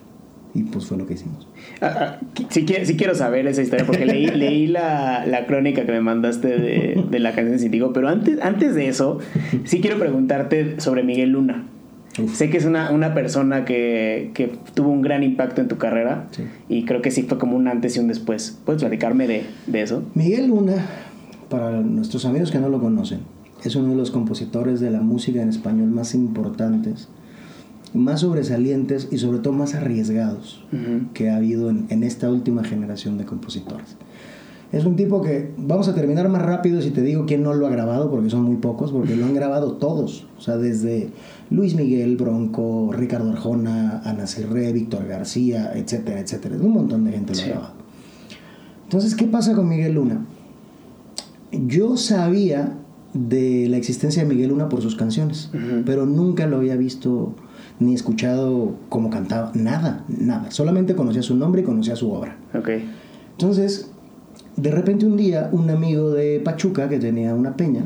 Y 0.54 0.64
pues 0.64 0.86
fue 0.86 0.98
lo 0.98 1.08
que 1.08 1.14
hicimos. 1.14 1.48
Ah, 1.82 2.18
ah, 2.20 2.20
sí, 2.50 2.66
quiero 2.66 3.16
saber 3.16 3.48
esa 3.48 3.62
historia 3.62 3.86
porque 3.86 4.06
leí, 4.06 4.28
leí 4.36 4.68
la, 4.68 5.26
la, 5.26 5.46
crónica 5.46 5.86
que 5.86 5.92
me 5.92 6.02
mandaste 6.02 6.48
de, 6.48 7.06
de 7.10 7.20
la 7.20 7.32
canción 7.32 7.54
de 7.54 7.60
Sintigo, 7.60 7.94
pero 7.94 8.10
antes, 8.10 8.40
antes 8.42 8.76
de 8.76 8.88
eso, 8.88 9.20
sí 9.64 9.80
quiero 9.80 9.98
preguntarte 9.98 10.80
sobre 10.80 11.04
Miguel 11.04 11.30
Luna. 11.30 11.66
Sé 12.34 12.50
que 12.50 12.58
es 12.58 12.66
una, 12.66 12.92
una 12.92 13.14
persona 13.14 13.64
que, 13.64 14.32
que, 14.34 14.52
tuvo 14.74 14.90
un 14.90 15.02
gran 15.02 15.24
impacto 15.24 15.62
en 15.62 15.70
tu 15.70 15.78
carrera 15.78 16.28
y 16.68 16.84
creo 16.84 17.02
que 17.02 17.10
sí 17.10 17.24
fue 17.24 17.38
como 17.38 17.56
un 17.56 17.70
antes 17.70 17.96
y 17.96 18.00
un 18.00 18.10
después. 18.10 18.60
¿Puedes 18.66 18.82
platicarme 18.82 19.28
de, 19.28 19.46
de 19.68 19.82
eso? 19.82 20.04
Miguel 20.14 20.48
Luna, 20.48 20.86
para 21.50 21.72
nuestros 21.72 22.26
amigos 22.26 22.52
que 22.52 22.60
no 22.60 22.68
lo 22.68 22.82
conocen, 22.82 23.20
es 23.64 23.76
uno 23.78 23.90
de 23.90 23.96
los 23.96 24.12
compositores 24.12 24.82
de 24.82 24.92
la 24.92 25.00
música 25.00 25.42
en 25.42 25.48
español 25.48 25.90
más 25.90 26.14
importantes 26.14 27.08
más 27.93 28.21
sobresalientes 28.21 29.08
y 29.12 29.17
sobre 29.17 29.39
todo 29.39 29.54
más 29.54 29.75
arriesgados 29.75 30.63
que 31.13 31.30
ha 31.30 31.38
habido 31.38 31.69
en, 31.69 32.04
esta 32.04 32.30
última 32.30 32.63
generación 32.63 33.17
de 33.17 33.25
compositores. 33.25 33.97
Es 34.71 34.86
un 34.86 34.95
tipo 34.95 35.21
que, 35.21 35.51
vamos 35.58 35.89
a 35.89 35.95
terminar 35.95 36.30
más 36.30 36.41
rápido 36.41 36.82
si 36.82 36.91
te 36.91 37.01
digo 37.01 37.25
quién 37.25 37.43
no 37.43 37.54
lo 37.54 37.67
ha 37.67 37.69
grabado, 37.69 38.10
porque 38.10 38.30
son 38.30 38.43
muy 38.43 38.56
pocos, 38.56 38.93
porque 38.93 39.17
lo 39.17 39.25
han 39.25 39.34
grabado 39.34 39.73
todos. 39.73 40.27
O 40.38 40.41
sea, 40.41 40.56
desde 40.56 41.10
Luis 41.49 41.75
Miguel, 41.75 42.15
Bronco, 42.15 42.93
Ricardo 42.93 43.32
Arjona, 43.32 44.01
Ana 44.06 44.27
Cirré, 44.27 44.71
Víctor 44.71 45.06
García, 45.08 45.73
etcétera, 45.75 46.21
etcétera. 46.21 46.56
Un 46.56 46.71
montón 46.71 47.04
de 47.04 47.12
gente 47.12 47.36
lo 47.36 47.41
ha 47.41 47.45
grabado. 47.45 47.73
Entonces, 48.84 49.15
¿qué 49.15 49.25
pasa 49.25 49.54
con 49.56 49.67
Miguel 49.67 49.95
Luna? 49.95 50.25
Yo 51.51 51.97
sabía 51.97 52.77
de 53.13 53.67
la 53.69 53.75
existencia 53.75 54.23
de 54.23 54.30
Miguel 54.30 54.51
Luna 54.51 54.69
por 54.69 54.82
sus 54.82 54.95
canciones, 54.95 55.49
pero 55.86 56.06
nunca 56.06 56.47
lo 56.47 56.58
había 56.58 56.77
visto 56.77 57.36
ni 57.82 57.96
escuchado 57.96 58.76
cómo 58.89 59.10
cantaba, 59.10 59.52
nada, 59.56 60.06
nada. 60.08 60.52
Solamente 60.52 60.96
conocía 60.96 61.24
su 61.24 61.36
nombre 61.36 61.62
y 61.62 61.65
conocía 61.65 61.96
su 61.96 62.12
obra. 62.12 62.38
Okay. 62.58 62.89
Entonces, 63.32 63.91
de 64.56 64.72
repente 64.72 65.06
un 65.06 65.17
día, 65.17 65.50
un 65.52 65.70
amigo 65.70 66.12
de 66.12 66.39
Pachuca 66.39 66.88
que 66.88 67.00
tenía 67.00 67.34
una 67.34 67.56
peña 67.56 67.86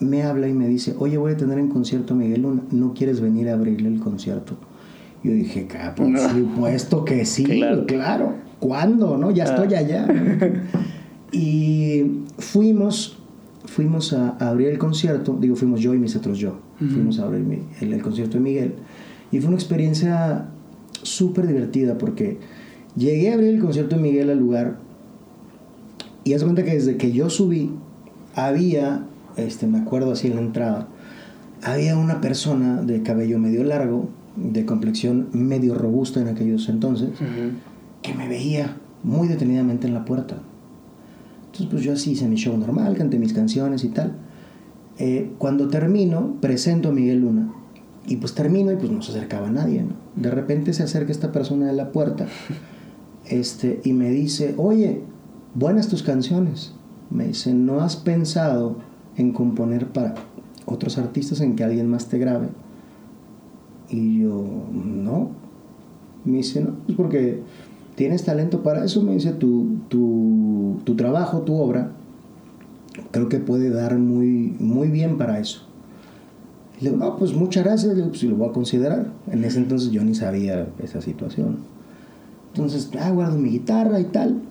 me 0.00 0.22
habla 0.22 0.48
y 0.48 0.52
me 0.52 0.68
dice, 0.68 0.94
oye, 0.98 1.16
voy 1.16 1.32
a 1.32 1.36
tener 1.36 1.58
en 1.58 1.68
concierto 1.68 2.14
a 2.14 2.16
Miguel 2.16 2.42
Luna, 2.42 2.62
¿no 2.70 2.94
quieres 2.94 3.20
venir 3.20 3.48
a 3.48 3.54
abrirle 3.54 3.88
el 3.88 4.00
concierto? 4.00 4.56
Yo 5.24 5.32
dije, 5.32 5.66
por 5.96 6.16
supuesto 6.18 7.04
que 7.04 7.24
sí, 7.24 7.44
claro. 7.86 8.34
¿Cuándo? 8.60 9.16
¿No? 9.16 9.30
Ya 9.30 9.44
estoy 9.44 9.74
ah. 9.74 9.78
allá. 9.78 10.08
y 11.32 12.22
fuimos, 12.38 13.18
fuimos 13.64 14.12
a, 14.12 14.30
abrir 14.38 14.68
el 14.68 14.78
concierto, 14.78 15.36
digo, 15.40 15.56
fuimos 15.56 15.80
yo 15.80 15.94
y 15.94 15.98
mis 15.98 16.14
otros 16.14 16.38
yo, 16.38 16.60
fuimos 16.78 17.18
a 17.18 17.24
abrir 17.24 17.44
el 17.80 18.02
concierto 18.02 18.34
de 18.34 18.40
Miguel. 18.40 18.74
Y 19.30 19.40
fue 19.40 19.48
una 19.48 19.56
experiencia 19.56 20.46
súper 21.02 21.46
divertida 21.46 21.98
porque 21.98 22.38
llegué 22.96 23.30
a 23.30 23.34
abrir 23.34 23.54
el 23.54 23.60
concierto 23.60 23.96
de 23.96 24.02
Miguel 24.02 24.30
al 24.30 24.38
lugar 24.38 24.78
y 26.24 26.34
haz 26.34 26.42
cuenta 26.42 26.64
que 26.64 26.74
desde 26.74 26.96
que 26.96 27.12
yo 27.12 27.30
subí 27.30 27.70
había, 28.34 29.06
este, 29.36 29.66
me 29.66 29.78
acuerdo 29.78 30.12
así 30.12 30.28
en 30.28 30.36
la 30.36 30.42
entrada, 30.42 30.88
había 31.62 31.96
una 31.96 32.20
persona 32.20 32.82
de 32.82 33.02
cabello 33.02 33.38
medio 33.38 33.64
largo, 33.64 34.08
de 34.36 34.64
complexión 34.64 35.28
medio 35.32 35.74
robusta 35.74 36.20
en 36.20 36.28
aquellos 36.28 36.68
entonces, 36.68 37.10
que 38.02 38.14
me 38.14 38.28
veía 38.28 38.76
muy 39.02 39.28
detenidamente 39.28 39.86
en 39.86 39.94
la 39.94 40.04
puerta. 40.04 40.36
Entonces 41.46 41.66
pues 41.70 41.82
yo 41.82 41.92
así 41.94 42.12
hice 42.12 42.28
mi 42.28 42.36
show 42.36 42.56
normal, 42.56 42.96
canté 42.96 43.18
mis 43.18 43.32
canciones 43.32 43.84
y 43.84 43.88
tal. 43.88 44.12
Eh, 44.98 45.30
cuando 45.38 45.68
termino, 45.68 46.36
presento 46.40 46.90
a 46.90 46.92
Miguel 46.92 47.20
Luna 47.20 47.52
Y 48.06 48.16
pues 48.16 48.34
termino 48.34 48.72
y 48.72 48.76
pues 48.76 48.90
no 48.90 49.02
se 49.02 49.12
acercaba 49.12 49.48
a 49.48 49.50
nadie, 49.50 49.82
¿no? 49.82 49.94
De 50.16 50.30
repente 50.30 50.72
se 50.72 50.82
acerca 50.82 51.12
esta 51.12 51.30
persona 51.30 51.66
de 51.66 51.74
la 51.74 51.92
puerta 51.92 52.26
este, 53.28 53.80
y 53.84 53.92
me 53.92 54.10
dice, 54.10 54.54
oye, 54.56 55.02
buenas 55.54 55.88
tus 55.88 56.02
canciones. 56.02 56.72
Me 57.10 57.28
dice, 57.28 57.52
¿no 57.52 57.80
has 57.80 57.96
pensado 57.96 58.76
en 59.16 59.32
componer 59.32 59.88
para 59.88 60.14
otros 60.66 60.98
artistas 60.98 61.40
en 61.40 61.56
que 61.56 61.64
alguien 61.64 61.88
más 61.88 62.08
te 62.08 62.18
grabe? 62.18 62.48
Y 63.90 64.20
yo, 64.20 64.44
no. 64.72 65.30
Me 66.24 66.38
dice, 66.38 66.62
no, 66.62 66.76
es 66.88 66.94
porque 66.94 67.42
tienes 67.94 68.24
talento 68.24 68.62
para 68.62 68.84
eso. 68.84 69.02
Me 69.02 69.12
dice, 69.12 69.32
tu, 69.32 69.78
tu, 69.88 70.78
tu 70.84 70.96
trabajo, 70.96 71.42
tu 71.42 71.54
obra, 71.54 71.92
creo 73.10 73.28
que 73.28 73.38
puede 73.38 73.70
dar 73.70 73.98
muy, 73.98 74.54
muy 74.58 74.88
bien 74.88 75.18
para 75.18 75.38
eso. 75.38 75.67
Y 76.78 76.84
le 76.84 76.90
digo, 76.90 77.04
no, 77.04 77.16
pues 77.16 77.32
muchas 77.32 77.64
gracias, 77.64 77.88
le 77.88 77.96
digo, 77.96 78.08
pues 78.08 78.22
lo 78.22 78.36
voy 78.36 78.48
a 78.48 78.52
considerar. 78.52 79.06
En 79.30 79.44
ese 79.44 79.58
entonces 79.58 79.90
yo 79.90 80.04
ni 80.04 80.14
sabía 80.14 80.68
esa 80.82 81.00
situación. 81.00 81.58
Entonces, 82.52 82.90
ah, 83.00 83.10
guardo 83.10 83.38
mi 83.38 83.50
guitarra 83.50 84.00
y 84.00 84.04
tal. 84.04 84.42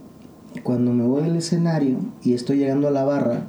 Cuando 0.63 0.91
me 0.91 1.03
voy 1.03 1.23
del 1.23 1.35
escenario 1.35 1.97
y 2.23 2.33
estoy 2.33 2.57
llegando 2.57 2.87
a 2.87 2.91
la 2.91 3.03
barra, 3.03 3.43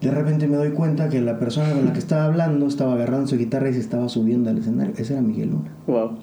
de 0.00 0.10
repente 0.10 0.46
me 0.46 0.56
doy 0.56 0.70
cuenta 0.70 1.08
que 1.08 1.20
la 1.20 1.38
persona 1.38 1.72
con 1.72 1.84
la 1.84 1.92
que 1.92 1.98
estaba 1.98 2.24
hablando 2.24 2.66
estaba 2.66 2.94
agarrando 2.94 3.26
su 3.26 3.36
guitarra 3.36 3.70
y 3.70 3.74
se 3.74 3.80
estaba 3.80 4.08
subiendo 4.08 4.50
al 4.50 4.58
escenario. 4.58 4.94
Ese 4.96 5.14
era 5.14 5.22
Miguel 5.22 5.50
Luna. 5.50 5.70
Wow. 5.86 6.18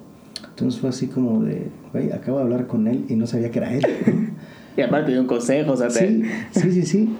Entonces 0.50 0.80
fue 0.80 0.90
así 0.90 1.08
como 1.08 1.44
de, 1.44 1.70
güey, 1.92 2.12
acabo 2.12 2.38
de 2.38 2.44
hablar 2.44 2.68
con 2.68 2.88
él 2.88 3.06
y 3.10 3.16
no 3.16 3.28
sabía 3.28 3.52
que 3.52 3.60
era 3.60 3.74
él. 3.74 3.86
y 4.78 4.82
aparte 4.82 5.12
de 5.12 5.20
un 5.20 5.28
consejo, 5.28 5.74
o 5.74 5.78
sea, 5.78 5.90
sí, 5.90 6.24
sí, 6.52 6.72
sí, 6.72 6.84
sí. 6.84 7.16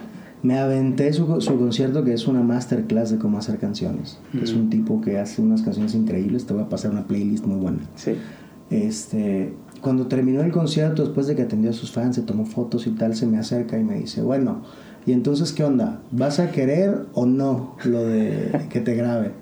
Me 0.46 0.58
aventé 0.58 1.12
su, 1.12 1.40
su, 1.40 1.58
concierto 1.58 2.04
que 2.04 2.12
es 2.12 2.28
una 2.28 2.40
masterclass 2.42 3.10
de 3.10 3.18
cómo 3.18 3.38
hacer 3.38 3.58
canciones. 3.58 4.18
Es 4.40 4.52
un 4.52 4.70
tipo 4.70 5.00
que 5.00 5.18
hace 5.18 5.42
unas 5.42 5.62
canciones 5.62 5.94
increíbles. 5.94 6.46
Te 6.46 6.54
voy 6.54 6.62
a 6.62 6.68
pasar 6.68 6.92
una 6.92 7.04
playlist 7.06 7.44
muy 7.44 7.58
buena. 7.58 7.80
Sí. 7.96 8.12
Este, 8.70 9.52
cuando 9.80 10.06
terminó 10.06 10.42
el 10.42 10.52
concierto, 10.52 11.02
después 11.02 11.26
de 11.26 11.34
que 11.34 11.42
atendió 11.42 11.70
a 11.70 11.72
sus 11.72 11.90
fans, 11.90 12.14
se 12.14 12.22
tomó 12.22 12.44
fotos 12.46 12.86
y 12.86 12.90
tal, 12.90 13.16
se 13.16 13.26
me 13.26 13.38
acerca 13.38 13.76
y 13.76 13.82
me 13.82 13.98
dice, 13.98 14.22
bueno, 14.22 14.62
¿y 15.04 15.12
entonces 15.12 15.52
qué 15.52 15.64
onda? 15.64 16.00
¿Vas 16.12 16.38
a 16.38 16.52
querer 16.52 17.06
o 17.12 17.26
no 17.26 17.74
lo 17.84 18.04
de 18.04 18.66
que 18.70 18.80
te 18.80 18.94
graben? 18.94 19.32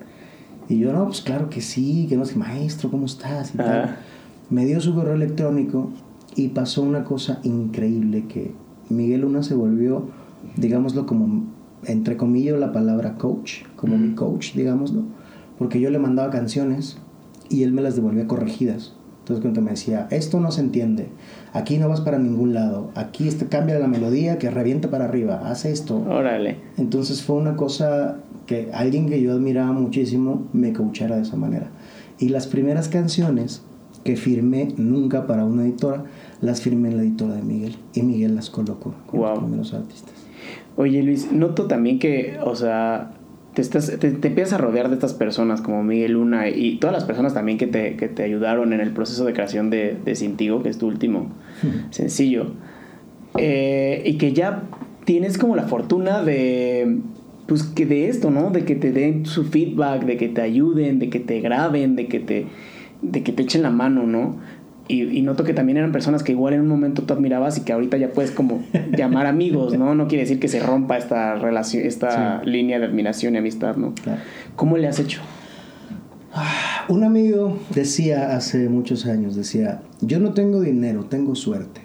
Y 0.67 0.79
yo, 0.79 0.91
no, 0.91 1.05
pues 1.05 1.21
claro 1.21 1.51
que 1.51 1.61
sí, 1.61 2.07
que 2.09 2.17
no 2.17 2.25
sé, 2.25 2.35
maestro, 2.35 2.89
¿cómo 2.89 3.05
estás? 3.05 3.53
Y 3.53 3.57
tal. 3.57 3.97
Me 4.49 4.65
dio 4.65 4.81
su 4.81 4.95
correo 4.95 5.13
electrónico 5.13 5.91
y 6.35 6.47
pasó 6.47 6.81
una 6.81 7.03
cosa 7.03 7.39
increíble 7.43 8.25
que 8.27 8.53
Miguel 8.89 9.21
Luna 9.21 9.43
se 9.43 9.53
volvió 9.53 10.09
digámoslo 10.55 11.05
como, 11.05 11.45
entre 11.85 12.17
comillas, 12.17 12.59
la 12.59 12.71
palabra 12.71 13.15
coach, 13.15 13.63
como 13.75 13.97
mi 13.97 14.15
coach, 14.15 14.53
digámoslo, 14.53 15.03
porque 15.57 15.79
yo 15.79 15.89
le 15.89 15.99
mandaba 15.99 16.29
canciones 16.29 16.97
y 17.49 17.63
él 17.63 17.71
me 17.71 17.81
las 17.81 17.95
devolvía 17.95 18.27
corregidas. 18.27 18.93
Entonces 19.19 19.41
cuando 19.41 19.61
me 19.61 19.71
decía, 19.71 20.07
esto 20.11 20.39
no 20.39 20.51
se 20.51 20.61
entiende, 20.61 21.07
aquí 21.51 21.79
no 21.79 21.89
vas 21.89 22.01
para 22.01 22.19
ningún 22.19 22.53
lado, 22.53 22.91
aquí 22.93 23.27
este, 23.27 23.47
cambia 23.47 23.79
la 23.79 23.87
melodía 23.87 24.37
que 24.37 24.51
reviente 24.51 24.87
para 24.87 25.05
arriba, 25.05 25.49
haz 25.49 25.65
esto. 25.65 25.97
Órale. 26.07 26.57
Entonces 26.77 27.23
fue 27.23 27.37
una 27.37 27.55
cosa 27.55 28.17
que 28.45 28.69
alguien 28.71 29.09
que 29.09 29.19
yo 29.19 29.33
admiraba 29.33 29.71
muchísimo 29.71 30.47
me 30.53 30.73
coachara 30.73 31.15
de 31.15 31.23
esa 31.23 31.37
manera. 31.37 31.69
Y 32.19 32.29
las 32.29 32.45
primeras 32.45 32.87
canciones 32.87 33.63
que 34.03 34.15
firmé 34.15 34.67
nunca 34.77 35.25
para 35.25 35.43
una 35.43 35.63
editora, 35.63 36.03
las 36.39 36.61
firmé 36.61 36.89
en 36.89 36.97
la 36.97 37.03
editora 37.03 37.33
de 37.33 37.41
Miguel 37.41 37.75
y 37.93 38.03
Miguel 38.03 38.35
las 38.35 38.51
colocó 38.51 38.93
con 39.07 39.21
los 39.21 39.39
primeros 39.39 39.73
artistas. 39.73 40.13
Oye 40.77 41.03
Luis, 41.03 41.31
noto 41.31 41.65
también 41.65 41.99
que, 41.99 42.37
o 42.43 42.55
sea, 42.55 43.13
te, 43.53 43.61
estás, 43.61 43.97
te, 43.99 44.07
empiezas 44.07 44.53
a 44.53 44.57
rodear 44.57 44.89
de 44.89 44.95
estas 44.95 45.13
personas 45.13 45.61
como 45.61 45.83
Miguel 45.83 46.13
Luna 46.13 46.49
y 46.49 46.77
todas 46.77 46.93
las 46.93 47.05
personas 47.05 47.33
también 47.33 47.57
que 47.57 47.67
te, 47.67 47.95
que 47.95 48.09
te 48.09 48.23
ayudaron 48.23 48.73
en 48.73 48.81
el 48.81 48.91
proceso 48.91 49.23
de 49.25 49.33
creación 49.33 49.69
de, 49.69 49.97
de 50.03 50.15
Cintigo, 50.15 50.61
que 50.61 50.69
es 50.69 50.77
tu 50.77 50.87
último 50.87 51.31
sencillo. 51.91 52.51
Eh, 53.37 54.03
y 54.05 54.17
que 54.17 54.33
ya 54.33 54.63
tienes 55.05 55.37
como 55.37 55.55
la 55.55 55.63
fortuna 55.63 56.23
de, 56.23 56.99
pues 57.47 57.63
que 57.63 57.85
de 57.85 58.09
esto, 58.09 58.31
¿no? 58.31 58.49
De 58.49 58.65
que 58.65 58.75
te 58.75 58.91
den 58.91 59.25
su 59.25 59.45
feedback, 59.45 60.03
de 60.03 60.17
que 60.17 60.27
te 60.27 60.41
ayuden, 60.41 60.99
de 60.99 61.09
que 61.09 61.19
te 61.19 61.39
graben, 61.39 61.95
de 61.95 62.07
que 62.07 62.19
te, 62.19 62.47
de 63.01 63.23
que 63.23 63.31
te 63.31 63.43
echen 63.43 63.61
la 63.61 63.71
mano, 63.71 64.03
¿no? 64.03 64.37
Y, 64.87 65.21
noto 65.23 65.43
que 65.43 65.53
también 65.53 65.77
eran 65.77 65.91
personas 65.91 66.21
que 66.21 66.31
igual 66.31 66.53
en 66.53 66.61
un 66.61 66.67
momento 66.67 67.01
tú 67.01 67.13
admirabas 67.13 67.57
y 67.57 67.61
que 67.61 67.73
ahorita 67.73 67.97
ya 67.97 68.11
puedes 68.11 68.29
como 68.29 68.63
llamar 68.95 69.25
amigos, 69.25 69.75
¿no? 69.77 69.95
No 69.95 70.07
quiere 70.07 70.23
decir 70.23 70.39
que 70.39 70.47
se 70.47 70.59
rompa 70.59 70.97
esta 70.97 71.35
relación, 71.35 71.83
esta 71.83 72.43
línea 72.43 72.77
de 72.77 72.85
admiración 72.85 73.33
y 73.33 73.39
amistad, 73.39 73.77
¿no? 73.77 73.93
¿Cómo 74.55 74.77
le 74.77 74.87
has 74.87 74.99
hecho? 74.99 75.21
Ah, 76.33 76.85
un 76.87 77.03
amigo 77.03 77.57
decía 77.73 78.35
hace 78.35 78.69
muchos 78.69 79.07
años, 79.07 79.35
decía, 79.35 79.81
yo 80.01 80.19
no 80.19 80.33
tengo 80.33 80.61
dinero, 80.61 81.05
tengo 81.05 81.33
suerte. 81.33 81.81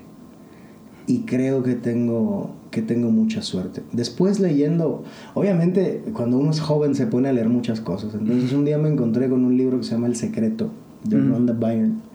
Y 1.06 1.20
creo 1.20 1.62
que 1.62 1.76
tengo, 1.76 2.50
que 2.70 2.82
tengo 2.82 3.10
mucha 3.10 3.40
suerte. 3.40 3.82
Después 3.92 4.40
leyendo, 4.40 5.04
obviamente 5.32 6.02
cuando 6.12 6.36
uno 6.36 6.50
es 6.50 6.60
joven 6.60 6.94
se 6.94 7.06
pone 7.06 7.30
a 7.30 7.32
leer 7.32 7.48
muchas 7.48 7.80
cosas. 7.80 8.12
Entonces 8.12 8.52
un 8.52 8.66
día 8.66 8.76
me 8.76 8.90
encontré 8.90 9.30
con 9.30 9.42
un 9.44 9.56
libro 9.56 9.78
que 9.78 9.84
se 9.84 9.92
llama 9.92 10.06
El 10.06 10.16
Secreto, 10.16 10.70
de 11.04 11.18
Rhonda 11.18 11.54
Byrne 11.54 12.09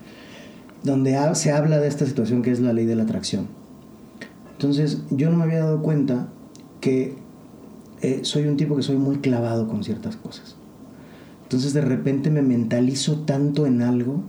donde 0.86 1.17
se 1.34 1.52
habla 1.52 1.80
de 1.80 1.88
esta 1.88 2.06
situación 2.06 2.41
que 2.41 2.52
es 2.52 2.60
la 2.60 2.71
ley 2.71 2.86
de 2.86 2.95
la 2.95 3.04
atracción. 3.04 3.48
Entonces 4.54 5.02
yo 5.10 5.30
no 5.30 5.38
me 5.38 5.43
había 5.43 5.60
dado 5.60 5.82
cuenta 5.82 6.30
que 6.80 7.15
eh, 8.02 8.19
soy 8.21 8.43
un 8.48 8.56
tipo 8.56 8.76
que 8.76 8.84
soy 8.84 8.98
muy 8.98 9.17
clavado 9.17 9.67
con 9.67 9.84
ciertas 9.84 10.15
cosas. 10.15 10.56
Entonces 11.43 11.74
de 11.74 11.82
repente 11.82 12.30
me 12.30 12.41
mentalizo 12.41 13.21
tanto 13.21 13.65
en 13.65 13.82
algo 13.82 14.24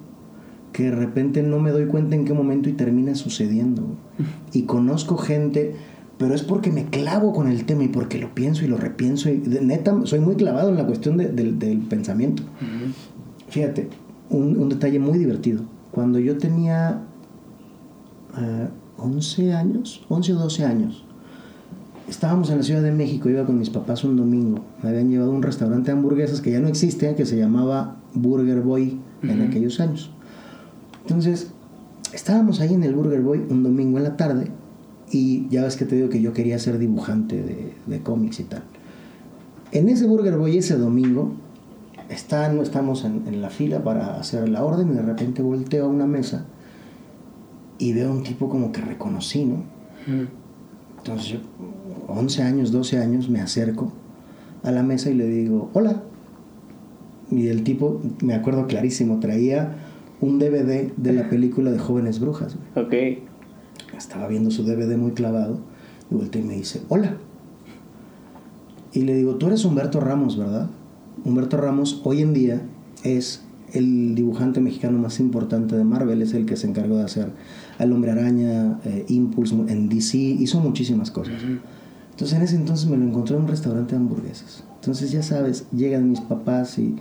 que 0.73 0.85
de 0.85 0.91
repente 0.91 1.43
no 1.43 1.61
me 1.61 1.71
doy 1.71 1.87
cuenta 1.87 2.17
en 2.17 2.25
qué 2.25 2.33
momento 2.33 2.69
y 2.69 2.73
termina 2.73 3.15
sucediendo. 3.15 3.83
Y 4.53 4.63
conozco 4.63 5.17
gente, 5.17 5.75
pero 6.19 6.35
es 6.35 6.43
porque 6.43 6.71
me 6.71 6.87
clavo 6.87 7.33
con 7.33 7.49
el 7.49 7.65
tema 7.65 7.85
y 7.85 7.89
porque 7.89 8.19
lo 8.19 8.35
pienso 8.35 8.65
y 8.65 8.69
lo 8.69 8.77
repienso. 8.77 9.31
Y 9.31 9.39
neta, 9.39 9.95
soy 10.05 10.21
muy 10.21 10.37
clavado 10.37 10.71
en 10.71 10.77
la 10.77 10.87
cuestión 10.87 11.17
del 11.17 11.87
pensamiento. 11.89 12.43
Fíjate, 13.49 13.89
un 14.29 14.69
detalle 14.69 14.99
muy 14.99 15.19
divertido 15.19 15.63
cuando 15.97 16.19
yo 16.19 16.37
tenía 16.37 17.01
11 18.99 19.47
eh, 19.47 19.55
años, 19.55 20.05
11 20.11 20.35
o 20.35 20.37
12 20.41 20.65
años, 20.67 21.07
estábamos 22.07 22.51
en 22.51 22.59
la 22.59 22.65
Ciudad 22.65 22.83
de 22.83 22.93
México, 22.93 23.31
iba 23.31 23.47
con 23.47 23.59
mis 23.59 23.71
papás 23.71 24.05
un 24.05 24.15
domingo, 24.15 24.63
me 24.83 24.91
habían 24.91 25.09
llevado 25.09 25.33
a 25.33 25.35
un 25.35 25.43
restaurante 25.43 25.91
de 25.91 25.97
hamburguesas 25.97 26.43
que 26.43 26.51
ya 26.51 26.61
no 26.61 26.69
existe, 26.69 27.15
que 27.15 27.25
se 27.25 27.39
llamaba 27.39 27.97
Burger 28.13 28.61
Boy 28.61 29.01
en 29.23 29.41
aquellos 29.41 29.81
años. 29.81 30.11
Entonces, 31.01 31.51
estábamos 32.13 32.61
ahí 32.61 32.75
en 32.75 32.83
el 32.83 32.95
Burger 32.95 33.23
Boy 33.23 33.47
un 33.49 33.63
domingo 33.63 33.97
en 33.97 34.05
la 34.05 34.19
tarde 34.19 34.51
y 35.11 35.49
ya 35.49 35.63
ves 35.63 35.77
que 35.77 35.87
te 35.87 35.97
digo 35.97 36.11
que 36.11 36.21
yo 36.21 36.35
quería 36.35 36.59
ser 36.59 36.77
dibujante 36.77 37.43
de, 37.43 37.73
de 37.87 38.03
cómics 38.03 38.39
y 38.41 38.45
tal. 38.45 38.65
En 39.73 39.89
ese 39.89 40.07
Burger 40.07 40.37
Boy 40.37 40.59
ese 40.59 40.77
domingo 40.77 41.33
están, 42.09 42.59
estamos 42.59 43.05
en, 43.05 43.41
la 43.41 43.51
fila 43.51 43.83
para 43.83 44.19
hacer 44.19 44.49
la 44.49 44.65
orden 44.65 44.91
y 44.91 44.95
de 44.95 45.03
repente 45.03 45.43
volteo 45.43 45.87
a 45.87 45.89
una 45.89 46.07
mesa 46.07 46.47
y 47.79 47.93
veo 47.93 48.11
a 48.11 48.13
un 48.13 48.23
tipo 48.23 48.49
como 48.49 48.73
que 48.73 48.81
reconocí, 48.81 49.45
¿no? 49.45 49.65
Entonces 50.99 51.29
yo, 51.29 51.39
11 52.09 52.43
años, 52.43 52.73
12 52.73 52.99
años, 52.99 53.29
me 53.29 53.41
acerco 53.41 53.93
a 54.63 54.71
la 54.71 54.83
mesa 54.83 55.11
y 55.11 55.15
le 55.15 55.27
digo, 55.27 55.71
hola. 55.73 56.03
Y 57.31 57.49
el 57.49 57.65
tipo, 57.65 58.01
me 58.23 58.35
acuerdo 58.35 58.67
clarísimo, 58.67 59.19
traía 59.19 59.75
un 60.21 60.39
DVD 60.39 60.93
de 60.97 61.13
la 61.13 61.29
película 61.29 61.71
de 61.71 61.79
Jóvenes 61.79 62.21
Brujas. 62.21 62.57
Ok. 62.77 62.95
Estaba 63.97 64.29
viendo 64.29 64.51
su 64.51 64.65
DVD 64.65 64.97
muy 64.97 65.13
clavado 65.13 65.59
y 66.11 66.15
volteé 66.15 66.43
y 66.43 66.45
me 66.45 66.55
dice, 66.55 66.83
hola. 66.89 67.17
Y 68.93 69.03
le 69.03 69.15
digo, 69.15 69.35
tú 69.37 69.49
eres 69.49 69.65
Humberto 69.65 70.01
Ramos, 70.01 70.39
¿verdad? 70.39 70.71
Humberto 71.25 71.57
Ramos 71.57 72.01
hoy 72.05 72.23
en 72.23 72.35
día 72.35 72.63
es 73.03 73.43
el 73.73 74.15
dibujante 74.15 74.61
mexicano 74.61 74.99
más 74.99 75.21
importante 75.21 75.77
de 75.77 75.85
Marvel, 75.85 76.23
es 76.23 76.35
el 76.35 76.47
que 76.47 76.57
se 76.57 76.69
encargó 76.69 76.97
de 76.97 77.05
hacer 77.05 77.31
al 77.79 77.93
Hombre 77.93 78.13
Araña, 78.13 78.79
eh, 78.85 79.05
Impulse 79.09 79.55
en 79.55 79.89
DC, 79.89 80.17
hizo 80.17 80.61
muchísimas 80.61 81.11
cosas. 81.11 81.35
Entonces 82.11 82.37
en 82.37 82.43
ese 82.43 82.57
entonces 82.57 82.89
me 82.89 82.97
lo 82.97 83.05
encontré 83.05 83.37
en 83.37 83.43
un 83.43 83.49
restaurante 83.49 83.95
de 83.95 84.01
hamburguesas. 84.01 84.65
Entonces 84.77 85.11
ya 85.11 85.23
sabes, 85.23 85.67
llegan 85.73 86.09
mis 86.09 86.21
papás 86.21 86.79
y 86.79 86.97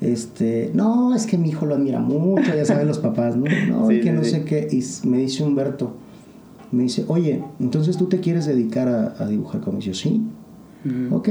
este, 0.00 0.70
no, 0.74 1.14
es 1.14 1.26
que 1.26 1.38
mi 1.38 1.48
hijo 1.48 1.66
lo 1.66 1.74
admira 1.74 2.00
mucho, 2.00 2.54
ya 2.54 2.64
saben 2.64 2.86
los 2.86 2.98
papás, 2.98 3.36
¿no? 3.36 3.44
No, 3.68 3.88
que 3.88 4.12
no 4.12 4.22
sé 4.24 4.44
qué. 4.44 4.68
Y 4.70 5.08
me 5.08 5.18
dice 5.18 5.42
Humberto, 5.42 5.94
me 6.70 6.84
dice, 6.84 7.04
oye, 7.08 7.42
entonces 7.58 7.96
tú 7.96 8.06
te 8.06 8.20
quieres 8.20 8.46
dedicar 8.46 8.88
a, 8.88 9.26
dibujar 9.26 9.60
como 9.60 9.78
yo, 9.78 9.94
sí, 9.94 10.22
ok, 11.10 11.28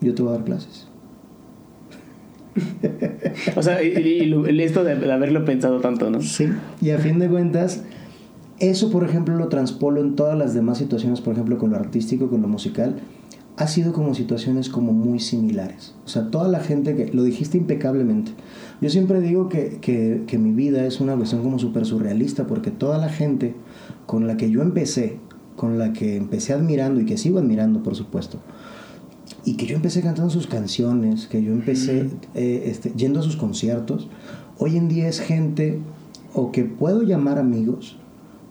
yo 0.00 0.14
te 0.14 0.22
voy 0.22 0.32
a 0.32 0.36
dar 0.36 0.44
clases 0.44 0.85
o 3.56 3.62
sea, 3.62 3.82
y, 3.82 4.32
esto 4.60 4.84
de, 4.84 5.12
haberlo 5.12 5.44
pensado 5.44 5.80
tanto, 5.80 6.10
¿no? 6.10 6.20
Sí, 6.20 6.48
y 6.80 6.90
a 6.90 6.98
fin 6.98 7.18
de 7.18 7.28
cuentas, 7.28 7.82
eso, 8.58 8.90
por 8.90 9.04
ejemplo, 9.04 9.36
lo 9.36 9.48
transpolo 9.48 10.00
en 10.00 10.16
todas 10.16 10.38
las 10.38 10.54
demás 10.54 10.78
situaciones, 10.78 11.20
por 11.20 11.34
ejemplo, 11.34 11.58
con 11.58 11.70
lo 11.70 11.76
artístico, 11.76 12.28
con 12.28 12.42
lo 12.42 12.48
musical. 12.48 12.96
ha 13.58 13.66
sido 13.68 13.94
como 13.94 14.14
situaciones 14.14 14.68
como 14.68 14.92
muy 14.92 15.18
similares. 15.18 15.94
O 16.04 16.08
sea, 16.08 16.30
toda 16.30 16.46
la 16.46 16.60
gente 16.60 16.94
que, 16.94 17.10
lo 17.12 17.22
dijiste 17.22 17.56
impecablemente, 17.56 18.32
yo 18.82 18.90
siempre 18.90 19.20
digo 19.20 19.48
que, 19.48 19.78
que, 19.80 20.24
que 20.26 20.36
mi 20.36 20.52
vida 20.52 20.84
es 20.84 21.00
una 21.00 21.16
cuestión 21.16 21.42
como 21.42 21.58
súper 21.58 21.86
surrealista 21.86 22.46
porque 22.46 22.70
toda 22.70 22.98
la 22.98 23.08
gente 23.08 23.54
con 24.04 24.26
la 24.26 24.36
que 24.36 24.50
yo 24.50 24.60
empecé, 24.60 25.18
con 25.56 25.78
la 25.78 25.94
que 25.94 26.16
empecé 26.16 26.52
admirando 26.52 27.00
y 27.00 27.06
que 27.06 27.16
sigo 27.16 27.38
admirando, 27.38 27.82
por 27.82 27.94
supuesto, 27.94 28.38
y 29.46 29.54
que 29.54 29.64
yo 29.64 29.76
empecé 29.76 30.02
cantando 30.02 30.28
sus 30.28 30.48
canciones, 30.48 31.28
que 31.28 31.40
yo 31.40 31.52
empecé 31.52 32.10
eh, 32.34 32.64
este, 32.66 32.92
yendo 32.96 33.20
a 33.20 33.22
sus 33.22 33.36
conciertos, 33.36 34.08
hoy 34.58 34.76
en 34.76 34.88
día 34.88 35.08
es 35.08 35.20
gente 35.20 35.78
o 36.34 36.50
que 36.50 36.64
puedo 36.64 37.02
llamar 37.02 37.38
amigos, 37.38 37.96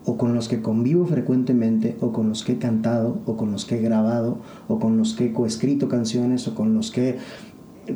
o 0.05 0.17
con 0.17 0.33
los 0.33 0.47
que 0.47 0.61
convivo 0.61 1.05
frecuentemente, 1.05 1.97
o 1.99 2.13
con 2.13 2.29
los 2.29 2.43
que 2.43 2.53
he 2.53 2.57
cantado, 2.57 3.19
o 3.25 3.35
con 3.35 3.51
los 3.51 3.65
que 3.65 3.77
he 3.77 3.81
grabado, 3.81 4.39
o 4.69 4.79
con 4.79 4.97
los 4.97 5.15
que 5.15 5.25
he 5.25 5.33
coescrito 5.33 5.89
canciones, 5.89 6.47
o 6.47 6.55
con 6.55 6.73
los 6.73 6.91
que 6.91 7.17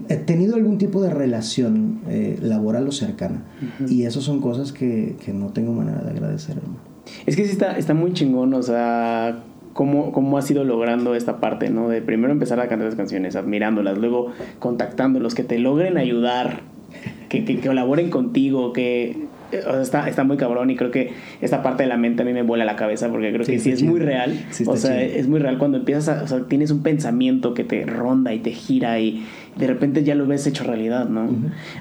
he 0.10 0.18
tenido 0.18 0.56
algún 0.56 0.78
tipo 0.78 1.02
de 1.02 1.10
relación 1.10 2.02
eh, 2.08 2.38
laboral 2.42 2.88
o 2.88 2.92
cercana. 2.92 3.46
Y 3.88 4.04
eso 4.04 4.22
son 4.22 4.42
cosas 4.42 4.74
que, 4.74 5.16
que, 5.24 5.32
no 5.34 5.50
tengo 5.50 5.72
manera 5.72 6.04
de 6.04 6.10
agradecer, 6.10 6.58
hermano. 6.58 6.80
Es 7.26 7.36
que 7.38 7.46
sí 7.46 7.52
está, 7.52 7.78
está 7.78 7.94
muy 7.94 8.12
chingón, 8.12 8.54
o 8.54 8.62
sea, 8.62 9.44
cómo, 9.74 10.12
cómo 10.12 10.38
has 10.38 10.50
ido 10.50 10.64
logrando 10.64 11.16
esta 11.16 11.40
parte, 11.40 11.70
¿no? 11.70 11.90
De 11.90 12.02
primero 12.02 12.32
empezar 12.32 12.60
a 12.60 12.68
cantar 12.68 12.88
las 12.88 12.96
canciones, 12.96 13.36
admirándolas, 13.36 13.98
luego 13.98 14.32
contactándolos, 14.60 15.36
que 15.36 15.44
te 15.44 15.60
logren 15.60 15.98
ayudar, 15.98 16.62
que, 17.30 17.46
que, 17.46 17.60
que 17.60 17.68
colaboren 17.68 18.10
contigo, 18.10 18.74
que 18.74 19.30
está, 19.52 20.08
está 20.08 20.24
muy 20.24 20.38
cabrón 20.38 20.70
y 20.70 20.76
creo 20.76 20.92
que 20.92 21.12
esta 21.42 21.64
parte 21.64 21.84
de 21.84 21.90
la 21.90 21.98
mente 21.98 22.22
a 22.22 22.26
mí 22.26 22.34
me 22.34 22.44
vuela 22.44 22.66
la 22.66 22.76
cabeza 22.76 23.10
porque 23.10 23.32
creo 23.32 23.46
que 23.46 23.60
sí 23.60 23.72
es 23.72 23.84
muy 23.84 24.00
real. 24.00 24.46
o 24.66 24.78
sea, 24.78 25.02
es 25.02 25.28
muy 25.28 25.40
real 25.40 25.58
cuando 25.58 25.78
empiezas 25.78 26.10
a, 26.10 26.24
o 26.24 26.28
sea, 26.28 26.42
tienes 26.48 26.72
un 26.72 26.84
pensamiento 26.84 27.54
que 27.54 27.64
te 27.64 27.86
ronda 27.86 28.34
y 28.34 28.40
te 28.40 28.52
gira 28.52 29.00
y 29.00 29.26
de 29.56 29.68
repente 29.68 30.04
ya 30.04 30.16
lo 30.16 30.26
ves 30.26 30.46
hecho 30.48 30.64
realidad, 30.64 31.10
¿no? 31.10 31.30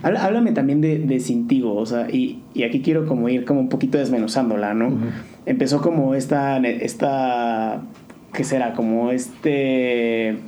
Háblame 0.03 0.53
también 0.53 0.81
de, 0.81 0.99
de 0.99 1.21
Cintigo, 1.21 1.75
o 1.75 1.87
sea, 1.87 2.09
y, 2.11 2.41
y, 2.55 2.63
aquí 2.65 2.81
quiero 2.81 3.07
como 3.07 3.29
ir 3.29 3.45
como 3.45 3.61
un 3.61 3.69
poquito 3.69 3.99
desmenuzándola, 3.99 4.75
¿no? 4.75 4.93
Empezó 5.49 5.81
como 5.81 6.15
esta, 6.15 6.59
esta, 6.59 7.83
¿qué 8.33 8.45
será? 8.45 8.75
Como 8.75 9.11
este 9.11 10.39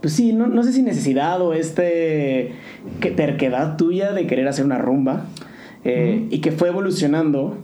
pues 0.00 0.14
sí, 0.14 0.32
no, 0.32 0.46
no 0.46 0.62
sé 0.62 0.72
si 0.72 0.82
necesidad 0.82 1.40
o 1.40 1.52
este 1.52 2.52
que 3.00 3.10
terquedad 3.10 3.76
tuya 3.76 4.12
de 4.12 4.26
querer 4.26 4.46
hacer 4.46 4.64
una 4.64 4.78
rumba. 4.78 5.24
Eh, 5.84 6.26
y 6.30 6.40
que 6.40 6.52
fue 6.52 6.68
evolucionando 6.68 7.56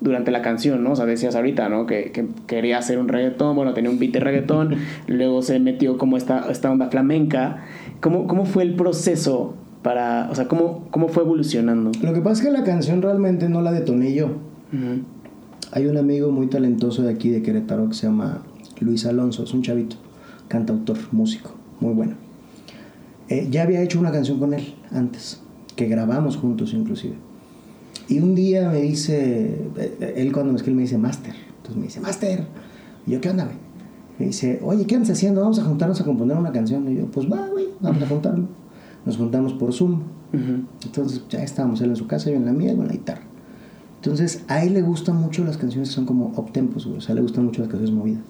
durante 0.00 0.30
la 0.30 0.42
canción, 0.42 0.82
¿no? 0.82 0.92
O 0.92 0.96
sea, 0.96 1.06
decías 1.06 1.34
ahorita, 1.34 1.68
¿no? 1.68 1.86
Que, 1.86 2.10
que 2.12 2.26
quería 2.46 2.78
hacer 2.78 2.98
un 2.98 3.08
reggaetón, 3.08 3.56
bueno, 3.56 3.72
tenía 3.74 3.90
un 3.90 3.98
beat 3.98 4.12
de 4.12 4.20
reggaetón, 4.20 4.76
luego 5.06 5.42
se 5.42 5.58
metió 5.60 5.98
como 5.98 6.16
esta, 6.16 6.50
esta 6.50 6.70
onda 6.70 6.88
flamenca. 6.88 7.64
¿Cómo, 8.00 8.26
¿Cómo 8.26 8.46
fue 8.46 8.64
el 8.64 8.74
proceso 8.74 9.54
para, 9.82 10.28
o 10.30 10.34
sea, 10.34 10.48
cómo, 10.48 10.86
cómo 10.90 11.08
fue 11.08 11.22
evolucionando? 11.22 11.92
Lo 12.02 12.12
que 12.14 12.20
pasa 12.20 12.42
es 12.42 12.48
que 12.48 12.52
la 12.52 12.64
canción 12.64 13.02
realmente 13.02 13.48
no 13.48 13.62
la 13.62 13.72
detoné 13.72 14.14
yo. 14.14 14.36
Hay 15.70 15.86
un 15.86 15.98
amigo 15.98 16.30
muy 16.30 16.46
talentoso 16.46 17.02
de 17.02 17.10
aquí 17.10 17.28
de 17.28 17.42
Querétaro 17.42 17.88
que 17.88 17.94
se 17.94 18.06
llama 18.06 18.42
Luis 18.80 19.04
Alonso, 19.04 19.42
es 19.42 19.52
un 19.52 19.62
chavito, 19.62 19.96
cantautor, 20.48 20.96
músico, 21.12 21.50
muy 21.80 21.92
bueno. 21.92 22.14
Eh, 23.28 23.48
ya 23.50 23.64
había 23.64 23.82
hecho 23.82 24.00
una 24.00 24.10
canción 24.10 24.38
con 24.38 24.54
él 24.54 24.74
antes, 24.90 25.40
que 25.76 25.86
grabamos 25.86 26.36
juntos 26.36 26.72
inclusive. 26.72 27.16
Y 28.08 28.20
un 28.20 28.34
día 28.34 28.70
me 28.70 28.80
dice, 28.80 29.60
eh, 29.76 30.14
él 30.16 30.32
cuando 30.32 30.52
me 30.52 30.56
escribe 30.56 30.76
me 30.76 30.82
dice, 30.82 30.96
Master. 30.96 31.34
Entonces 31.58 31.76
me 31.76 31.82
dice, 31.82 32.00
Master. 32.00 32.46
Y 33.06 33.10
yo, 33.10 33.20
¿qué 33.20 33.28
onda, 33.28 33.44
güey? 33.44 33.56
Me 34.18 34.26
dice, 34.26 34.60
oye, 34.64 34.86
¿qué 34.86 34.94
andas 34.94 35.10
haciendo? 35.10 35.42
Vamos 35.42 35.58
a 35.58 35.64
juntarnos 35.64 36.00
a 36.00 36.04
componer 36.04 36.38
una 36.38 36.50
canción. 36.50 36.90
Y 36.90 36.96
yo, 36.96 37.06
pues 37.06 37.30
va, 37.30 37.46
güey, 37.48 37.66
vamos 37.80 38.02
a 38.02 38.06
juntarnos. 38.06 38.48
Nos 39.04 39.18
juntamos 39.18 39.52
por 39.52 39.74
Zoom. 39.74 40.00
Entonces 40.32 41.22
ya 41.28 41.42
estábamos 41.42 41.80
él 41.82 41.90
en 41.90 41.96
su 41.96 42.06
casa, 42.06 42.30
yo 42.30 42.36
en 42.36 42.46
la 42.46 42.52
mía, 42.52 42.74
con 42.74 42.86
la 42.86 42.92
guitarra. 42.92 43.27
Entonces 43.98 44.44
a 44.48 44.64
él 44.64 44.74
le 44.74 44.82
gustan 44.82 45.16
mucho 45.16 45.44
las 45.44 45.56
canciones 45.56 45.90
que 45.90 45.94
son 45.96 46.06
como 46.06 46.32
uptempos, 46.36 46.86
o 46.86 47.00
sea, 47.00 47.14
le 47.14 47.20
gustan 47.20 47.44
mucho 47.44 47.60
las 47.60 47.70
canciones 47.70 47.94
movidas. 47.94 48.22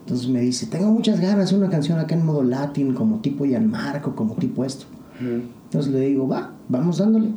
Entonces 0.00 0.28
me 0.28 0.40
dice, 0.40 0.66
tengo 0.66 0.90
muchas 0.90 1.20
ganas 1.20 1.36
de 1.36 1.42
hacer 1.44 1.58
una 1.58 1.70
canción 1.70 1.98
acá 1.98 2.14
en 2.14 2.24
modo 2.24 2.42
latín, 2.42 2.94
como 2.94 3.20
tipo 3.20 3.44
Marco 3.44 4.14
como 4.14 4.34
tipo 4.34 4.64
esto. 4.64 4.86
Entonces 5.20 5.92
le 5.92 6.00
digo, 6.00 6.28
va, 6.28 6.52
vamos 6.68 6.98
dándole. 6.98 7.28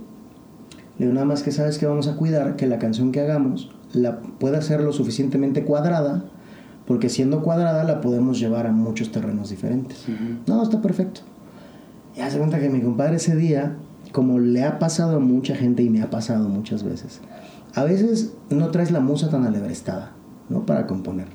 Le 0.97 1.05
digo, 1.05 1.13
nada 1.13 1.25
más 1.25 1.43
que 1.43 1.51
sabes 1.51 1.77
que 1.77 1.85
vamos 1.85 2.07
a 2.07 2.15
cuidar 2.15 2.55
que 2.55 2.67
la 2.67 2.79
canción 2.79 3.11
que 3.11 3.21
hagamos 3.21 3.69
la 3.93 4.19
pueda 4.19 4.61
ser 4.61 4.81
lo 4.81 4.91
suficientemente 4.93 5.63
cuadrada, 5.63 6.25
porque 6.85 7.09
siendo 7.09 7.41
cuadrada 7.41 7.83
la 7.83 8.01
podemos 8.01 8.39
llevar 8.39 8.67
a 8.67 8.71
muchos 8.71 9.11
terrenos 9.11 9.49
diferentes. 9.49 10.05
No, 10.45 10.61
está 10.63 10.81
perfecto. 10.81 11.21
Y 12.15 12.21
hace 12.21 12.37
cuenta 12.37 12.59
que 12.59 12.69
mi 12.69 12.81
compadre 12.81 13.17
ese 13.17 13.35
día, 13.35 13.77
como 14.11 14.39
le 14.39 14.63
ha 14.63 14.79
pasado 14.79 15.17
a 15.17 15.19
mucha 15.19 15.55
gente 15.55 15.83
y 15.83 15.89
me 15.89 16.01
ha 16.01 16.09
pasado 16.09 16.49
muchas 16.49 16.83
veces, 16.83 17.21
a 17.77 17.83
veces 17.83 18.33
no 18.49 18.71
traes 18.71 18.89
la 18.89 19.01
musa 19.01 19.29
tan 19.29 19.45
alebrestada, 19.45 20.13
¿no? 20.49 20.65
Para 20.65 20.87
componer. 20.87 21.27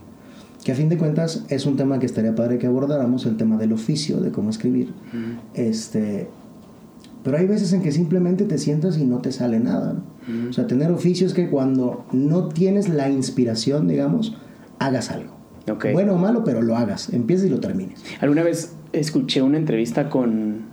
Que 0.64 0.72
a 0.72 0.74
fin 0.74 0.88
de 0.88 0.98
cuentas 0.98 1.44
es 1.48 1.66
un 1.66 1.76
tema 1.76 2.00
que 2.00 2.06
estaría 2.06 2.34
padre 2.34 2.58
que 2.58 2.66
abordáramos, 2.66 3.26
el 3.26 3.36
tema 3.36 3.56
del 3.58 3.72
oficio, 3.72 4.20
de 4.20 4.32
cómo 4.32 4.50
escribir. 4.50 4.92
Este, 5.54 6.28
pero 7.22 7.38
hay 7.38 7.46
veces 7.46 7.72
en 7.72 7.80
que 7.80 7.92
simplemente 7.92 8.44
te 8.44 8.58
sientas 8.58 8.98
y 8.98 9.04
no 9.04 9.18
te 9.18 9.30
sale 9.30 9.60
nada. 9.60 9.94
O 10.50 10.52
sea, 10.52 10.66
tener 10.66 10.90
oficio 10.90 11.28
es 11.28 11.32
que 11.32 11.48
cuando 11.48 12.04
no 12.10 12.48
tienes 12.48 12.88
la 12.88 13.08
inspiración, 13.08 13.86
digamos, 13.86 14.36
hagas 14.80 15.12
algo. 15.12 15.30
Bueno 15.92 16.14
o 16.14 16.18
malo, 16.18 16.42
pero 16.42 16.60
lo 16.60 16.76
hagas. 16.76 17.12
Empieces 17.12 17.46
y 17.46 17.50
lo 17.50 17.60
termines. 17.60 18.02
Alguna 18.20 18.42
vez 18.42 18.72
escuché 18.92 19.42
una 19.42 19.58
entrevista 19.58 20.10
con 20.10 20.71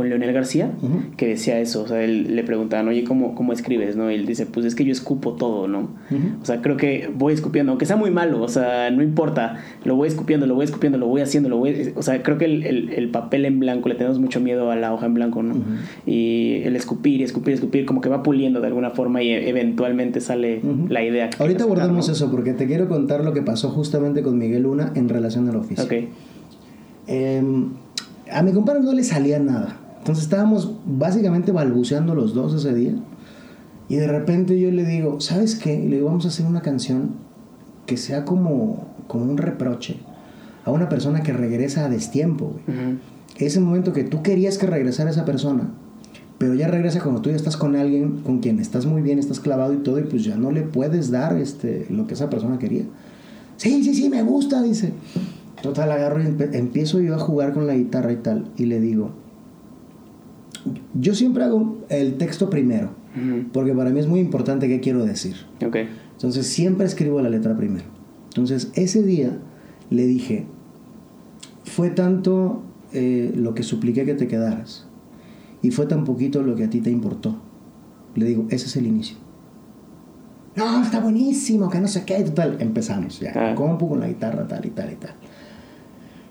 con 0.00 0.08
Leonel 0.08 0.32
García, 0.32 0.70
que 1.18 1.26
decía 1.26 1.60
eso, 1.60 1.82
o 1.82 1.86
sea, 1.86 2.02
él 2.02 2.34
le 2.34 2.42
preguntaban, 2.42 2.88
oye, 2.88 3.04
¿cómo, 3.04 3.34
¿cómo 3.34 3.52
escribes? 3.52 3.96
¿no? 3.96 4.10
Y 4.10 4.14
él 4.14 4.24
dice, 4.24 4.46
pues 4.46 4.64
es 4.64 4.74
que 4.74 4.82
yo 4.82 4.92
escupo 4.92 5.34
todo, 5.34 5.68
¿no? 5.68 5.90
O 6.40 6.44
sea, 6.46 6.62
creo 6.62 6.78
que 6.78 7.10
voy 7.14 7.34
escupiendo, 7.34 7.72
aunque 7.72 7.84
sea 7.84 7.96
muy 7.96 8.10
malo, 8.10 8.40
o 8.40 8.48
sea, 8.48 8.90
no 8.90 9.02
importa, 9.02 9.58
lo 9.84 9.96
voy 9.96 10.08
escupiendo, 10.08 10.46
lo 10.46 10.54
voy 10.54 10.64
escupiendo, 10.64 10.96
lo 10.96 11.06
voy 11.06 11.20
haciendo, 11.20 11.50
lo 11.50 11.58
voy... 11.58 11.92
O 11.96 12.02
sea, 12.02 12.22
creo 12.22 12.38
que 12.38 12.46
el, 12.46 12.64
el, 12.64 12.88
el 12.94 13.10
papel 13.10 13.44
en 13.44 13.60
blanco, 13.60 13.90
le 13.90 13.94
tenemos 13.94 14.18
mucho 14.18 14.40
miedo 14.40 14.70
a 14.70 14.76
la 14.76 14.94
hoja 14.94 15.04
en 15.04 15.12
blanco, 15.12 15.42
¿no? 15.42 15.56
Y 16.06 16.62
el 16.64 16.76
escupir, 16.76 17.22
escupir, 17.22 17.52
escupir, 17.52 17.84
como 17.84 18.00
que 18.00 18.08
va 18.08 18.22
puliendo 18.22 18.62
de 18.62 18.68
alguna 18.68 18.92
forma 18.92 19.22
y 19.22 19.32
eventualmente 19.32 20.22
sale 20.22 20.62
la 20.88 21.04
idea. 21.04 21.28
Ahorita 21.38 21.64
abordamos 21.64 22.08
eso, 22.08 22.30
porque 22.30 22.54
te 22.54 22.66
quiero 22.66 22.88
contar 22.88 23.22
lo 23.22 23.34
que 23.34 23.42
pasó 23.42 23.68
justamente 23.68 24.22
con 24.22 24.38
Miguel 24.38 24.62
Luna 24.62 24.92
en 24.94 25.10
relación 25.10 25.46
al 25.50 25.56
oficio. 25.56 25.84
Ok. 25.84 25.92
Eh, 27.06 27.42
a 28.32 28.42
mi 28.42 28.52
compadre 28.52 28.80
no 28.80 28.92
le 28.92 29.04
salía 29.04 29.38
nada. 29.38 29.79
Entonces 30.00 30.24
estábamos 30.24 30.72
básicamente 30.84 31.52
balbuceando 31.52 32.14
los 32.14 32.34
dos 32.34 32.52
ese 32.54 32.74
día. 32.74 32.94
Y 33.88 33.96
de 33.96 34.06
repente 34.06 34.58
yo 34.58 34.70
le 34.70 34.84
digo, 34.84 35.20
¿sabes 35.20 35.54
qué? 35.56 35.78
le 35.78 35.96
digo, 35.96 36.06
vamos 36.06 36.24
a 36.24 36.28
hacer 36.28 36.46
una 36.46 36.62
canción 36.62 37.10
que 37.86 37.96
sea 37.96 38.24
como, 38.24 38.88
como 39.06 39.24
un 39.24 39.36
reproche 39.36 39.98
a 40.64 40.70
una 40.70 40.88
persona 40.88 41.22
que 41.22 41.32
regresa 41.32 41.84
a 41.84 41.88
destiempo, 41.88 42.60
Ese 43.36 43.60
momento 43.60 43.92
que 43.92 44.04
tú 44.04 44.22
querías 44.22 44.58
que 44.58 44.66
regresara 44.66 45.10
esa 45.10 45.24
persona, 45.24 45.70
pero 46.38 46.54
ya 46.54 46.68
regresa 46.68 47.00
cuando 47.02 47.22
tú 47.22 47.30
ya 47.30 47.36
estás 47.36 47.56
con 47.56 47.74
alguien 47.74 48.18
con 48.18 48.40
quien 48.40 48.58
estás 48.60 48.86
muy 48.86 49.02
bien, 49.02 49.18
estás 49.18 49.40
clavado 49.40 49.72
y 49.72 49.78
todo, 49.78 49.98
y 49.98 50.02
pues 50.02 50.24
ya 50.24 50.36
no 50.36 50.50
le 50.50 50.62
puedes 50.62 51.10
dar 51.10 51.36
este, 51.36 51.86
lo 51.90 52.06
que 52.06 52.14
esa 52.14 52.28
persona 52.30 52.58
quería. 52.58 52.84
Sí, 53.56 53.82
sí, 53.82 53.94
sí, 53.94 54.08
me 54.08 54.22
gusta, 54.22 54.62
dice. 54.62 54.92
Total, 55.62 55.90
agarro 55.90 56.22
y 56.22 56.34
empiezo 56.52 57.00
yo 57.00 57.14
a 57.14 57.18
jugar 57.18 57.52
con 57.52 57.66
la 57.66 57.74
guitarra 57.74 58.12
y 58.12 58.16
tal, 58.16 58.46
y 58.56 58.66
le 58.66 58.80
digo, 58.80 59.10
yo 60.94 61.14
siempre 61.14 61.44
hago 61.44 61.78
el 61.88 62.16
texto 62.16 62.50
primero, 62.50 62.90
porque 63.52 63.74
para 63.74 63.90
mí 63.90 64.00
es 64.00 64.06
muy 64.06 64.20
importante 64.20 64.68
qué 64.68 64.80
quiero 64.80 65.04
decir. 65.04 65.36
Okay. 65.64 65.88
Entonces 66.12 66.46
siempre 66.46 66.86
escribo 66.86 67.20
la 67.20 67.28
letra 67.28 67.56
primero. 67.56 67.84
Entonces 68.28 68.70
ese 68.74 69.02
día 69.02 69.38
le 69.90 70.06
dije, 70.06 70.46
fue 71.64 71.90
tanto 71.90 72.62
eh, 72.92 73.32
lo 73.36 73.54
que 73.54 73.62
supliqué 73.62 74.04
que 74.04 74.14
te 74.14 74.28
quedaras 74.28 74.86
y 75.62 75.70
fue 75.70 75.86
tan 75.86 76.04
poquito 76.04 76.42
lo 76.42 76.56
que 76.56 76.64
a 76.64 76.70
ti 76.70 76.80
te 76.80 76.90
importó. 76.90 77.36
Le 78.14 78.26
digo, 78.26 78.46
ese 78.50 78.66
es 78.66 78.76
el 78.76 78.86
inicio. 78.86 79.16
No, 80.56 80.82
está 80.82 81.00
buenísimo, 81.00 81.70
que 81.70 81.80
no 81.80 81.88
sé 81.88 82.04
qué, 82.04 82.22
total. 82.24 82.56
Empezamos 82.60 83.20
ya, 83.20 83.32
ah. 83.34 83.54
compu 83.54 83.88
con 83.88 84.00
la 84.00 84.08
guitarra, 84.08 84.46
tal 84.48 84.66
y 84.66 84.70
tal 84.70 84.92
y 84.92 84.96
tal. 84.96 85.14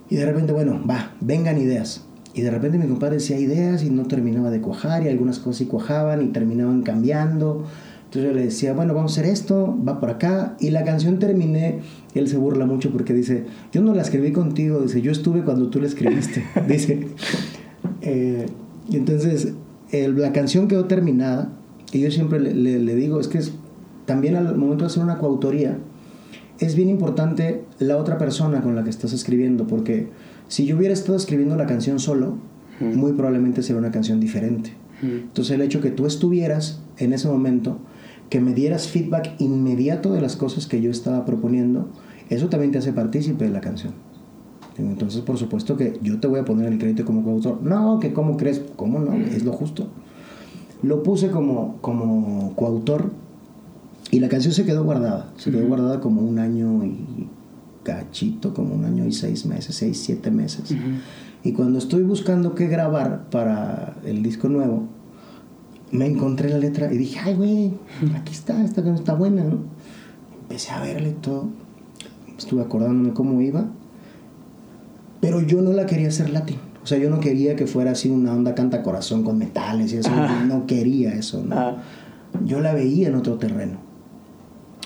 Y 0.10 0.16
de 0.16 0.26
repente, 0.26 0.52
bueno, 0.52 0.82
va, 0.88 1.14
vengan 1.22 1.58
ideas. 1.58 2.06
Y 2.40 2.42
de 2.42 2.52
repente 2.52 2.78
mi 2.78 2.88
compadre 2.88 3.16
decía 3.16 3.38
ideas 3.38 3.84
y 3.84 3.90
no 3.90 4.06
terminaba 4.06 4.50
de 4.50 4.62
cuajar 4.62 5.04
y 5.04 5.10
algunas 5.10 5.40
cosas 5.40 5.58
sí 5.58 5.66
cuajaban 5.66 6.22
y 6.22 6.30
terminaban 6.30 6.84
cambiando. 6.84 7.66
Entonces 8.06 8.32
yo 8.32 8.34
le 8.34 8.46
decía, 8.46 8.72
bueno, 8.72 8.94
vamos 8.94 9.12
a 9.12 9.20
hacer 9.20 9.30
esto, 9.30 9.78
va 9.86 10.00
por 10.00 10.10
acá. 10.10 10.56
Y 10.62 10.70
la 10.70 10.86
canción 10.86 11.20
terminé, 11.20 11.82
él 12.16 12.30
se 12.30 12.38
burla 12.38 12.66
mucho 12.66 12.92
porque 12.92 13.14
dice, 13.14 13.44
yo 13.74 13.82
no 13.82 13.94
la 13.94 14.04
escribí 14.04 14.32
contigo, 14.32 14.80
dice, 14.80 15.02
yo 15.02 15.12
estuve 15.12 15.44
cuando 15.44 15.70
tú 15.70 15.82
la 15.82 15.88
escribiste. 15.88 16.46
dice, 16.70 17.10
eh, 18.04 18.46
y 18.90 18.96
entonces 18.96 19.52
la 19.92 20.32
canción 20.32 20.70
quedó 20.70 20.86
terminada 20.86 21.50
y 21.92 22.00
yo 22.00 22.10
siempre 22.10 22.40
le, 22.40 22.96
digo, 22.96 23.20
es 23.20 23.28
que 23.28 23.42
también 24.06 24.38
al 24.38 24.56
momento 24.56 24.86
de 24.86 24.92
hacer 24.92 25.04
una 25.04 25.18
coautoría, 25.18 25.78
es 26.60 26.76
bien 26.78 26.88
importante 26.88 27.66
la 27.80 27.98
otra 27.98 28.18
persona 28.18 28.62
con 28.62 28.78
la 28.78 28.86
que 28.86 28.92
estás 28.92 29.12
escribiendo, 29.12 29.68
porque 29.68 30.08
si 30.50 30.66
yo 30.66 30.76
hubiera 30.76 30.94
estado 30.94 31.16
escribiendo 31.16 31.56
la 31.56 31.68
canción 31.68 32.00
solo, 32.00 32.36
muy 32.82 33.14
probablemente 33.14 33.64
sería 33.64 33.80
una 33.80 33.92
canción 33.92 34.20
diferente. 34.20 34.74
Entonces 35.02 35.56
el 35.56 35.62
hecho 35.62 35.80
que 35.80 35.92
tú 35.92 36.06
estuvieras 36.06 36.82
en 36.98 37.14
ese 37.14 37.30
momento, 37.30 37.78
que 38.30 38.42
me 38.42 38.54
dieras 38.54 38.88
feedback 38.88 39.40
inmediato 39.40 40.12
de 40.12 40.22
las 40.22 40.36
cosas 40.36 40.68
que 40.68 40.82
yo 40.82 40.92
estaba 40.92 41.24
proponiendo, 41.26 41.88
eso 42.30 42.50
también 42.50 42.72
te 42.72 42.80
hace 42.80 42.92
partícipe 42.92 43.46
de 43.46 43.52
la 43.52 43.62
canción. 43.62 43.94
Entonces, 44.78 45.22
por 45.22 45.38
supuesto 45.38 45.78
que 45.78 46.00
yo 46.02 46.20
te 46.20 46.28
voy 46.28 46.40
a 46.40 46.46
poner 46.46 46.72
el 46.72 46.80
crédito 46.80 47.06
como 47.06 47.24
coautor. 47.24 47.62
No, 47.62 48.00
que 48.00 48.14
cómo 48.14 48.38
crees, 48.38 48.62
cómo 48.76 49.00
no, 49.00 49.14
es 49.14 49.44
lo 49.44 49.52
justo. 49.52 49.88
Lo 50.82 51.04
puse 51.04 51.30
como, 51.30 51.78
como 51.82 52.54
coautor 52.56 53.12
y 54.10 54.20
la 54.20 54.30
canción 54.30 54.54
se 54.54 54.66
quedó 54.66 54.84
guardada. 54.84 55.32
Se 55.38 55.52
quedó 55.52 55.68
guardada 55.68 56.00
como 56.00 56.22
un 56.22 56.40
año 56.40 56.84
y 56.86 57.28
cachito, 57.84 58.54
como 58.54 58.76
un 58.76 58.86
año 58.86 59.06
y 59.06 59.12
seis 59.12 59.46
meses, 59.46 59.76
seis, 59.76 60.02
siete 60.04 60.32
meses. 60.32 60.76
Y 61.44 61.54
cuando 61.54 61.80
estoy 61.80 62.04
buscando 62.04 62.56
qué 62.56 62.68
grabar 62.68 63.30
para 63.30 63.96
el 64.06 64.22
disco 64.24 64.50
nuevo, 64.50 64.88
me 65.92 66.06
encontré 66.06 66.50
la 66.50 66.58
letra 66.58 66.92
y 66.94 66.98
dije, 66.98 67.20
ay, 67.24 67.36
güey, 67.36 67.74
aquí 68.16 68.34
está, 68.34 68.64
esta 68.64 68.76
canción 68.76 68.96
está 68.96 69.14
buena, 69.14 69.44
¿no? 69.44 69.60
Empecé 70.42 70.72
a 70.72 70.82
verle 70.82 71.12
todo, 71.22 71.48
estuve 72.38 72.62
acordándome 72.62 73.14
cómo 73.14 73.42
iba, 73.42 73.68
pero 75.22 75.42
yo 75.42 75.62
no 75.62 75.74
la 75.74 75.86
quería 75.86 76.10
hacer 76.10 76.30
latín. 76.30 76.58
O 76.84 76.88
sea, 76.88 76.98
yo 76.98 77.10
no 77.10 77.20
quería 77.20 77.56
que 77.56 77.68
fuera 77.68 77.92
así 77.92 78.10
una 78.10 78.34
onda 78.34 78.56
canta 78.56 78.82
corazón 78.82 79.24
con 79.24 79.38
metales 79.38 79.94
y 79.94 79.98
eso. 79.98 80.10
No 80.48 80.66
quería 80.66 81.14
eso, 81.14 81.44
¿no? 81.44 81.76
Yo 82.46 82.62
la 82.62 82.74
veía 82.74 83.10
en 83.10 83.16
otro 83.16 83.36
terreno. 83.36 83.89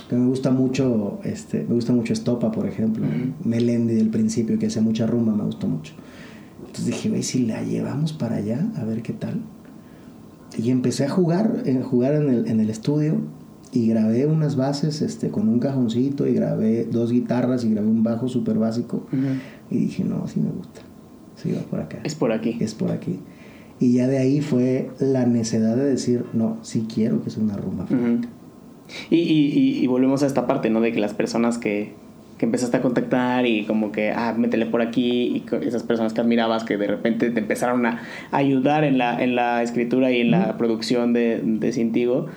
Que 0.10 0.16
me 0.16 0.28
gusta 0.28 0.52
mucho, 0.52 1.20
este, 1.24 1.66
me 1.68 1.76
gusta 1.76 1.94
mucho 1.94 2.14
Estopa, 2.14 2.52
por 2.52 2.68
ejemplo. 2.68 3.06
Melendi 3.44 3.96
del 3.96 4.10
principio, 4.10 4.60
que 4.60 4.68
hace 4.68 4.82
mucha 4.82 5.08
rumba, 5.08 5.34
me 5.34 5.44
gustó 5.44 5.68
mucho. 5.68 5.94
Entonces 6.60 6.86
dije, 6.86 7.10
güey, 7.10 7.24
si 7.24 7.46
la 7.46 7.64
llevamos 7.64 8.14
para 8.14 8.36
allá, 8.36 8.68
a 8.76 8.84
ver 8.84 9.02
qué 9.02 9.14
tal. 9.14 9.42
Y 10.58 10.70
empecé 10.72 11.06
a 11.06 11.10
jugar, 11.10 11.64
a 11.66 11.84
jugar 11.84 12.16
en 12.16 12.30
el, 12.30 12.48
en 12.48 12.60
el 12.60 12.70
estudio 12.70 13.22
y 13.72 13.88
grabé 13.88 14.28
unas 14.28 14.56
bases 14.56 15.02
este, 15.02 15.30
con 15.30 15.50
un 15.50 15.60
cajoncito 15.60 16.28
y 16.28 16.34
grabé 16.34 16.86
dos 16.86 17.12
guitarras 17.12 17.64
y 17.64 17.72
grabé 17.72 17.88
un 17.88 18.04
bajo 18.04 18.28
súper 18.28 18.60
básico. 18.60 19.06
Y 19.72 19.78
dije, 19.78 20.04
no, 20.04 20.28
sí 20.28 20.40
me 20.40 20.52
gusta. 20.52 20.82
Sí, 21.36 21.52
va 21.52 21.62
por 21.62 21.80
acá. 21.80 22.00
Es 22.04 22.14
por 22.14 22.32
aquí. 22.32 22.58
Es 22.60 22.76
por 22.76 22.92
aquí. 22.92 23.20
Y 23.80 23.94
ya 23.94 24.08
de 24.08 24.20
ahí 24.20 24.42
fue 24.42 24.92
la 25.00 25.26
necesidad 25.26 25.76
de 25.76 25.86
decir, 25.86 26.26
no, 26.34 26.58
sí 26.62 26.86
quiero 26.94 27.24
que 27.24 27.32
sea 27.32 27.44
una 27.44 27.58
rumba. 27.58 27.88
Y, 29.10 29.18
y, 29.18 29.80
y, 29.84 29.88
volvemos 29.88 30.24
a 30.24 30.28
esta 30.28 30.48
parte, 30.48 30.70
¿no? 30.70 30.82
De 30.82 30.92
que 30.92 31.00
las 31.00 31.14
personas 31.14 31.58
que, 31.58 31.94
que 32.38 32.46
empezaste 32.46 32.78
a 32.78 32.82
contactar 32.82 33.46
y 33.46 33.66
como 33.66 33.92
que, 33.92 34.12
ah, 34.12 34.34
métele 34.38 34.66
por 34.66 34.82
aquí, 34.82 35.44
y 35.52 35.56
esas 35.66 35.84
personas 35.84 36.14
que 36.14 36.22
admirabas 36.22 36.64
que 36.64 36.78
de 36.78 36.88
repente 36.88 37.30
te 37.30 37.40
empezaron 37.40 37.86
a 37.86 38.02
ayudar 38.32 38.84
en 38.84 38.98
la, 38.98 39.24
en 39.24 39.36
la 39.36 39.64
escritura 39.64 40.12
y 40.12 40.22
en 40.22 40.32
la 40.32 40.58
producción 40.58 41.14
de, 41.14 41.42
de 41.44 41.72
Cintigo 41.72 42.28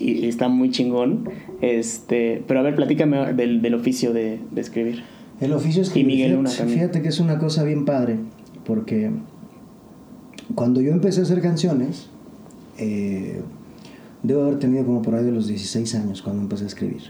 y 0.00 0.26
está 0.28 0.48
muy 0.48 0.70
chingón. 0.70 1.28
Este, 1.60 2.42
pero 2.46 2.60
a 2.60 2.62
ver, 2.62 2.76
platícame 2.76 3.32
del, 3.32 3.62
del 3.62 3.74
oficio 3.74 4.12
de, 4.12 4.40
de, 4.50 4.60
escribir. 4.60 5.02
El 5.40 5.52
oficio 5.52 5.82
es 5.82 5.90
que 5.90 6.04
Miguel 6.04 6.38
fíjate, 6.46 6.72
fíjate 6.72 7.02
que 7.02 7.08
es 7.08 7.20
una 7.20 7.38
cosa 7.38 7.64
bien 7.64 7.84
padre, 7.84 8.16
porque 8.64 9.10
cuando 10.54 10.80
yo 10.80 10.92
empecé 10.92 11.20
a 11.20 11.22
hacer 11.24 11.40
canciones, 11.40 12.08
eh, 12.78 13.40
debo 14.22 14.42
haber 14.42 14.58
tenido 14.58 14.84
como 14.84 15.02
por 15.02 15.14
ahí 15.14 15.24
de 15.24 15.32
los 15.32 15.46
16 15.46 15.94
años 15.96 16.22
cuando 16.22 16.42
empecé 16.42 16.64
a 16.64 16.66
escribir. 16.68 17.02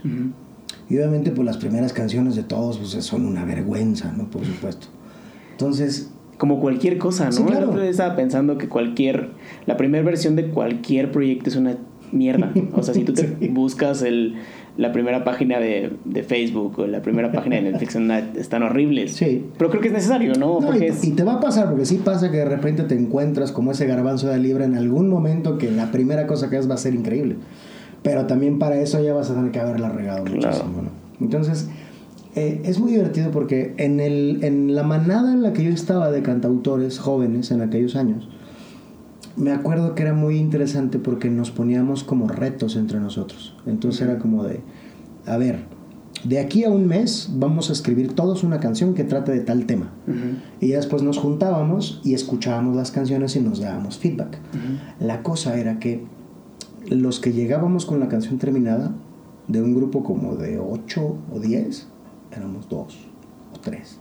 Y 0.89 0.97
obviamente 0.97 1.31
pues 1.31 1.45
las 1.45 1.57
primeras 1.57 1.93
canciones 1.93 2.35
de 2.35 2.43
todos 2.43 2.77
pues, 2.77 2.91
son 3.03 3.25
una 3.25 3.45
vergüenza, 3.45 4.11
¿no? 4.11 4.29
Por 4.29 4.45
supuesto. 4.45 4.87
Entonces... 5.51 6.11
Como 6.37 6.61
cualquier 6.61 6.97
cosa, 6.97 7.25
¿no? 7.25 7.31
Sí, 7.33 7.43
claro. 7.43 7.81
estaba 7.81 8.15
pensando 8.15 8.57
que 8.57 8.69
cualquier... 8.69 9.31
La 9.65 9.75
primera 9.75 10.03
versión 10.05 10.37
de 10.37 10.49
cualquier 10.49 11.11
proyecto 11.11 11.49
es 11.49 11.57
una 11.57 11.77
mierda. 12.11 12.53
O 12.73 12.83
sea, 12.83 12.93
si 12.93 13.03
tú 13.03 13.13
te 13.13 13.23
buscas 13.51 14.01
el, 14.01 14.35
la 14.79 14.93
primera 14.93 15.25
página 15.25 15.59
de, 15.59 15.91
de, 16.05 16.23
Facebook 16.23 16.79
o 16.79 16.87
la 16.87 17.01
primera 17.01 17.33
página 17.33 17.57
de 17.57 17.63
Netflix, 17.63 17.97
están 18.37 18.63
horribles. 18.63 19.11
Sí. 19.11 19.45
Pero 19.57 19.69
creo 19.69 19.81
que 19.81 19.89
es 19.89 19.93
necesario, 19.93 20.33
¿no? 20.35 20.59
y, 20.73 21.11
te 21.11 21.23
va 21.25 21.33
a 21.33 21.39
pasar, 21.41 21.67
porque 21.67 21.85
sí 21.85 21.97
pasa 21.97 22.31
que 22.31 22.37
de 22.37 22.45
repente 22.45 22.83
te 22.83 22.95
encuentras 22.95 23.51
como 23.51 23.71
ese 23.71 23.85
garbanzo 23.87 24.29
de 24.29 24.39
libra 24.39 24.63
en 24.63 24.75
algún 24.75 25.09
momento 25.09 25.57
que 25.57 25.69
la 25.69 25.91
primera 25.91 26.27
cosa 26.27 26.49
que 26.49 26.55
es 26.55 26.69
va 26.69 26.75
a 26.75 26.77
ser 26.77 26.95
increíble. 26.95 27.35
Pero 28.03 28.25
también 28.25 28.57
para 28.57 28.79
eso 28.79 29.03
ya 29.03 29.13
vas 29.13 29.29
a 29.29 29.35
tener 29.35 29.51
que 29.51 29.59
haberla 29.59 29.89
regado 29.89 30.23
muchísimo, 30.23 30.83
Entonces, 31.19 31.69
eh, 32.37 32.61
es 32.63 32.79
muy 32.79 32.93
divertido 32.93 33.31
porque 33.31 33.73
en, 33.75 33.99
el, 33.99 34.39
en 34.45 34.75
la 34.75 34.83
manada 34.83 35.33
en 35.33 35.41
la 35.43 35.51
que 35.51 35.65
yo 35.65 35.71
estaba 35.71 36.09
de 36.09 36.21
cantautores 36.21 36.99
jóvenes 36.99 37.51
en 37.51 37.61
aquellos 37.61 37.97
años, 37.97 38.29
me 39.39 39.51
acuerdo 39.51 39.95
que 39.95 40.03
era 40.03 40.13
muy 40.13 40.37
interesante 40.37 40.99
porque 40.99 41.29
nos 41.29 41.49
poníamos 41.49 42.03
como 42.03 42.27
retos 42.27 42.75
entre 42.75 42.99
nosotros. 42.99 43.55
Entonces 43.65 44.01
era 44.01 44.19
como 44.19 44.43
de, 44.43 44.59
a 45.25 45.37
ver, 45.37 45.63
de 46.23 46.39
aquí 46.39 46.65
a 46.65 46.69
un 46.69 46.87
mes 46.87 47.29
vamos 47.33 47.69
a 47.69 47.73
escribir 47.73 48.13
todos 48.13 48.43
una 48.43 48.59
canción 48.59 48.93
que 48.93 49.05
trate 49.05 49.31
de 49.31 49.39
tal 49.39 49.65
tema. 49.65 49.91
Y 50.59 50.69
después 50.69 51.03
nos 51.03 51.17
juntábamos 51.17 52.01
y 52.03 52.13
escuchábamos 52.13 52.75
las 52.75 52.91
canciones 52.91 53.35
y 53.37 53.39
nos 53.39 53.61
dábamos 53.61 53.97
feedback. 53.97 54.37
La 54.99 55.23
cosa 55.23 55.57
era 55.57 55.79
que 55.79 56.03
los 56.89 57.19
que 57.19 57.31
llegábamos 57.31 57.85
con 57.85 57.99
la 57.99 58.09
canción 58.09 58.37
terminada, 58.37 58.91
de 59.47 59.61
un 59.61 59.73
grupo 59.73 60.03
como 60.03 60.35
de 60.35 60.59
8 60.59 61.17
o 61.33 61.39
10, 61.39 61.87
éramos 62.35 62.69
dos 62.69 62.97
o 63.53 63.59
tres. 63.59 63.99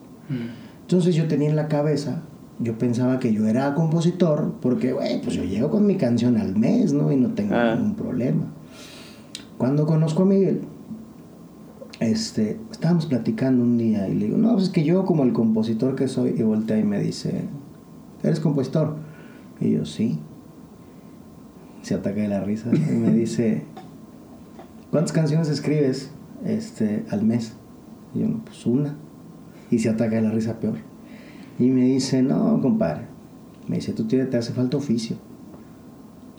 Entonces 0.83 1.15
yo 1.15 1.29
tenía 1.29 1.49
en 1.49 1.57
la 1.57 1.69
cabeza 1.69 2.23
yo 2.61 2.77
pensaba 2.77 3.19
que 3.19 3.33
yo 3.33 3.47
era 3.47 3.75
compositor 3.75 4.55
porque, 4.61 4.93
güey, 4.93 5.21
pues 5.23 5.37
yo 5.37 5.45
llego 5.45 5.71
con 5.71 5.87
mi 5.87 5.97
canción 5.97 6.37
al 6.37 6.57
mes, 6.57 6.93
¿no? 6.93 7.13
Y 7.13 7.17
no 7.17 7.31
tengo 7.31 7.55
ah. 7.55 7.75
ningún 7.75 7.95
problema. 7.95 8.45
Cuando 9.57 9.87
conozco 9.87 10.23
a 10.23 10.27
Miguel, 10.27 10.63
este, 12.01 12.59
estábamos 12.71 13.07
platicando 13.07 13.65
un 13.65 13.77
día 13.79 14.09
y 14.09 14.15
le 14.15 14.27
digo, 14.27 14.39
no, 14.39 14.53
pues 14.53 14.65
es 14.65 14.71
que 14.71 14.85
yo 14.85 15.05
como 15.05 15.25
el 15.25 15.33
compositor 15.33 15.95
que 15.95 16.09
soy, 16.09 16.35
y 16.37 16.43
voltea 16.43 16.79
y 16.79 16.85
me 16.85 17.01
dice, 17.01 17.45
¿eres 18.23 18.41
compositor? 18.41 18.97
Y 19.61 19.73
yo, 19.73 19.85
sí. 19.85 20.19
Se 21.83 21.95
ataca 21.95 22.21
de 22.21 22.29
la 22.29 22.41
risa 22.41 22.71
y 22.73 22.95
me 22.95 23.13
dice, 23.13 23.65
¿cuántas 24.91 25.13
canciones 25.13 25.49
escribes 25.49 26.11
este, 26.45 27.05
al 27.11 27.25
mes? 27.25 27.55
Y 28.15 28.21
yo, 28.21 28.29
pues 28.45 28.67
una. 28.67 28.97
Y 29.71 29.79
se 29.79 29.89
ataca 29.89 30.17
de 30.17 30.23
la 30.23 30.31
risa 30.31 30.59
peor. 30.61 30.77
Y 31.59 31.69
me 31.69 31.85
dice, 31.85 32.23
no, 32.23 32.61
compadre. 32.61 33.07
Me 33.67 33.77
dice, 33.77 33.93
tú 33.93 34.05
te, 34.05 34.23
hace 34.37 34.53
falta 34.53 34.77
oficio. 34.77 35.17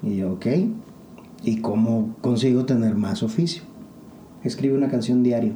Y 0.01 0.17
yo, 0.17 0.33
ok. 0.33 0.47
¿Y 1.43 1.57
cómo 1.61 2.15
consigo 2.21 2.65
tener 2.65 2.95
más 2.95 3.23
oficio? 3.23 3.63
Escribe 4.43 4.77
una 4.77 4.89
canción 4.89 5.23
diario. 5.23 5.53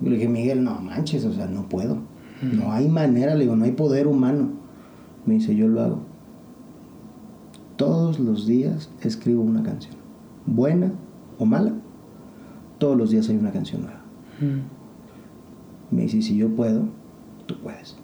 Y 0.00 0.08
le 0.08 0.16
dije, 0.16 0.28
Miguel, 0.28 0.64
no 0.64 0.80
manches, 0.80 1.24
o 1.24 1.32
sea, 1.32 1.46
no 1.46 1.68
puedo. 1.68 1.98
No 2.42 2.72
hay 2.72 2.88
manera, 2.88 3.36
le 3.36 3.42
digo, 3.42 3.54
no 3.54 3.64
hay 3.64 3.72
poder 3.72 4.08
humano. 4.08 4.48
Me 5.26 5.34
dice, 5.34 5.54
yo 5.54 5.68
lo 5.68 5.80
hago. 5.80 5.98
Todos 7.76 8.18
los 8.18 8.46
días 8.46 8.90
escribo 9.00 9.42
una 9.42 9.62
canción. 9.62 9.94
Buena 10.46 10.92
o 11.38 11.46
mala, 11.46 11.72
todos 12.78 12.96
los 12.96 13.10
días 13.10 13.28
hay 13.28 13.36
una 13.36 13.52
canción 13.52 13.82
nueva. 13.82 14.00
Me 15.90 16.02
dice, 16.02 16.20
si 16.22 16.36
yo 16.36 16.48
puedo, 16.48 16.88
tú 17.54 17.60
puedes. 17.60 17.96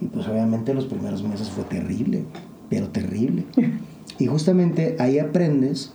Y 0.00 0.06
pues 0.06 0.28
obviamente 0.28 0.74
los 0.74 0.86
primeros 0.86 1.22
meses 1.22 1.50
fue 1.50 1.64
terrible, 1.64 2.24
pero 2.68 2.88
terrible. 2.88 3.44
Y 4.18 4.28
justamente 4.28 4.96
ahí 4.98 5.18
aprendes 5.18 5.92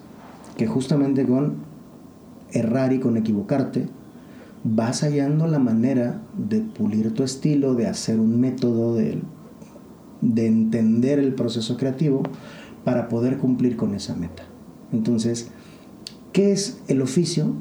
que 0.56 0.68
justamente 0.68 1.26
con 1.26 1.56
errar 2.52 2.94
y 2.94 3.00
con 3.00 3.18
equivocarte, 3.18 3.88
vas 4.64 5.02
hallando 5.02 5.48
la 5.48 5.60
manera 5.60 6.22
de 6.38 6.62
pulir 6.62 7.14
tu 7.14 7.24
estilo, 7.24 7.74
de 7.74 7.88
hacer 7.88 8.20
un 8.20 8.40
método, 8.40 8.96
de, 8.96 9.22
de 10.22 10.46
entender 10.46 11.20
el 11.20 11.34
proceso 11.34 11.78
creativo 11.78 12.22
para 12.84 13.10
poder 13.10 13.38
cumplir 13.38 13.76
con 13.76 13.96
esa 13.96 14.16
meta. 14.16 14.44
Entonces, 14.92 15.50
¿qué 16.32 16.52
es 16.52 16.82
el 16.88 17.02
oficio? 17.02 17.54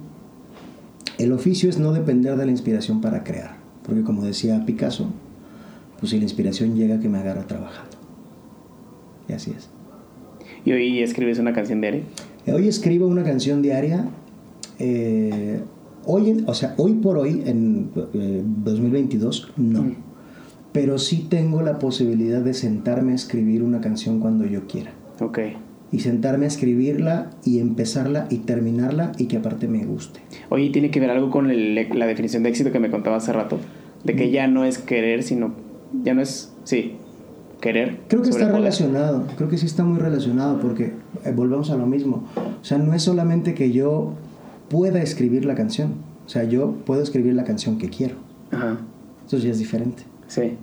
El 1.19 1.33
oficio 1.33 1.71
es 1.71 1.79
no 1.79 1.93
depender 1.93 2.37
de 2.37 2.45
la 2.45 2.51
inspiración 2.51 3.01
para 3.01 3.25
crear. 3.25 3.60
Porque 3.91 4.05
como 4.05 4.23
decía 4.23 4.65
Picasso, 4.65 5.11
pues 5.99 6.11
si 6.11 6.19
la 6.19 6.23
inspiración 6.23 6.77
llega 6.77 7.01
que 7.01 7.09
me 7.09 7.19
agarra 7.19 7.49
trabajando. 7.49 7.97
Y 9.29 9.33
así 9.33 9.51
es. 9.51 9.69
¿Y 10.65 10.71
hoy 10.71 11.03
escribes 11.03 11.41
una 11.41 11.53
canción 11.53 11.81
diaria? 11.81 12.03
Hoy 12.47 12.69
escribo 12.69 13.09
una 13.09 13.25
canción 13.25 13.63
diaria. 13.63 14.09
Eh, 14.79 15.61
hoy, 16.05 16.45
o 16.47 16.55
sea, 16.55 16.75
hoy 16.77 16.93
por 16.93 17.19
hoy, 17.19 17.43
en 17.45 17.91
2022, 18.63 19.49
eh, 19.49 19.53
no. 19.57 19.83
Mm. 19.83 19.97
Pero 20.71 20.99
sí 20.99 21.27
tengo 21.29 21.61
la 21.63 21.81
posibilidad 21.81 22.43
de 22.43 22.55
sentarme 22.55 23.11
a 23.11 23.17
escribir 23.17 23.65
una 23.65 23.81
canción 23.81 24.21
cuando 24.21 24.47
yo 24.47 24.69
quiera. 24.69 24.93
Ok. 25.21 25.41
y 25.93 25.99
sentarme 25.99 26.45
a 26.45 26.49
escribirla 26.49 27.31
y 27.45 27.59
empezarla 27.59 28.29
y 28.31 28.37
terminarla 28.39 29.11
y 29.19 29.27
que 29.27 29.39
aparte 29.39 29.67
me 29.67 29.85
guste. 29.85 30.21
Oye, 30.49 30.71
¿tiene 30.71 30.93
que 30.93 31.01
ver 31.01 31.11
algo 31.11 31.33
con 31.33 31.49
la 31.49 32.07
definición 32.07 32.45
de 32.45 32.51
éxito 32.51 32.71
que 32.71 32.79
me 32.79 32.93
contaba 32.93 33.17
hace 33.17 33.33
rato? 33.33 33.59
De 34.05 34.17
que 34.17 34.29
mm. 34.29 34.31
ya 34.31 34.47
no 34.47 34.65
es 34.65 34.79
querer, 34.79 35.23
sino 35.23 35.55
ya 36.05 36.15
no 36.15 36.23
es, 36.23 36.53
sí, 36.65 36.97
querer. 37.61 38.01
Creo 38.09 38.23
que 38.23 38.31
está 38.31 38.51
relacionado, 38.51 39.27
creo 39.37 39.49
que 39.49 39.59
sí 39.59 39.67
está 39.67 39.85
muy 39.85 39.99
relacionado 39.99 40.61
porque 40.61 40.93
eh, 41.25 41.33
volvemos 41.35 41.71
a 41.71 41.77
lo 41.77 41.87
mismo. 41.87 42.25
O 42.37 42.65
sea, 42.65 42.79
no 42.79 42.95
es 42.95 43.03
solamente 43.03 43.55
que 43.55 43.73
yo 43.73 44.15
pueda 44.69 45.03
escribir 45.03 45.45
la 45.45 45.55
canción, 45.55 45.95
o 46.27 46.29
sea, 46.29 46.45
yo 46.45 46.75
puedo 46.87 47.03
escribir 47.03 47.35
la 47.35 47.45
canción 47.45 47.79
que 47.79 47.89
quiero. 47.89 48.17
Ajá. 48.51 48.79
Eso 49.27 49.39
ya 49.39 49.51
es 49.51 49.59
diferente. 49.59 50.03
Sí. 50.27 50.57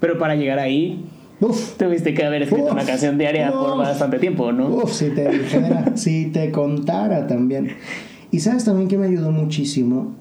Pero 0.00 0.18
para 0.18 0.36
llegar 0.36 0.58
ahí, 0.58 1.04
Uf, 1.40 1.76
tuviste 1.76 2.14
que 2.14 2.24
haber 2.24 2.42
escrito 2.42 2.72
una 2.72 2.84
canción 2.84 3.18
diaria 3.18 3.50
por 3.50 3.76
bastante 3.76 4.18
tiempo, 4.18 4.52
¿no? 4.52 4.68
Uf, 4.68 4.92
si 4.92 5.10
te 5.10 5.28
dijera, 5.28 5.96
si 5.96 6.26
te 6.26 6.50
contara 6.50 7.26
también. 7.26 7.76
Y 8.30 8.40
sabes 8.40 8.64
también 8.64 8.88
que 8.88 8.96
me 8.96 9.06
ayudó 9.06 9.30
muchísimo 9.30 10.14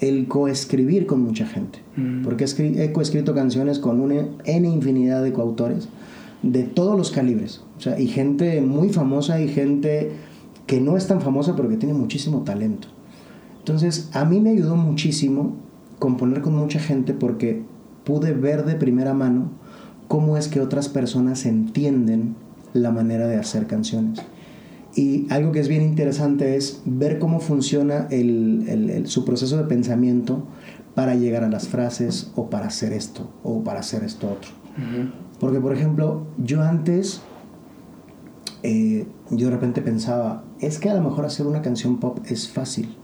el 0.00 0.28
coescribir 0.28 1.06
con 1.06 1.22
mucha 1.22 1.46
gente. 1.46 1.80
Mm. 1.96 2.22
Porque 2.22 2.44
he 2.58 2.92
coescrito 2.92 3.34
canciones 3.34 3.78
con 3.78 4.00
una 4.00 4.26
N 4.44 4.68
infinidad 4.68 5.22
de 5.22 5.32
coautores 5.32 5.88
de 6.42 6.62
todos 6.64 6.96
los 6.96 7.10
calibres. 7.10 7.62
O 7.78 7.80
sea, 7.80 7.98
y 7.98 8.08
gente 8.08 8.60
muy 8.60 8.90
famosa 8.90 9.40
y 9.40 9.48
gente 9.48 10.12
que 10.66 10.80
no 10.80 10.96
es 10.96 11.06
tan 11.06 11.20
famosa 11.20 11.56
pero 11.56 11.68
que 11.68 11.76
tiene 11.76 11.94
muchísimo 11.94 12.42
talento. 12.42 12.88
Entonces, 13.58 14.08
a 14.12 14.24
mí 14.24 14.40
me 14.40 14.50
ayudó 14.50 14.76
muchísimo 14.76 15.54
componer 15.98 16.40
con 16.40 16.54
mucha 16.54 16.80
gente 16.80 17.12
porque 17.12 17.62
pude 18.04 18.32
ver 18.32 18.64
de 18.64 18.74
primera 18.74 19.12
mano 19.12 19.50
cómo 20.08 20.36
es 20.36 20.48
que 20.48 20.60
otras 20.60 20.88
personas 20.88 21.44
entienden 21.44 22.34
la 22.72 22.90
manera 22.90 23.26
de 23.26 23.36
hacer 23.36 23.66
canciones. 23.66 24.20
Y 24.94 25.26
algo 25.30 25.52
que 25.52 25.60
es 25.60 25.68
bien 25.68 25.82
interesante 25.82 26.56
es 26.56 26.82
ver 26.84 27.18
cómo 27.18 27.40
funciona 27.40 28.08
su 29.04 29.24
proceso 29.24 29.56
de 29.56 29.64
pensamiento 29.64 30.44
para 30.94 31.14
llegar 31.14 31.44
a 31.44 31.48
las 31.48 31.68
frases 31.68 32.32
o 32.34 32.50
para 32.50 32.66
hacer 32.66 32.92
esto 32.92 33.30
o 33.42 33.62
para 33.62 33.80
hacer 33.80 34.02
esto 34.02 34.28
otro. 34.28 34.50
Porque, 35.38 35.60
por 35.60 35.72
ejemplo, 35.72 36.26
yo 36.38 36.62
antes, 36.62 37.20
eh, 38.62 39.06
yo 39.30 39.46
de 39.46 39.52
repente 39.52 39.80
pensaba, 39.80 40.44
es 40.60 40.78
que 40.78 40.90
a 40.90 40.94
lo 40.94 41.02
mejor 41.02 41.24
hacer 41.24 41.46
una 41.46 41.62
canción 41.62 41.98
pop 41.98 42.18
es 42.28 42.48
fácil. 42.48 42.94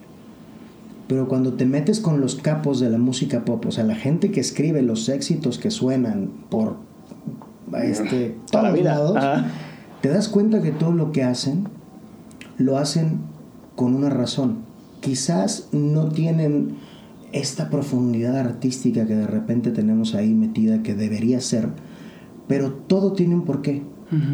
Pero 1.09 1.28
cuando 1.28 1.53
te 1.53 1.66
metes 1.66 2.01
con 2.01 2.20
los 2.20 2.34
capos 2.34 2.80
de 2.80 2.91
la 2.91 2.99
música 2.99 3.45
pop, 3.45 3.64
o 3.66 3.70
sea, 3.70 3.84
la 3.84 3.95
gente 3.95 4.32
que 4.32 4.41
escribe 4.41 4.82
los 4.82 5.09
éxitos 5.09 5.59
que 5.59 5.70
suenan 5.70 6.30
por 6.51 6.76
este, 7.82 8.37
toda 8.51 8.64
la 8.64 8.72
vida. 8.72 9.51
te 10.01 10.09
das 10.09 10.28
cuenta 10.28 10.62
que 10.62 10.72
todo 10.72 10.93
lo 10.93 11.12
que 11.12 11.22
hacen 11.22 11.68
lo 12.59 12.78
hacen 12.78 13.20
con 13.74 13.94
una 13.94 14.11
razón. 14.11 14.59
Quizás 15.00 15.68
no 15.72 16.09
tienen 16.09 16.76
esta 17.32 17.68
profundidad 17.70 18.36
artística 18.36 19.07
que 19.07 19.14
de 19.14 19.26
repente 19.26 19.70
tenemos 19.70 20.14
ahí 20.14 20.32
metida 20.32 20.82
que 20.82 20.94
debería 20.94 21.40
ser, 21.40 21.68
pero 22.48 22.72
todo 22.72 23.12
tiene 23.12 23.34
un 23.34 23.44
porqué. 23.44 23.82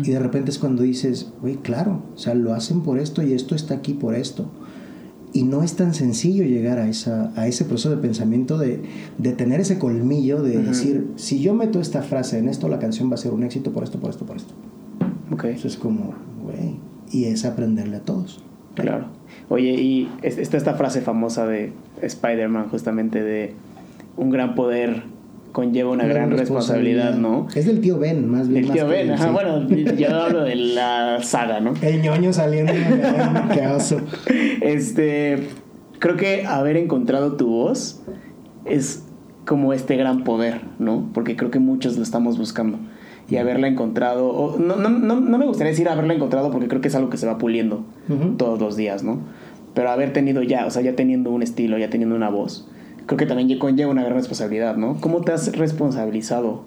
Y 0.04 0.10
de 0.10 0.18
repente 0.18 0.50
es 0.50 0.58
cuando 0.58 0.82
dices, 0.82 1.32
güey, 1.40 1.56
claro, 1.56 2.02
o 2.14 2.18
sea, 2.18 2.34
lo 2.34 2.52
hacen 2.52 2.82
por 2.82 2.98
esto 2.98 3.22
y 3.22 3.32
esto 3.32 3.54
está 3.54 3.72
aquí 3.72 3.94
por 3.94 4.14
esto. 4.14 4.50
Y 5.32 5.44
no 5.44 5.62
es 5.62 5.76
tan 5.76 5.94
sencillo 5.94 6.44
llegar 6.44 6.78
a, 6.78 6.90
esa, 6.90 7.32
a 7.36 7.46
ese 7.46 7.64
proceso 7.64 7.88
de 7.88 7.96
pensamiento 7.96 8.58
de, 8.58 8.82
de 9.16 9.32
tener 9.32 9.62
ese 9.62 9.78
colmillo 9.78 10.42
de 10.42 10.62
decir, 10.62 11.12
si 11.16 11.40
yo 11.40 11.54
meto 11.54 11.80
esta 11.80 12.02
frase 12.02 12.38
en 12.38 12.50
esto, 12.50 12.68
la 12.68 12.78
canción 12.78 13.10
va 13.10 13.14
a 13.14 13.16
ser 13.16 13.32
un 13.32 13.44
éxito 13.44 13.72
por 13.72 13.82
esto, 13.82 13.98
por 13.98 14.10
esto, 14.10 14.26
por 14.26 14.36
esto. 14.36 14.52
Ok. 15.30 15.44
Eso 15.44 15.68
es 15.68 15.78
como, 15.78 16.12
güey, 16.42 16.76
y 17.12 17.26
es 17.26 17.44
aprenderle 17.44 17.96
a 17.96 18.00
todos. 18.00 18.42
Claro. 18.74 19.06
Oye, 19.48 19.70
y 19.70 20.08
está 20.22 20.56
esta 20.56 20.74
frase 20.74 21.02
famosa 21.02 21.46
de 21.46 21.72
Spider-Man, 22.00 22.68
justamente 22.70 23.22
de 23.22 23.54
un 24.16 24.30
gran 24.30 24.54
poder 24.54 25.02
conlleva 25.52 25.90
una 25.90 26.06
gran, 26.06 26.30
responsabilidad, 26.30 27.14
¿no? 27.14 27.46
Es 27.54 27.66
del 27.66 27.80
tío 27.80 27.98
Ben, 27.98 28.26
más 28.28 28.48
bien. 28.48 28.64
El 28.64 28.70
tío 28.70 28.88
Ben, 28.88 29.10
ajá, 29.10 29.30
bueno, 29.30 29.68
yo 29.68 30.16
hablo 30.20 30.44
de 30.44 30.56
la 30.56 31.22
saga, 31.22 31.60
¿no? 31.60 31.74
El 31.82 32.02
ñoño 32.02 32.32
saliendo, 32.32 32.72
qué 33.52 33.66
oso. 33.66 34.00
Este, 34.62 35.48
creo 35.98 36.16
que 36.16 36.46
haber 36.46 36.76
encontrado 36.76 37.36
tu 37.36 37.48
voz 37.48 38.02
es 38.64 39.04
como 39.46 39.72
este 39.72 39.96
gran 39.96 40.24
poder, 40.24 40.62
¿no? 40.78 41.10
Porque 41.12 41.36
creo 41.36 41.50
que 41.50 41.58
muchos 41.58 41.96
lo 41.96 42.02
estamos 42.02 42.38
buscando. 42.38 42.78
Y 43.32 43.38
haberla 43.38 43.66
encontrado, 43.66 44.58
no, 44.58 44.76
no, 44.76 44.90
no, 44.90 45.18
no, 45.18 45.38
me 45.38 45.46
gustaría 45.46 45.70
decir 45.70 45.88
haberla 45.88 46.12
encontrado 46.12 46.50
porque 46.50 46.68
creo 46.68 46.82
que 46.82 46.88
es 46.88 46.94
algo 46.94 47.08
que 47.08 47.16
se 47.16 47.26
va 47.26 47.38
puliendo 47.38 47.82
todos 48.36 48.60
los 48.60 48.76
días, 48.76 49.02
¿no? 49.02 49.20
Pero 49.72 49.90
haber 49.90 50.12
tenido 50.12 50.42
ya, 50.42 50.66
o 50.66 50.70
sea, 50.70 50.82
ya 50.82 50.94
teniendo 50.96 51.30
un 51.30 51.42
estilo, 51.42 51.78
ya 51.78 51.88
teniendo 51.88 52.14
una 52.14 52.28
voz, 52.28 52.68
creo 53.06 53.16
que 53.16 53.24
también 53.24 53.58
conlleva 53.58 53.90
una 53.90 54.02
gran 54.02 54.16
responsabilidad, 54.16 54.76
¿no? 54.76 55.00
¿Cómo 55.00 55.22
te 55.22 55.32
has 55.32 55.56
responsabilizado 55.56 56.64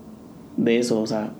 de 0.57 0.79
eso? 0.79 0.99
O 0.99 1.05
sea, 1.05 1.33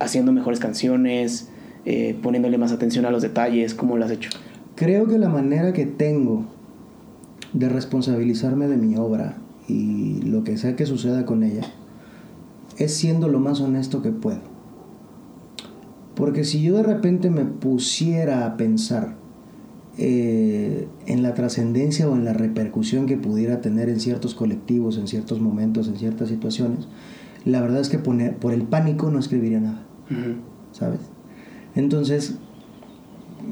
haciendo 0.00 0.32
mejores 0.32 0.58
canciones, 0.58 1.48
eh, 1.84 2.18
poniéndole 2.20 2.58
más 2.58 2.72
atención 2.72 3.06
a 3.06 3.12
los 3.12 3.22
detalles, 3.22 3.72
¿cómo 3.72 3.96
lo 3.96 4.04
has 4.04 4.10
hecho? 4.10 4.30
Creo 4.74 5.06
que 5.06 5.16
la 5.16 5.28
manera 5.28 5.72
que 5.72 5.86
tengo 5.86 6.44
de 7.52 7.68
responsabilizarme 7.68 8.66
de 8.66 8.78
mi 8.78 8.96
obra 8.96 9.36
y 9.68 10.22
lo 10.22 10.42
que 10.42 10.56
sea 10.56 10.74
que 10.74 10.86
suceda 10.86 11.24
con 11.24 11.44
ella 11.44 11.62
es 12.78 12.94
siendo 12.94 13.28
lo 13.28 13.40
más 13.40 13.60
honesto 13.60 14.02
que 14.02 14.10
puedo. 14.10 14.40
Porque 16.14 16.44
si 16.44 16.62
yo 16.62 16.76
de 16.76 16.82
repente 16.82 17.30
me 17.30 17.44
pusiera 17.44 18.46
a 18.46 18.56
pensar 18.56 19.16
eh, 19.98 20.88
en 21.06 21.22
la 21.22 21.34
trascendencia 21.34 22.08
o 22.08 22.14
en 22.14 22.24
la 22.24 22.32
repercusión 22.32 23.06
que 23.06 23.16
pudiera 23.16 23.60
tener 23.60 23.88
en 23.88 24.00
ciertos 24.00 24.34
colectivos, 24.34 24.96
en 24.98 25.08
ciertos 25.08 25.40
momentos, 25.40 25.88
en 25.88 25.96
ciertas 25.96 26.28
situaciones, 26.28 26.88
la 27.44 27.60
verdad 27.60 27.80
es 27.80 27.88
que 27.88 27.98
poner, 27.98 28.36
por 28.36 28.52
el 28.52 28.62
pánico 28.62 29.10
no 29.10 29.18
escribiría 29.18 29.60
nada, 29.60 29.82
¿sabes? 30.72 31.00
Entonces, 31.74 32.36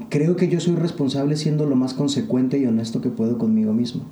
creo 0.08 0.36
que 0.36 0.48
yo 0.48 0.60
soy 0.60 0.76
responsable 0.76 1.36
siendo 1.36 1.66
lo 1.66 1.76
más 1.76 1.94
consecuente 1.94 2.58
y 2.58 2.66
honesto 2.66 3.00
que 3.00 3.10
puedo 3.10 3.38
conmigo 3.38 3.72
mismo, 3.72 4.04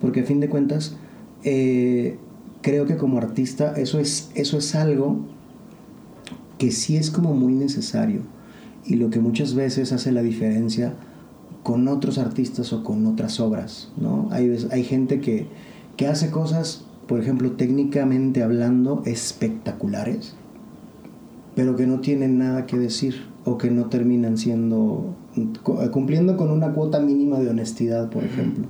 porque 0.00 0.20
a 0.20 0.24
fin 0.24 0.40
de 0.40 0.48
cuentas, 0.48 0.96
eh, 1.44 2.18
creo 2.62 2.86
que 2.86 2.96
como 2.96 3.18
artista 3.18 3.74
eso 3.76 3.98
es, 3.98 4.30
eso 4.34 4.58
es 4.58 4.74
algo 4.74 5.20
que 6.58 6.70
sí 6.70 6.96
es 6.96 7.10
como 7.10 7.34
muy 7.34 7.54
necesario 7.54 8.22
y 8.84 8.96
lo 8.96 9.10
que 9.10 9.20
muchas 9.20 9.54
veces 9.54 9.92
hace 9.92 10.12
la 10.12 10.22
diferencia 10.22 10.94
con 11.62 11.86
otros 11.88 12.18
artistas 12.18 12.72
o 12.72 12.82
con 12.82 13.06
otras 13.06 13.40
obras, 13.40 13.90
¿no? 13.96 14.28
Hay, 14.30 14.50
hay 14.70 14.84
gente 14.84 15.20
que, 15.20 15.46
que 15.96 16.06
hace 16.06 16.30
cosas, 16.30 16.84
por 17.06 17.20
ejemplo, 17.20 17.52
técnicamente 17.52 18.42
hablando, 18.42 19.02
espectaculares, 19.04 20.34
pero 21.54 21.76
que 21.76 21.86
no 21.86 22.00
tienen 22.00 22.38
nada 22.38 22.66
que 22.66 22.78
decir 22.78 23.26
o 23.44 23.58
que 23.58 23.70
no 23.70 23.86
terminan 23.86 24.38
siendo, 24.38 25.14
cumpliendo 25.92 26.36
con 26.36 26.50
una 26.50 26.72
cuota 26.72 27.00
mínima 27.00 27.38
de 27.40 27.50
honestidad, 27.50 28.10
por 28.10 28.24
ejemplo. 28.24 28.64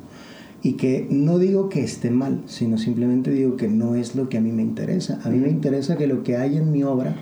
Y 0.63 0.73
que 0.73 1.07
no 1.09 1.39
digo 1.39 1.69
que 1.69 1.85
esté 1.85 2.11
mal, 2.11 2.43
sino 2.47 2.79
simplemente 2.79 3.31
digo 3.31 3.57
que 3.57 3.69
no 3.69 3.95
es 3.95 4.17
lo 4.17 4.29
que 4.29 4.39
a 4.39 4.41
mí 4.41 4.51
me 4.51 4.63
interesa. 4.63 5.21
A 5.25 5.31
mí 5.31 5.39
me 5.39 5.49
interesa 5.49 5.97
que 5.97 6.07
lo 6.07 6.25
que 6.25 6.37
hay 6.37 6.57
en 6.57 6.73
mi 6.73 6.83
obra 6.83 7.15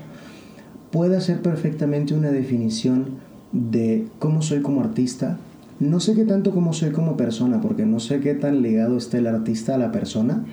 pueda 0.91 1.21
ser 1.21 1.43
perfectamente 1.43 2.15
una 2.15 2.31
definición 2.31 3.27
de 3.53 4.07
cómo 4.19 4.43
soy 4.43 4.61
como 4.63 4.81
artista, 4.81 5.39
no 5.79 6.01
sé 6.01 6.15
qué 6.15 6.25
tanto 6.25 6.53
como 6.53 6.73
soy 6.73 6.91
como 6.91 7.17
persona, 7.17 7.61
porque 7.61 7.85
no 7.85 8.01
sé 8.01 8.21
qué 8.21 8.35
tan 8.35 8.63
ligado 8.63 8.97
está 8.97 9.19
el 9.19 9.27
artista 9.27 9.75
a 9.75 9.79
la 9.79 9.93
persona, 9.93 10.45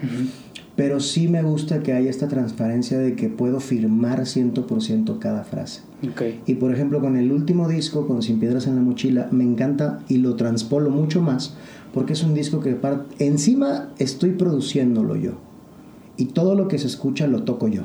pero 0.76 1.00
sí 1.00 1.28
me 1.28 1.44
gusta 1.44 1.82
que 1.82 1.94
haya 1.94 2.10
esta 2.10 2.28
transparencia 2.28 2.98
de 3.00 3.16
que 3.16 3.30
puedo 3.30 3.60
firmar 3.62 4.22
100% 4.22 5.20
cada 5.20 5.44
frase. 5.44 5.82
Y 6.46 6.56
por 6.56 6.74
ejemplo, 6.74 7.00
con 7.00 7.16
el 7.16 7.32
último 7.32 7.70
disco, 7.70 8.06
con 8.06 8.22
Sin 8.22 8.40
Piedras 8.40 8.68
en 8.68 8.76
la 8.76 8.82
Mochila, 8.82 9.30
me 9.32 9.46
encanta 9.46 10.00
y 10.10 10.18
lo 10.18 10.36
transpolo 10.36 10.90
mucho 10.90 11.22
más, 11.22 11.56
porque 11.94 12.14
es 12.14 12.24
un 12.24 12.34
disco 12.34 12.60
que 12.60 12.78
encima 13.20 13.90
estoy 14.00 14.32
produciéndolo 14.32 15.16
yo. 15.16 15.34
Y 16.18 16.26
todo 16.26 16.56
lo 16.56 16.68
que 16.68 16.78
se 16.78 16.88
escucha 16.88 17.28
lo 17.28 17.44
toco 17.44 17.68
yo 17.68 17.84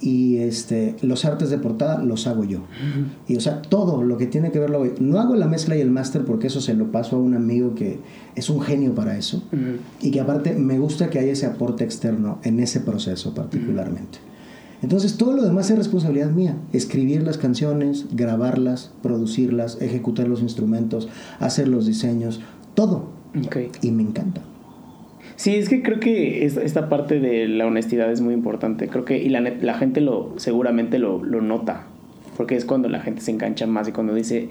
y 0.00 0.38
este, 0.38 0.96
los 1.02 1.24
artes 1.24 1.50
de 1.50 1.58
portada 1.58 2.02
los 2.02 2.26
hago 2.26 2.44
yo. 2.44 2.60
Y 3.28 3.36
o 3.36 3.40
sea, 3.40 3.62
todo 3.62 4.02
lo 4.02 4.16
que 4.16 4.26
tiene 4.26 4.50
que 4.50 4.58
ver 4.58 4.70
lo 4.70 4.84
No 4.98 5.20
hago 5.20 5.34
la 5.36 5.46
mezcla 5.46 5.76
y 5.76 5.80
el 5.80 5.90
máster 5.90 6.24
porque 6.24 6.46
eso 6.46 6.60
se 6.60 6.74
lo 6.74 6.90
paso 6.90 7.16
a 7.16 7.18
un 7.18 7.34
amigo 7.34 7.74
que 7.74 7.98
es 8.34 8.48
un 8.50 8.60
genio 8.60 8.94
para 8.94 9.16
eso. 9.16 9.42
Y 10.00 10.10
que 10.10 10.20
aparte 10.20 10.54
me 10.54 10.78
gusta 10.78 11.10
que 11.10 11.18
haya 11.18 11.32
ese 11.32 11.46
aporte 11.46 11.84
externo 11.84 12.38
en 12.42 12.60
ese 12.60 12.80
proceso 12.80 13.34
particularmente. 13.34 14.18
Entonces 14.82 15.18
todo 15.18 15.34
lo 15.34 15.42
demás 15.42 15.70
es 15.70 15.76
responsabilidad 15.76 16.30
mía. 16.30 16.56
Escribir 16.72 17.22
las 17.22 17.36
canciones, 17.36 18.06
grabarlas, 18.12 18.92
producirlas, 19.02 19.76
ejecutar 19.82 20.26
los 20.26 20.40
instrumentos, 20.40 21.08
hacer 21.38 21.68
los 21.68 21.84
diseños, 21.84 22.40
todo. 22.80 23.10
Y 23.82 23.90
me 23.90 24.02
encanta. 24.02 24.40
Sí, 25.36 25.54
es 25.54 25.68
que 25.68 25.82
creo 25.82 26.00
que 26.00 26.44
esta 26.46 26.88
parte 26.88 27.20
de 27.20 27.46
la 27.46 27.66
honestidad 27.66 28.10
es 28.10 28.20
muy 28.20 28.32
importante. 28.32 28.88
Creo 28.88 29.04
que 29.04 29.18
y 29.18 29.28
la, 29.28 29.40
la 29.40 29.74
gente 29.74 30.00
lo 30.00 30.32
seguramente 30.36 30.98
lo, 30.98 31.22
lo 31.22 31.42
nota 31.42 31.86
porque 32.36 32.56
es 32.56 32.64
cuando 32.64 32.88
la 32.88 33.00
gente 33.00 33.20
se 33.20 33.32
engancha 33.32 33.66
más 33.66 33.86
y 33.88 33.92
cuando 33.92 34.14
dice 34.14 34.48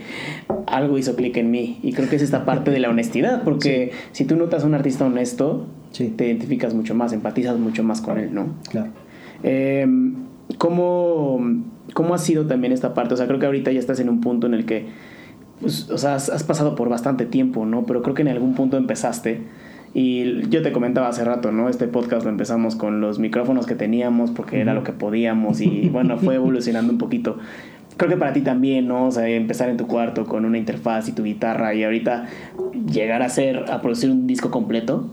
algo 0.67 0.99
hizo 0.99 1.15
clic 1.15 1.37
en 1.37 1.49
mí. 1.49 1.79
Y 1.81 1.93
creo 1.93 2.07
que 2.07 2.17
es 2.17 2.21
esta 2.21 2.45
parte 2.45 2.69
de 2.69 2.77
la 2.77 2.87
honestidad, 2.87 3.43
porque 3.43 3.93
si 4.11 4.25
tú 4.25 4.35
notas 4.35 4.63
a 4.63 4.67
un 4.67 4.75
artista 4.75 5.07
honesto, 5.07 5.65
te 5.91 6.27
identificas 6.27 6.75
mucho 6.75 6.93
más, 6.93 7.13
empatizas 7.13 7.57
mucho 7.57 7.83
más 7.83 8.01
con 8.01 8.19
él, 8.19 8.31
¿no? 8.31 8.53
Claro. 8.69 8.91
Em, 9.41 10.17
¿cómo, 10.59 11.39
¿Cómo 11.95 12.13
ha 12.13 12.19
sido 12.19 12.45
también 12.45 12.73
esta 12.73 12.93
parte? 12.93 13.15
O 13.15 13.17
sea, 13.17 13.25
creo 13.25 13.39
que 13.39 13.47
ahorita 13.47 13.71
ya 13.71 13.79
estás 13.79 13.99
en 13.99 14.09
un 14.09 14.21
punto 14.21 14.45
en 14.45 14.53
el 14.53 14.65
que, 14.65 14.85
pues, 15.61 15.89
o 15.89 15.97
sea, 15.97 16.15
has 16.15 16.43
pasado 16.43 16.75
por 16.75 16.89
bastante 16.89 17.25
tiempo, 17.25 17.65
¿no? 17.65 17.85
Pero 17.85 18.01
creo 18.01 18.15
que 18.15 18.21
en 18.21 18.29
algún 18.29 18.55
punto 18.55 18.77
empezaste 18.77 19.41
y 19.93 20.47
yo 20.49 20.61
te 20.61 20.71
comentaba 20.71 21.07
hace 21.07 21.23
rato, 21.23 21.51
¿no? 21.51 21.67
Este 21.67 21.87
podcast 21.87 22.23
lo 22.23 22.29
empezamos 22.29 22.75
con 22.75 23.01
los 23.01 23.17
micrófonos 23.17 23.65
que 23.65 23.75
teníamos 23.75 24.31
porque 24.31 24.61
era 24.61 24.73
lo 24.73 24.83
que 24.83 24.91
podíamos 24.91 25.61
y 25.61 25.89
bueno, 25.91 26.17
fue 26.17 26.35
evolucionando 26.35 26.93
un 26.93 26.99
poquito. 26.99 27.37
Creo 27.97 28.09
que 28.09 28.17
para 28.17 28.31
ti 28.31 28.41
también, 28.41 28.87
¿no? 28.87 29.07
O 29.07 29.11
sea, 29.11 29.27
empezar 29.27 29.69
en 29.69 29.77
tu 29.77 29.87
cuarto 29.87 30.25
con 30.25 30.45
una 30.45 30.57
interfaz 30.57 31.09
y 31.09 31.11
tu 31.11 31.23
guitarra 31.23 31.73
y 31.73 31.83
ahorita 31.83 32.27
llegar 32.89 33.21
a 33.21 33.25
hacer, 33.25 33.65
a 33.69 33.81
producir 33.81 34.09
un 34.09 34.27
disco 34.27 34.51
completo. 34.51 35.07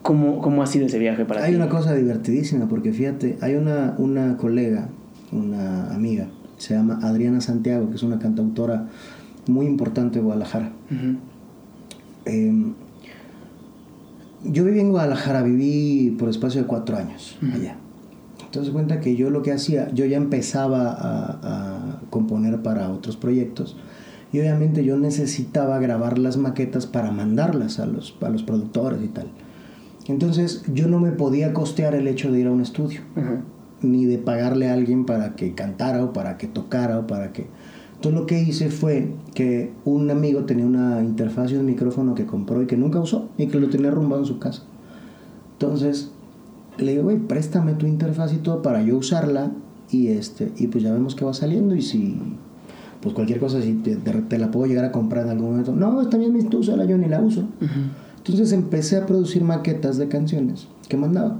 ¿Cómo, 0.00 0.38
cómo 0.40 0.64
ha 0.64 0.66
sido 0.66 0.86
ese 0.86 0.98
viaje 0.98 1.24
para 1.24 1.42
ti? 1.42 1.46
Hay 1.48 1.54
una 1.54 1.68
cosa 1.68 1.94
divertidísima 1.94 2.66
porque 2.66 2.92
fíjate, 2.92 3.38
hay 3.40 3.54
una, 3.54 3.94
una 3.98 4.36
colega, 4.36 4.88
una 5.30 5.94
amiga, 5.94 6.26
se 6.56 6.74
llama 6.74 6.98
Adriana 7.02 7.40
Santiago, 7.40 7.88
que 7.88 7.94
es 7.94 8.02
una 8.02 8.18
cantautora 8.18 8.88
muy 9.46 9.66
importante 9.66 10.18
de 10.18 10.24
Guadalajara 10.24 10.72
yo 14.44 14.64
viví 14.64 14.80
en 14.80 14.90
Guadalajara, 14.90 15.42
viví 15.42 16.16
por 16.18 16.28
espacio 16.28 16.62
de 16.62 16.66
cuatro 16.66 16.96
años 16.96 17.38
allá. 17.52 17.76
Entonces 18.44 18.72
cuenta 18.72 19.00
que 19.00 19.16
yo 19.16 19.30
lo 19.30 19.42
que 19.42 19.52
hacía, 19.52 19.90
yo 19.92 20.04
ya 20.04 20.16
empezaba 20.16 20.94
a, 20.98 22.00
componer 22.10 22.60
para 22.62 22.90
otros 22.90 23.16
proyectos 23.16 23.76
y 24.32 24.40
obviamente 24.40 24.84
yo 24.84 24.98
necesitaba 24.98 25.78
grabar 25.78 26.18
las 26.18 26.36
maquetas 26.36 26.86
para 26.86 27.10
mandarlas 27.10 27.78
a 27.78 27.86
los, 27.86 28.16
a 28.20 28.28
los 28.28 28.42
productores 28.42 29.02
y 29.02 29.08
tal. 29.08 29.28
Entonces 30.08 30.64
yo 30.72 30.88
no 30.88 31.00
me 31.00 31.12
podía 31.12 31.54
costear 31.54 31.94
el 31.94 32.08
hecho 32.08 32.30
de 32.30 32.40
ir 32.40 32.46
a 32.48 32.50
un 32.50 32.60
estudio, 32.60 33.00
ni 33.80 34.04
de 34.04 34.18
pagarle 34.18 34.68
a 34.68 34.74
alguien 34.74 35.06
para 35.06 35.36
que 35.36 35.54
cantara 35.54 36.04
o 36.04 36.12
para 36.12 36.36
que 36.36 36.46
tocara 36.48 36.98
o 36.98 37.06
para 37.06 37.32
que... 37.32 37.46
Entonces 38.02 38.20
lo 38.20 38.26
que 38.26 38.42
hice 38.42 38.68
fue 38.68 39.12
que 39.32 39.70
un 39.84 40.10
amigo 40.10 40.40
tenía 40.40 40.66
una 40.66 41.04
interfaz 41.04 41.52
y 41.52 41.54
un 41.54 41.66
micrófono 41.66 42.16
que 42.16 42.26
compró 42.26 42.60
y 42.60 42.66
que 42.66 42.76
nunca 42.76 42.98
usó 42.98 43.28
y 43.38 43.46
que 43.46 43.60
lo 43.60 43.68
tenía 43.68 43.92
arrumbado 43.92 44.22
en 44.22 44.26
su 44.26 44.40
casa. 44.40 44.64
Entonces 45.52 46.10
le 46.78 46.90
digo, 46.90 47.04
güey, 47.04 47.18
préstame 47.18 47.74
tu 47.74 47.86
interfaz 47.86 48.32
y 48.32 48.38
todo 48.38 48.60
para 48.60 48.82
yo 48.82 48.96
usarla 48.96 49.52
y, 49.88 50.08
este, 50.08 50.50
y 50.56 50.66
pues 50.66 50.82
ya 50.82 50.92
vemos 50.92 51.14
qué 51.14 51.24
va 51.24 51.32
saliendo 51.32 51.76
y 51.76 51.82
si 51.82 52.18
pues 53.00 53.14
cualquier 53.14 53.38
cosa, 53.38 53.62
si 53.62 53.74
te, 53.74 54.36
la 54.36 54.50
puedo 54.50 54.66
llegar 54.66 54.84
a 54.84 54.90
comprar 54.90 55.26
en 55.26 55.30
algún 55.30 55.50
momento. 55.50 55.72
No, 55.72 56.02
está 56.02 56.18
bien, 56.18 56.48
tú 56.48 56.58
úsala, 56.58 56.84
yo 56.86 56.98
ni 56.98 57.06
la 57.06 57.20
uso. 57.20 57.44
Entonces 58.16 58.50
empecé 58.50 58.96
a 58.96 59.06
producir 59.06 59.44
maquetas 59.44 59.96
de 59.96 60.08
canciones 60.08 60.66
que 60.88 60.96
mandaba. 60.96 61.38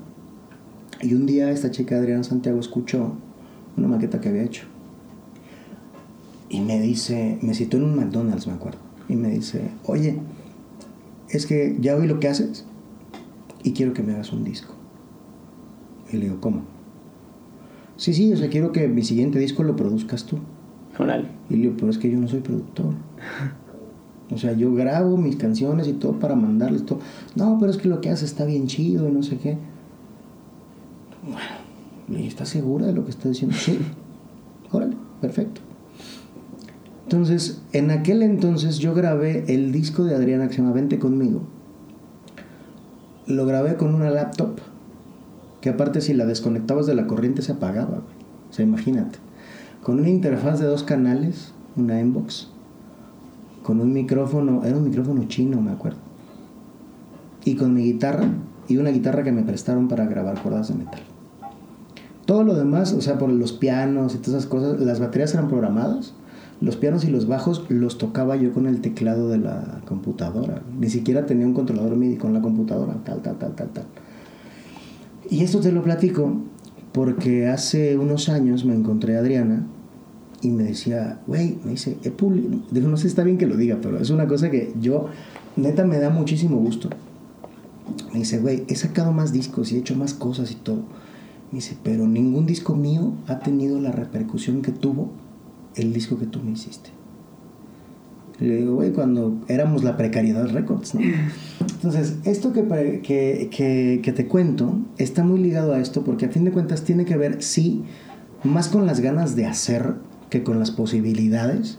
Y 1.00 1.14
un 1.14 1.26
día 1.26 1.50
esta 1.50 1.72
chica 1.72 1.96
Adriana 1.96 2.22
Santiago 2.22 2.60
escuchó 2.60 3.14
una 3.76 3.88
maqueta 3.88 4.20
que 4.20 4.28
había 4.28 4.44
hecho 4.44 4.71
y 6.52 6.60
me 6.60 6.78
dice, 6.78 7.38
me 7.40 7.54
citó 7.54 7.78
en 7.78 7.84
un 7.84 7.96
McDonald's, 7.96 8.46
me 8.46 8.52
acuerdo, 8.52 8.78
y 9.08 9.16
me 9.16 9.30
dice, 9.30 9.70
oye, 9.86 10.18
es 11.30 11.46
que 11.46 11.78
ya 11.80 11.96
oí 11.96 12.06
lo 12.06 12.20
que 12.20 12.28
haces 12.28 12.66
y 13.64 13.72
quiero 13.72 13.94
que 13.94 14.02
me 14.02 14.12
hagas 14.12 14.32
un 14.32 14.44
disco. 14.44 14.74
Y 16.12 16.18
le 16.18 16.24
digo, 16.24 16.40
¿cómo? 16.40 16.60
Sí, 17.96 18.12
sí, 18.12 18.30
o 18.34 18.36
sea, 18.36 18.50
quiero 18.50 18.70
que 18.70 18.86
mi 18.86 19.02
siguiente 19.02 19.38
disco 19.38 19.62
lo 19.62 19.76
produzcas 19.76 20.26
tú. 20.26 20.40
Y 21.48 21.54
le 21.54 21.58
digo, 21.62 21.74
pero 21.78 21.90
es 21.90 21.96
que 21.96 22.10
yo 22.10 22.18
no 22.18 22.28
soy 22.28 22.40
productor. 22.40 22.92
O 24.30 24.36
sea, 24.36 24.52
yo 24.52 24.74
grabo 24.74 25.16
mis 25.16 25.36
canciones 25.36 25.88
y 25.88 25.94
todo 25.94 26.18
para 26.18 26.36
mandarles 26.36 26.84
todo. 26.84 26.98
No, 27.34 27.56
pero 27.58 27.70
es 27.70 27.78
que 27.78 27.88
lo 27.88 28.02
que 28.02 28.10
haces 28.10 28.30
está 28.30 28.44
bien 28.44 28.66
chido 28.66 29.08
y 29.08 29.12
no 29.12 29.22
sé 29.22 29.38
qué. 29.38 29.56
Bueno, 31.22 32.26
¿estás 32.26 32.50
segura 32.50 32.86
de 32.86 32.92
lo 32.92 33.04
que 33.04 33.10
está 33.10 33.30
diciendo? 33.30 33.56
Sí. 33.56 33.78
Órale, 34.70 34.96
perfecto. 35.22 35.62
Entonces, 37.04 37.60
en 37.72 37.90
aquel 37.90 38.22
entonces 38.22 38.78
yo 38.78 38.94
grabé 38.94 39.44
el 39.52 39.72
disco 39.72 40.04
de 40.04 40.14
Adriana 40.14 40.48
que 40.48 40.54
se 40.54 40.62
llama 40.62 40.72
Vente 40.72 40.98
conmigo. 40.98 41.42
Lo 43.26 43.46
grabé 43.46 43.76
con 43.76 43.94
una 43.94 44.10
laptop, 44.10 44.58
que 45.60 45.70
aparte 45.70 46.00
si 46.00 46.14
la 46.14 46.26
desconectabas 46.26 46.86
de 46.86 46.94
la 46.94 47.06
corriente 47.06 47.42
se 47.42 47.52
apagaba. 47.52 48.02
O 48.50 48.52
sea, 48.52 48.64
imagínate. 48.64 49.18
Con 49.82 49.98
una 49.98 50.10
interfaz 50.10 50.60
de 50.60 50.66
dos 50.66 50.84
canales, 50.84 51.52
una 51.76 52.00
inbox, 52.00 52.48
con 53.62 53.80
un 53.80 53.92
micrófono, 53.92 54.64
era 54.64 54.76
un 54.76 54.84
micrófono 54.84 55.24
chino, 55.28 55.60
me 55.60 55.72
acuerdo. 55.72 55.98
Y 57.44 57.56
con 57.56 57.74
mi 57.74 57.82
guitarra, 57.82 58.28
y 58.68 58.76
una 58.76 58.90
guitarra 58.90 59.22
que 59.22 59.32
me 59.32 59.42
prestaron 59.42 59.88
para 59.88 60.06
grabar 60.06 60.40
cuerdas 60.40 60.68
de 60.68 60.74
metal. 60.74 61.00
Todo 62.26 62.44
lo 62.44 62.54
demás, 62.54 62.92
o 62.92 63.00
sea, 63.00 63.18
por 63.18 63.28
los 63.28 63.52
pianos 63.52 64.14
y 64.14 64.18
todas 64.18 64.40
esas 64.40 64.46
cosas, 64.46 64.80
las 64.80 65.00
baterías 65.00 65.34
eran 65.34 65.48
programadas 65.48 66.14
los 66.62 66.76
pianos 66.76 67.04
y 67.04 67.08
los 67.08 67.26
bajos 67.26 67.64
los 67.68 67.98
tocaba 67.98 68.36
yo 68.36 68.52
con 68.52 68.66
el 68.66 68.80
teclado 68.80 69.28
de 69.28 69.38
la 69.38 69.80
computadora. 69.84 70.62
Ni 70.78 70.88
siquiera 70.88 71.26
tenía 71.26 71.44
un 71.44 71.54
controlador 71.54 71.96
MIDI 71.96 72.16
con 72.16 72.32
la 72.32 72.40
computadora, 72.40 72.94
tal, 73.04 73.20
tal, 73.20 73.36
tal, 73.36 73.56
tal, 73.56 73.68
tal. 73.70 73.84
Y 75.28 75.42
esto 75.42 75.58
te 75.58 75.72
lo 75.72 75.82
platico 75.82 76.36
porque 76.92 77.48
hace 77.48 77.98
unos 77.98 78.28
años 78.28 78.64
me 78.64 78.74
encontré 78.76 79.16
a 79.16 79.20
Adriana 79.20 79.66
y 80.40 80.50
me 80.50 80.62
decía, 80.62 81.20
güey, 81.26 81.58
me 81.64 81.72
dice, 81.72 81.98
he 82.04 82.12
Digo, 82.70 82.88
no 82.88 82.96
sé 82.96 83.02
si 83.02 83.08
está 83.08 83.24
bien 83.24 83.38
que 83.38 83.46
lo 83.48 83.56
diga, 83.56 83.78
pero 83.82 83.98
es 83.98 84.10
una 84.10 84.28
cosa 84.28 84.48
que 84.48 84.72
yo, 84.80 85.06
neta, 85.56 85.84
me 85.84 85.98
da 85.98 86.10
muchísimo 86.10 86.58
gusto. 86.58 86.90
Me 88.12 88.20
dice, 88.20 88.38
güey, 88.38 88.62
he 88.68 88.76
sacado 88.76 89.10
más 89.10 89.32
discos 89.32 89.72
y 89.72 89.76
he 89.76 89.78
hecho 89.80 89.96
más 89.96 90.14
cosas 90.14 90.52
y 90.52 90.54
todo. 90.54 90.82
Me 91.50 91.56
dice, 91.56 91.76
pero 91.82 92.06
ningún 92.06 92.46
disco 92.46 92.76
mío 92.76 93.14
ha 93.26 93.40
tenido 93.40 93.80
la 93.80 93.90
repercusión 93.90 94.62
que 94.62 94.70
tuvo 94.70 95.10
el 95.76 95.92
disco 95.92 96.18
que 96.18 96.26
tú 96.26 96.40
me 96.40 96.52
hiciste. 96.52 96.90
le 98.40 98.56
digo, 98.56 98.74
güey, 98.74 98.92
cuando 98.92 99.40
éramos 99.48 99.84
la 99.84 99.96
precariedad 99.96 100.48
records, 100.48 100.94
¿no? 100.94 101.00
Entonces, 101.60 102.16
esto 102.24 102.52
que, 102.52 103.00
que, 103.02 104.00
que, 104.02 104.12
te 104.12 104.26
cuento 104.26 104.78
está 104.98 105.24
muy 105.24 105.40
ligado 105.40 105.72
a 105.72 105.80
esto 105.80 106.02
porque 106.04 106.26
a 106.26 106.28
fin 106.28 106.44
de 106.44 106.52
cuentas 106.52 106.82
tiene 106.82 107.04
que 107.04 107.16
ver, 107.16 107.42
sí, 107.42 107.82
más 108.44 108.68
con 108.68 108.86
las 108.86 109.00
ganas 109.00 109.36
de 109.36 109.46
hacer 109.46 109.94
que 110.30 110.42
con 110.42 110.58
las 110.58 110.70
posibilidades. 110.70 111.78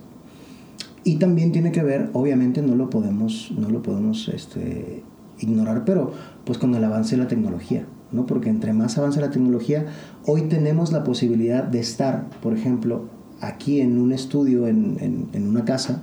Y 1.04 1.18
también 1.18 1.52
tiene 1.52 1.72
que 1.72 1.84
ver, 1.84 2.10
obviamente 2.14 2.62
no 2.62 2.76
lo 2.76 2.90
podemos, 2.90 3.52
no 3.58 3.70
lo 3.70 3.82
podemos 3.82 4.30
este, 4.30 5.04
ignorar, 5.40 5.84
pero 5.86 6.14
pues 6.46 6.58
con 6.58 6.74
el 6.76 6.84
avance 6.84 7.16
de 7.16 7.24
la 7.24 7.28
tecnología, 7.28 7.86
¿no? 8.12 8.26
Porque 8.26 8.50
entre 8.50 8.74
más 8.74 8.98
avanza 8.98 9.20
la 9.20 9.30
tecnología, 9.30 9.86
hoy 10.26 10.44
tenemos 10.44 10.92
la 10.92 11.04
posibilidad 11.04 11.64
de 11.64 11.80
estar, 11.80 12.30
por 12.42 12.54
ejemplo, 12.54 13.06
aquí 13.44 13.82
en 13.82 14.00
un 14.00 14.12
estudio, 14.14 14.68
en, 14.68 15.28
una 15.34 15.66
casa, 15.66 16.02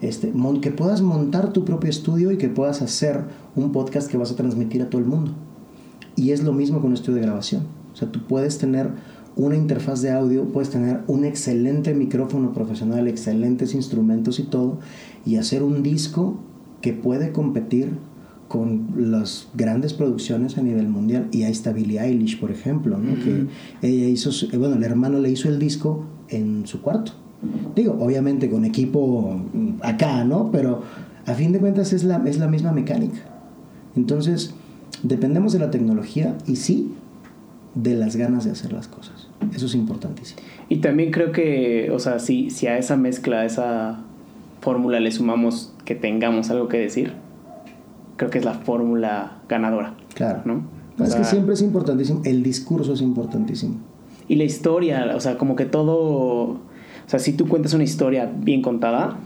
este, 0.00 0.32
que 0.62 0.70
puedas 0.70 1.02
montar 1.02 1.52
tu 1.52 1.64
propio 1.64 1.90
estudio 1.90 2.30
y 2.30 2.38
que 2.38 2.48
puedas 2.48 2.82
hacer 2.82 3.24
un 3.56 3.72
podcast 3.72 4.08
que 4.10 4.16
vas 4.16 4.30
a 4.30 4.36
transmitir 4.36 4.82
a 4.82 4.88
todo 4.88 5.00
el 5.00 5.06
mundo. 5.06 5.32
Y 6.14 6.30
es 6.30 6.42
lo 6.42 6.52
mismo 6.52 6.80
con 6.80 6.88
un 6.88 6.94
estudio 6.94 7.16
de 7.16 7.22
grabación. 7.22 7.62
O 7.92 7.96
sea, 7.96 8.10
tú 8.10 8.20
puedes 8.26 8.58
tener 8.58 8.90
una 9.36 9.56
interfaz 9.56 10.02
de 10.02 10.10
audio, 10.10 10.44
puedes 10.46 10.70
tener 10.70 11.00
un 11.06 11.24
excelente 11.24 11.94
micrófono 11.94 12.52
profesional, 12.52 13.08
excelentes 13.08 13.74
instrumentos 13.74 14.38
y 14.38 14.44
todo, 14.44 14.78
y 15.24 15.36
hacer 15.36 15.62
un 15.62 15.82
disco 15.82 16.38
que 16.80 16.92
puede 16.92 17.32
competir 17.32 17.90
con 18.48 18.88
las 18.96 19.48
grandes 19.54 19.94
producciones 19.94 20.58
a 20.58 20.62
nivel 20.62 20.88
mundial. 20.88 21.28
Y 21.32 21.42
ahí 21.42 21.52
está 21.52 21.72
Billie 21.72 22.00
Eilish, 22.00 22.40
por 22.40 22.50
ejemplo, 22.50 22.98
¿no? 22.98 23.14
que 23.22 23.46
ella 23.82 24.08
hizo, 24.08 24.30
bueno, 24.58 24.76
el 24.76 24.84
hermano 24.84 25.18
le 25.18 25.30
hizo 25.30 25.48
el 25.48 25.58
disco 25.58 26.04
en 26.28 26.66
su 26.66 26.82
cuarto. 26.82 27.12
Digo, 27.74 27.96
obviamente 28.00 28.50
con 28.50 28.64
equipo 28.64 29.40
acá, 29.82 30.24
¿no? 30.24 30.50
Pero 30.50 30.82
a 31.26 31.34
fin 31.34 31.52
de 31.52 31.60
cuentas 31.60 31.92
es 31.92 32.04
la, 32.04 32.22
es 32.26 32.38
la 32.38 32.48
misma 32.48 32.72
mecánica. 32.72 33.18
Entonces, 33.96 34.54
dependemos 35.02 35.52
de 35.52 35.60
la 35.60 35.70
tecnología 35.70 36.36
y 36.46 36.56
sí 36.56 36.94
de 37.74 37.94
las 37.94 38.16
ganas 38.16 38.44
de 38.44 38.50
hacer 38.50 38.72
las 38.72 38.88
cosas. 38.88 39.28
Eso 39.54 39.66
es 39.66 39.74
importantísimo. 39.74 40.40
Y 40.68 40.78
también 40.78 41.10
creo 41.10 41.32
que, 41.32 41.90
o 41.92 41.98
sea, 41.98 42.18
si, 42.18 42.50
si 42.50 42.66
a 42.66 42.78
esa 42.78 42.96
mezcla, 42.96 43.40
a 43.40 43.44
esa 43.44 44.00
fórmula 44.60 44.98
le 45.00 45.12
sumamos 45.12 45.72
que 45.84 45.94
tengamos 45.94 46.50
algo 46.50 46.68
que 46.68 46.78
decir, 46.78 47.12
creo 48.16 48.30
que 48.30 48.38
es 48.38 48.44
la 48.44 48.54
fórmula 48.54 49.38
ganadora. 49.48 49.94
Claro. 50.14 50.42
¿no? 50.44 50.78
es 51.04 51.14
que 51.14 51.24
siempre 51.24 51.54
es 51.54 51.62
importantísimo, 51.62 52.22
el 52.24 52.42
discurso 52.42 52.92
es 52.92 53.00
importantísimo. 53.00 53.76
Y 54.28 54.36
la 54.36 54.44
historia, 54.44 55.12
o 55.16 55.20
sea, 55.20 55.38
como 55.38 55.56
que 55.56 55.64
todo, 55.64 55.96
o 55.96 56.60
sea, 57.06 57.18
si 57.18 57.32
tú 57.32 57.48
cuentas 57.48 57.74
una 57.74 57.84
historia 57.84 58.30
bien 58.32 58.62
contada, 58.62 59.18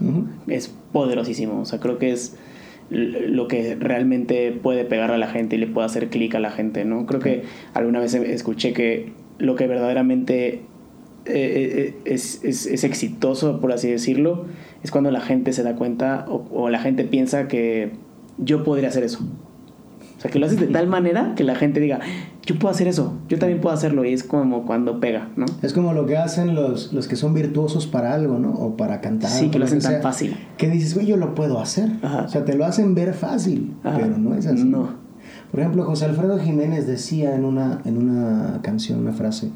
es 0.47 0.73
poderosísimo, 0.91 1.61
o 1.61 1.65
sea, 1.65 1.79
creo 1.79 1.97
que 1.97 2.11
es 2.11 2.37
lo 2.89 3.47
que 3.47 3.75
realmente 3.75 4.51
puede 4.51 4.85
pegar 4.85 5.11
a 5.11 5.17
la 5.17 5.27
gente 5.27 5.55
y 5.55 5.59
le 5.59 5.67
puede 5.67 5.85
hacer 5.85 6.09
clic 6.09 6.35
a 6.35 6.39
la 6.39 6.51
gente, 6.51 6.85
¿no? 6.85 7.05
Creo 7.05 7.19
que 7.19 7.43
alguna 7.73 7.99
vez 7.99 8.13
escuché 8.13 8.73
que 8.73 9.13
lo 9.39 9.55
que 9.55 9.67
verdaderamente 9.67 10.61
eh, 11.25 11.93
eh, 11.95 11.95
es, 12.05 12.43
es, 12.43 12.83
exitoso, 12.83 13.61
por 13.61 13.71
así 13.71 13.89
decirlo, 13.89 14.45
es 14.83 14.91
cuando 14.91 15.09
la 15.09 15.21
gente 15.21 15.53
se 15.53 15.63
da 15.63 15.75
cuenta 15.75 16.25
o, 16.27 16.69
la 16.69 16.79
gente 16.79 17.05
piensa 17.05 17.47
que 17.47 17.91
yo 18.37 18.63
podría 18.63 18.89
hacer 18.89 19.03
eso. 19.03 19.19
O 20.23 20.25
sea, 20.25 20.31
que 20.31 20.39
lo 20.39 20.45
haces 20.45 20.57
de 20.57 20.67
tal 20.67 20.87
manera 20.87 21.33
que 21.35 21.43
la 21.43 21.53
gente 21.53 21.81
diga, 21.81 21.99
yo 22.45 22.57
puedo 22.57 22.73
hacer 22.73 22.87
eso, 22.87 23.13
yo 23.27 23.37
también 23.39 23.59
puedo 23.59 23.75
hacerlo, 23.75 24.05
y 24.05 24.13
es 24.13 24.23
como 24.23 24.65
cuando 24.65 25.01
pega, 25.01 25.27
¿no? 25.35 25.45
Es 25.61 25.73
como 25.73 25.91
lo 25.91 26.05
que 26.05 26.15
hacen 26.15 26.55
los, 26.55 26.93
los 26.93 27.09
que 27.09 27.17
son 27.17 27.33
virtuosos 27.33 27.87
para 27.87 28.13
algo, 28.13 28.39
¿no? 28.39 28.53
O 28.53 28.77
para 28.77 29.01
cantar. 29.01 29.29
Sí, 29.29 29.49
que 29.49 29.59
lo 29.59 29.65
hacen 29.65 29.79
tan 29.79 30.01
fácil. 30.01 30.37
Que 30.55 30.69
dices, 30.69 30.93
güey, 30.93 31.07
yo 31.07 31.17
lo 31.17 31.35
puedo 31.35 31.59
hacer. 31.59 31.89
O 32.25 32.29
sea, 32.29 32.45
te 32.45 32.55
lo 32.55 32.63
hacen 32.63 32.95
ver 32.95 33.13
fácil, 33.13 33.73
pero 33.83 34.17
no 34.17 34.33
es 34.33 34.45
así. 34.45 34.63
No. 34.63 34.91
Por 35.51 35.59
ejemplo, 35.59 35.83
José 35.83 36.05
Alfredo 36.05 36.39
Jiménez 36.39 36.87
decía 36.87 37.35
en 37.35 37.43
una, 37.43 37.81
en 37.83 37.97
una 37.97 38.61
canción, 38.61 38.99
una 38.99 39.11
frase, 39.11 39.49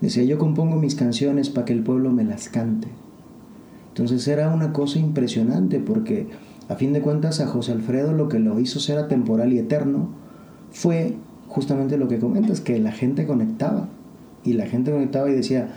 decía, 0.00 0.24
yo 0.24 0.38
compongo 0.38 0.76
mis 0.76 0.94
canciones 0.94 1.50
para 1.50 1.66
que 1.66 1.74
el 1.74 1.82
pueblo 1.82 2.10
me 2.10 2.24
las 2.24 2.48
cante. 2.48 2.88
Entonces 3.88 4.26
era 4.28 4.48
una 4.48 4.72
cosa 4.72 4.98
impresionante 4.98 5.78
porque 5.78 6.26
a 6.70 6.76
fin 6.76 6.92
de 6.92 7.02
cuentas 7.02 7.40
a 7.40 7.48
José 7.48 7.72
Alfredo 7.72 8.12
lo 8.12 8.28
que 8.28 8.38
lo 8.38 8.60
hizo 8.60 8.78
ser 8.78 8.96
atemporal 8.96 9.52
y 9.52 9.58
eterno 9.58 10.08
fue 10.70 11.16
justamente 11.48 11.98
lo 11.98 12.06
que 12.06 12.20
comentas, 12.20 12.60
que 12.60 12.78
la 12.78 12.92
gente 12.92 13.26
conectaba. 13.26 13.88
Y 14.44 14.52
la 14.52 14.66
gente 14.66 14.92
conectaba 14.92 15.28
y 15.28 15.34
decía, 15.34 15.72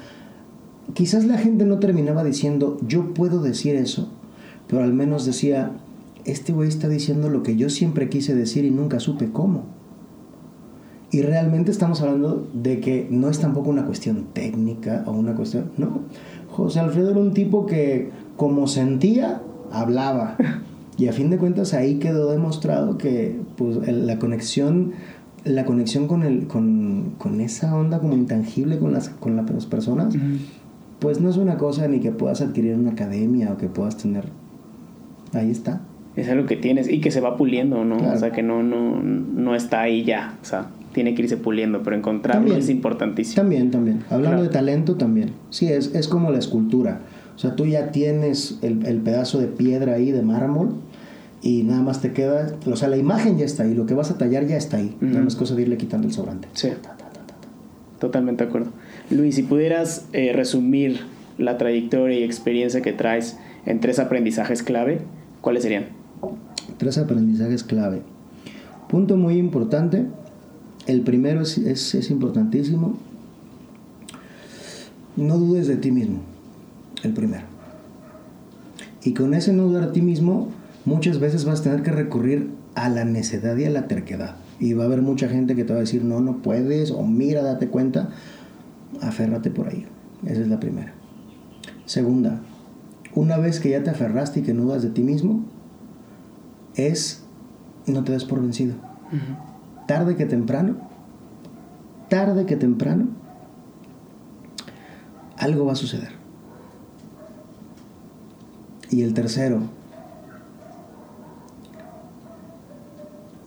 quizás 0.93 1.25
la 1.25 1.39
gente 1.39 1.65
no 1.65 1.79
terminaba 1.79 2.23
diciendo, 2.23 2.77
yo 2.87 3.15
puedo 3.15 3.41
decir 3.41 3.75
eso, 3.75 4.07
pero 4.67 4.83
al 4.83 4.93
menos 4.93 5.25
decía, 5.25 5.71
este 6.25 6.53
güey 6.53 6.69
está 6.69 6.87
diciendo 6.87 7.27
lo 7.27 7.41
que 7.41 7.55
yo 7.55 7.71
siempre 7.71 8.07
quise 8.07 8.35
decir 8.35 8.63
y 8.63 8.69
nunca 8.69 8.99
supe 8.99 9.31
cómo. 9.31 9.63
Y 11.09 11.23
realmente 11.23 11.71
estamos 11.71 12.01
hablando 12.01 12.47
de 12.53 12.79
que 12.79 13.07
no 13.09 13.29
es 13.29 13.39
tampoco 13.39 13.71
una 13.71 13.87
cuestión 13.87 14.27
técnica 14.33 15.03
o 15.07 15.11
una 15.13 15.33
cuestión... 15.33 15.71
No, 15.75 16.01
José 16.51 16.81
Alfredo 16.81 17.09
era 17.09 17.19
un 17.19 17.33
tipo 17.33 17.65
que 17.65 18.11
como 18.37 18.67
sentía, 18.67 19.41
hablaba. 19.71 20.37
Y 20.97 21.07
a 21.07 21.13
fin 21.13 21.29
de 21.29 21.37
cuentas 21.37 21.73
ahí 21.73 21.95
quedó 21.95 22.31
demostrado 22.31 22.97
que 22.97 23.39
pues, 23.57 23.77
la 23.87 24.19
conexión, 24.19 24.91
la 25.43 25.65
conexión 25.65 26.07
con, 26.07 26.23
el, 26.23 26.47
con, 26.47 27.13
con 27.17 27.41
esa 27.41 27.75
onda 27.75 27.99
como 27.99 28.13
intangible 28.13 28.77
con 28.77 28.93
las, 28.93 29.09
con 29.09 29.35
las 29.35 29.65
personas, 29.65 30.15
pues 30.99 31.19
no 31.19 31.29
es 31.29 31.37
una 31.37 31.57
cosa 31.57 31.87
ni 31.87 31.99
que 31.99 32.11
puedas 32.11 32.41
adquirir 32.41 32.71
en 32.73 32.81
una 32.81 32.91
academia 32.91 33.51
o 33.51 33.57
que 33.57 33.67
puedas 33.67 33.97
tener. 33.97 34.25
Ahí 35.33 35.49
está 35.49 35.81
es 36.15 36.29
algo 36.29 36.45
que 36.45 36.55
tienes 36.55 36.89
y 36.89 36.99
que 36.99 37.11
se 37.11 37.21
va 37.21 37.37
puliendo, 37.37 37.83
¿no? 37.85 37.97
O 37.97 38.17
sea, 38.17 38.31
que 38.31 38.43
no, 38.43 38.61
no, 38.61 39.01
no 39.01 39.55
está 39.55 39.81
ahí 39.81 40.03
ya. 40.03 40.37
O 40.41 40.45
sea, 40.45 40.67
tiene 40.93 41.15
que 41.15 41.23
irse 41.23 41.37
puliendo, 41.37 41.81
pero 41.81 41.95
encontrarlo 41.95 42.55
es 42.55 42.69
importantísimo. 42.69 43.35
También, 43.41 43.71
también. 43.71 44.03
Hablando 44.09 44.43
de 44.43 44.49
talento, 44.49 44.95
también. 44.95 45.31
Sí, 45.49 45.67
es, 45.67 45.93
es 45.95 46.07
como 46.07 46.29
la 46.31 46.37
escultura. 46.37 46.99
O 47.35 47.39
sea, 47.39 47.55
tú 47.55 47.65
ya 47.65 47.91
tienes 47.91 48.59
el, 48.61 48.85
el, 48.85 48.97
pedazo 48.97 49.39
de 49.39 49.47
piedra 49.47 49.93
ahí, 49.93 50.11
de 50.11 50.21
mármol, 50.21 50.75
y 51.41 51.63
nada 51.63 51.81
más 51.81 52.01
te 52.01 52.13
queda. 52.13 52.55
O 52.65 52.75
sea, 52.75 52.87
la 52.87 52.97
imagen 52.97 53.37
ya 53.37 53.45
está 53.45 53.63
ahí, 53.63 53.73
lo 53.73 53.85
que 53.85 53.93
vas 53.93 54.11
a 54.11 54.17
tallar 54.17 54.47
ya 54.47 54.55
está 54.55 54.77
ahí. 54.77 54.95
Nada 55.01 55.23
más 55.23 55.35
cosa 55.35 55.55
de 55.55 55.63
irle 55.63 55.77
quitando 55.77 56.07
el 56.07 56.13
sobrante. 56.13 56.47
Sí. 56.53 56.69
Totalmente 57.99 58.43
de 58.43 58.49
acuerdo. 58.49 58.71
Luis, 59.09 59.35
si 59.35 59.43
pudieras 59.43 60.07
eh, 60.13 60.31
resumir 60.33 61.01
la 61.37 61.57
trayectoria 61.57 62.19
y 62.19 62.23
experiencia 62.23 62.81
que 62.81 62.93
traes 62.93 63.37
en 63.65 63.79
tres 63.79 63.99
aprendizajes 63.99 64.63
clave, 64.63 65.01
¿cuáles 65.41 65.63
serían? 65.63 65.85
Tres 66.77 66.97
aprendizajes 66.97 67.63
clave. 67.63 68.01
Punto 68.89 69.17
muy 69.17 69.37
importante. 69.37 70.05
El 70.85 71.01
primero 71.01 71.41
es, 71.41 71.57
es, 71.57 72.11
importantísimo. 72.11 72.97
No 75.15 75.37
dudes 75.37 75.67
de 75.67 75.77
ti 75.77 75.91
mismo. 75.91 76.19
El 77.03 77.13
primero. 77.13 77.45
Y 79.03 79.13
con 79.13 79.33
ese 79.33 79.53
no 79.53 79.63
dudar 79.63 79.87
de 79.87 79.91
ti 79.91 80.01
mismo, 80.01 80.49
muchas 80.85 81.19
veces 81.19 81.45
vas 81.45 81.59
a 81.59 81.63
tener 81.63 81.83
que 81.83 81.91
recurrir 81.91 82.51
a 82.75 82.89
la 82.89 83.05
necedad 83.05 83.55
y 83.57 83.65
a 83.65 83.69
la 83.69 83.87
terquedad. 83.87 84.37
Y 84.59 84.73
va 84.73 84.83
a 84.83 84.87
haber 84.87 85.01
mucha 85.01 85.27
gente 85.27 85.55
que 85.55 85.65
te 85.65 85.73
va 85.73 85.79
a 85.79 85.81
decir, 85.81 86.03
no, 86.03 86.21
no 86.21 86.37
puedes, 86.37 86.91
o 86.91 87.03
mira, 87.03 87.43
date 87.43 87.67
cuenta. 87.67 88.09
Aférrate 89.01 89.51
por 89.51 89.67
ahí. 89.67 89.85
Esa 90.25 90.41
es 90.41 90.47
la 90.47 90.59
primera. 90.59 90.93
Segunda, 91.85 92.39
una 93.13 93.37
vez 93.37 93.59
que 93.59 93.69
ya 93.69 93.83
te 93.83 93.89
aferraste 93.89 94.39
y 94.39 94.43
que 94.43 94.53
no 94.53 94.63
dudas 94.63 94.83
de 94.83 94.89
ti 94.89 95.03
mismo, 95.03 95.43
es 96.75 97.23
no 97.85 98.03
te 98.03 98.13
des 98.13 98.25
por 98.25 98.41
vencido. 98.41 98.75
Tarde 99.87 100.15
que 100.15 100.25
temprano, 100.25 100.77
tarde 102.09 102.45
que 102.45 102.55
temprano, 102.55 103.07
algo 105.37 105.65
va 105.65 105.73
a 105.73 105.75
suceder. 105.75 106.22
Y 108.93 109.01
el 109.01 109.15
tercero, 109.15 109.59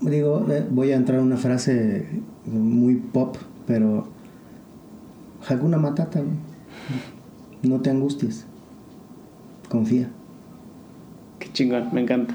digo, 0.01 0.45
eh, 0.51 0.67
voy 0.69 0.91
a 0.91 0.97
entrar 0.97 1.21
en 1.21 1.27
una 1.27 1.37
frase 1.37 2.05
muy 2.47 2.97
pop, 2.97 3.37
pero 3.65 4.09
Hakuna 5.49 5.79
Matata, 5.79 6.21
no 7.63 7.81
te 7.81 7.91
angusties, 7.91 8.45
confía. 9.69 10.09
Qué 11.39 11.53
chingón, 11.53 11.91
me 11.93 12.01
encanta. 12.01 12.35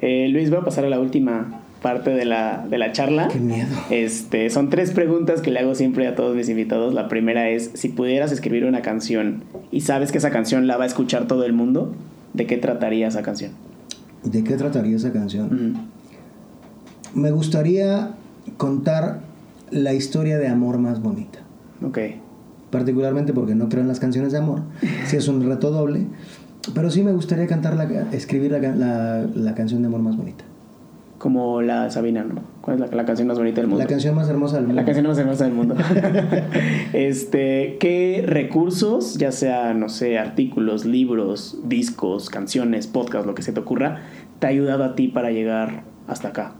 Eh, 0.00 0.28
Luis, 0.28 0.48
voy 0.48 0.60
a 0.60 0.64
pasar 0.64 0.84
a 0.84 0.88
la 0.88 1.00
última 1.00 1.60
parte 1.82 2.10
de 2.10 2.24
la, 2.24 2.68
de 2.70 2.78
la 2.78 2.92
charla. 2.92 3.26
Qué 3.32 3.40
miedo. 3.40 3.66
Este, 3.90 4.48
son 4.48 4.70
tres 4.70 4.92
preguntas 4.92 5.40
que 5.40 5.50
le 5.50 5.58
hago 5.58 5.74
siempre 5.74 6.06
a 6.06 6.14
todos 6.14 6.36
mis 6.36 6.48
invitados. 6.48 6.94
La 6.94 7.08
primera 7.08 7.48
es, 7.48 7.72
si 7.74 7.88
pudieras 7.88 8.30
escribir 8.30 8.64
una 8.64 8.80
canción 8.80 9.42
y 9.72 9.80
sabes 9.80 10.12
que 10.12 10.18
esa 10.18 10.30
canción 10.30 10.68
la 10.68 10.76
va 10.76 10.84
a 10.84 10.86
escuchar 10.86 11.26
todo 11.26 11.44
el 11.44 11.52
mundo, 11.52 11.92
¿de 12.34 12.46
qué 12.46 12.58
trataría 12.58 13.08
esa 13.08 13.22
canción? 13.22 13.52
¿De 14.22 14.44
qué 14.44 14.56
trataría 14.56 14.96
esa 14.96 15.12
canción? 15.12 15.88
Me 17.14 17.30
gustaría 17.30 18.10
contar 18.56 19.20
la 19.70 19.94
historia 19.94 20.38
de 20.38 20.48
amor 20.48 20.78
más 20.78 21.00
bonita. 21.00 21.38
Ok. 21.82 21.98
Particularmente 22.70 23.32
porque 23.32 23.54
no 23.54 23.68
creo 23.68 23.82
en 23.82 23.88
las 23.88 24.00
canciones 24.00 24.32
de 24.32 24.38
amor. 24.38 24.62
si 25.06 25.16
es 25.16 25.28
un 25.28 25.44
reto 25.44 25.70
doble. 25.70 26.06
Pero 26.74 26.90
sí 26.90 27.02
me 27.02 27.12
gustaría 27.12 27.46
cantar 27.46 27.76
la, 27.76 27.84
escribir 28.12 28.52
la, 28.52 29.26
la, 29.34 29.54
canción 29.54 29.82
de 29.82 29.88
amor 29.88 30.00
más 30.00 30.16
bonita. 30.16 30.44
Como 31.18 31.60
la 31.60 31.90
Sabina, 31.90 32.24
¿no? 32.24 32.53
¿Cuál 32.64 32.82
es 32.82 32.94
la, 32.94 33.04
canción 33.04 33.28
más 33.28 33.36
bonita 33.36 33.60
del 33.60 33.68
mundo? 33.68 33.84
La 33.84 33.88
canción 33.90 34.14
más 34.14 34.26
hermosa 34.26 34.56
del 34.56 34.64
mundo. 34.64 34.80
La 34.80 34.86
canción 34.86 35.06
más 35.06 35.18
hermosa 35.18 35.44
del 35.48 35.52
mundo. 35.52 35.74
este, 36.94 37.76
¿Qué 37.78 38.24
recursos, 38.26 39.18
ya 39.18 39.32
sea, 39.32 39.74
no 39.74 39.90
sé, 39.90 40.18
artículos, 40.18 40.86
libros, 40.86 41.58
discos, 41.64 42.30
canciones, 42.30 42.86
podcast, 42.86 43.26
lo 43.26 43.34
que 43.34 43.42
se 43.42 43.52
te 43.52 43.60
ocurra, 43.60 44.00
te 44.38 44.46
ha 44.46 44.48
ayudado 44.48 44.82
a 44.82 44.94
ti 44.94 45.08
para 45.08 45.30
llegar 45.30 45.82
hasta 46.08 46.28
acá? 46.28 46.54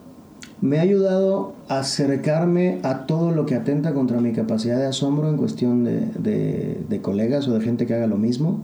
Me 0.60 0.78
ha 0.78 0.82
ayudado 0.82 1.54
a 1.68 1.78
acercarme 1.78 2.80
a 2.82 3.06
todo 3.06 3.30
lo 3.30 3.46
que 3.46 3.54
atenta 3.54 3.94
contra 3.94 4.20
mi 4.20 4.32
capacidad 4.32 4.76
de 4.76 4.84
asombro 4.84 5.30
en 5.30 5.38
cuestión 5.38 5.84
de, 5.84 6.00
de, 6.18 6.82
de 6.86 7.00
colegas 7.00 7.48
o 7.48 7.54
de 7.54 7.64
gente 7.64 7.86
que 7.86 7.94
haga 7.94 8.08
lo 8.08 8.18
mismo 8.18 8.60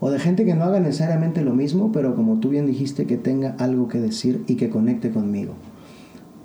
o 0.00 0.10
de 0.10 0.18
gente 0.18 0.46
que 0.46 0.54
no 0.54 0.64
haga 0.64 0.80
necesariamente 0.80 1.42
lo 1.42 1.52
mismo, 1.52 1.92
pero 1.92 2.16
como 2.16 2.40
tú 2.40 2.48
bien 2.48 2.66
dijiste, 2.66 3.04
que 3.04 3.18
tenga 3.18 3.54
algo 3.58 3.88
que 3.88 3.98
decir 4.00 4.44
y 4.46 4.54
que 4.54 4.70
conecte 4.70 5.10
conmigo. 5.10 5.52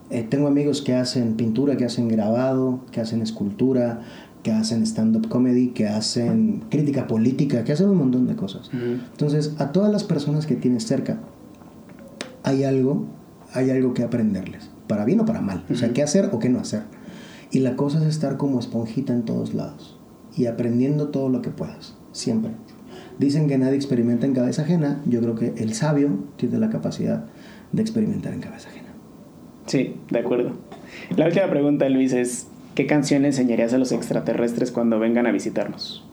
Eh, 0.10 0.24
tengo 0.24 0.47
amigos 0.47 0.82
que 0.82 0.93
hacen 0.93 1.36
pintura, 1.36 1.78
que 1.78 1.86
hacen 1.86 2.08
grabado, 2.08 2.82
que 2.91 3.01
hacen 3.01 3.22
escultura, 3.22 4.01
que 4.43 4.51
hacen 4.51 4.84
stand-up 4.84 5.28
comedy, 5.28 5.70
que 5.70 5.88
hacen 5.88 6.64
crítica 6.70 7.08
política, 7.08 7.64
que 7.64 7.72
hacen 7.72 7.89
un 7.89 7.97
montón 7.97 8.28
de 8.28 8.36
cosas. 8.36 8.70
Entonces, 8.72 9.56
a 9.58 9.72
todas 9.72 9.91
las 9.91 10.03
personas 10.03 10.45
que 10.45 10.56
tienes 10.56 10.86
cerca, 10.86 11.20
hay 12.43 12.64
algo, 12.64 13.06
hay 13.53 13.72
algo 13.72 13.95
que 13.95 14.03
aprenderles, 14.03 14.70
para 14.88 15.03
bien 15.03 15.20
o 15.20 15.26
para 15.26 15.41
mal. 15.41 15.66
O 15.72 15.76
sea, 15.76 15.93
qué 15.93 16.03
hacer 16.03 16.30
o 16.32 16.38
qué 16.38 16.49
no 16.49 16.60
hacer. 16.60 16.84
Y 17.49 17.60
la 17.62 17.76
cosa 17.76 17.99
es 17.99 18.06
estar 18.06 18.38
como 18.38 18.60
esponjita 18.60 19.14
en 19.14 19.24
todos 19.24 19.56
lados 19.56 19.97
y 20.38 20.45
aprendiendo 20.45 21.08
todo 21.08 21.30
lo 21.30 21.41
que 21.41 21.49
puedas, 21.49 21.95
siempre. 22.12 22.51
Dicen 23.18 23.47
que 23.47 23.58
nadie 23.58 23.76
experimenta 23.76 24.28
en 24.28 24.34
cabeza 24.34 24.62
ajena. 24.62 25.01
Yo 25.08 25.22
creo 25.22 25.36
que 25.36 25.53
el 25.58 25.74
sabio 25.74 26.20
tiene 26.36 26.60
la 26.60 26.70
capacidad 26.70 27.26
de 27.72 27.82
experimentar 27.82 28.34
en 28.34 28.41
cabeza 28.41 28.70
ajena. 28.70 28.85
Sí, 29.66 29.95
de 30.09 30.20
acuerdo. 30.20 30.51
La 31.16 31.26
última 31.26 31.47
pregunta, 31.49 31.89
Luis, 31.89 32.13
es 32.13 32.47
¿qué 32.76 32.86
canción 32.86 33.26
enseñarías 33.26 33.74
a 33.74 33.78
los 33.78 33.91
extraterrestres 33.91 34.72
cuando 34.72 34.99
vengan 34.99 35.28
a 35.28 35.32
visitarnos? 35.32 36.05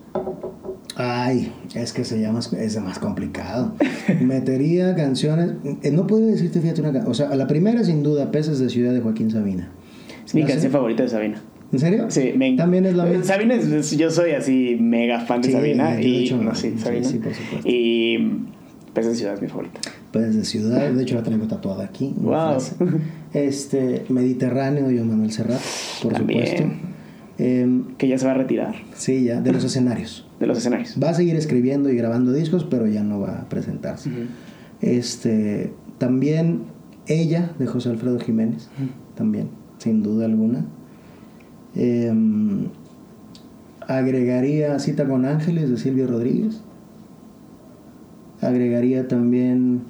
Ay, 0.96 1.52
es 1.74 1.92
que 1.92 2.04
se 2.04 2.20
llama, 2.20 2.40
es 2.58 2.80
más 2.80 2.98
complicado. 2.98 3.74
Metería 4.20 4.94
canciones, 4.94 5.52
eh, 5.82 5.90
no 5.90 6.06
puedo 6.06 6.26
decirte, 6.26 6.60
fíjate 6.60 6.82
una 6.82 7.04
o 7.06 7.14
sea, 7.14 7.34
la 7.34 7.46
primera 7.46 7.82
sin 7.84 8.02
duda, 8.02 8.30
Peces 8.30 8.58
de 8.58 8.68
Ciudad 8.68 8.92
de 8.92 9.00
Joaquín 9.00 9.30
Sabina. 9.30 9.70
Es 10.24 10.34
mi 10.34 10.44
canción 10.44 10.70
favorita 10.70 11.02
de 11.02 11.08
Sabina. 11.08 11.42
¿En 11.72 11.78
serio? 11.78 12.04
Sí, 12.10 12.34
me 12.36 12.54
También 12.54 12.84
es 12.84 12.94
la 12.94 13.06
misma. 13.06 13.24
Sabina, 13.24 13.54
es, 13.54 13.96
yo 13.96 14.10
soy 14.10 14.32
así 14.32 14.76
mega 14.78 15.20
fan 15.20 15.40
de 15.40 15.52
Sabina. 15.52 16.00
y, 16.00 16.30
no, 16.34 16.54
sí, 16.54 16.74
Sabina. 16.76 17.08
Sí, 17.08 17.18
por 17.18 17.32
supuesto. 17.32 17.66
Y 17.66 18.18
Peces 18.92 19.12
de 19.12 19.18
Ciudad 19.18 19.34
es 19.34 19.42
mi 19.42 19.48
favorita. 19.48 19.80
Peces 20.12 20.36
de 20.36 20.44
Ciudad, 20.44 20.90
de 20.90 21.02
hecho 21.02 21.14
la 21.14 21.22
tengo 21.22 21.46
tatuada 21.46 21.84
aquí. 21.84 22.12
Wow. 22.18 22.58
Este, 23.34 24.04
Mediterráneo, 24.08 24.90
yo 24.90 25.04
Manuel 25.04 25.32
Serrat, 25.32 25.60
por 26.02 26.16
supuesto. 26.16 26.64
Eh, 27.38 27.82
que 27.96 28.08
ya 28.08 28.18
se 28.18 28.26
va 28.26 28.32
a 28.32 28.34
retirar. 28.34 28.74
Sí, 28.94 29.24
ya, 29.24 29.40
de 29.40 29.52
los 29.52 29.64
escenarios. 29.64 30.26
de 30.40 30.46
los 30.46 30.58
escenarios. 30.58 30.96
Va 31.02 31.10
a 31.10 31.14
seguir 31.14 31.36
escribiendo 31.36 31.90
y 31.90 31.96
grabando 31.96 32.32
discos, 32.32 32.64
pero 32.64 32.86
ya 32.86 33.02
no 33.02 33.20
va 33.20 33.40
a 33.40 33.48
presentarse. 33.48 34.10
Este, 34.80 35.72
también 35.98 36.64
ella, 37.06 37.52
de 37.58 37.66
José 37.66 37.88
Alfredo 37.88 38.18
Jiménez, 38.20 38.68
también, 39.14 39.48
sin 39.78 40.02
duda 40.02 40.26
alguna. 40.26 40.66
Em, 41.74 42.66
agregaría 43.80 44.78
Cita 44.78 45.06
con 45.08 45.24
Ángeles 45.24 45.70
de 45.70 45.78
Silvio 45.78 46.06
Rodríguez. 46.06 46.60
Agregaría 48.40 49.08
también 49.08 49.82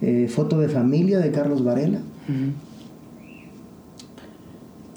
eh, 0.00 0.28
Foto 0.28 0.60
de 0.60 0.68
Familia 0.68 1.18
de 1.18 1.30
Carlos 1.30 1.64
Varela. 1.64 2.00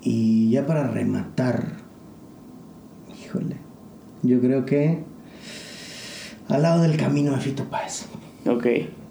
Y 0.04 0.52
ya 0.52 0.66
para 0.66 0.88
rematar, 0.88 1.74
híjole, 3.22 3.58
yo 4.24 4.40
creo 4.40 4.66
que 4.66 5.00
al 6.48 6.62
lado 6.62 6.84
del 6.84 6.98
camino 6.98 7.34
de 7.34 7.40
Fito 7.40 7.66
Páez. 7.66 8.06
Ok, 8.46 8.66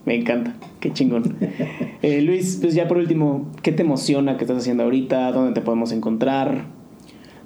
me 0.06 0.14
encanta, 0.14 0.54
qué 0.80 0.92
chingón. 0.92 1.36
Eh, 2.02 2.20
Luis, 2.20 2.58
pues 2.60 2.74
ya 2.74 2.86
por 2.86 2.98
último, 2.98 3.50
¿qué 3.62 3.72
te 3.72 3.82
emociona 3.82 4.36
que 4.36 4.44
estás 4.44 4.58
haciendo 4.58 4.84
ahorita? 4.84 5.32
¿Dónde 5.32 5.54
te 5.54 5.60
podemos 5.60 5.90
encontrar? 5.90 6.66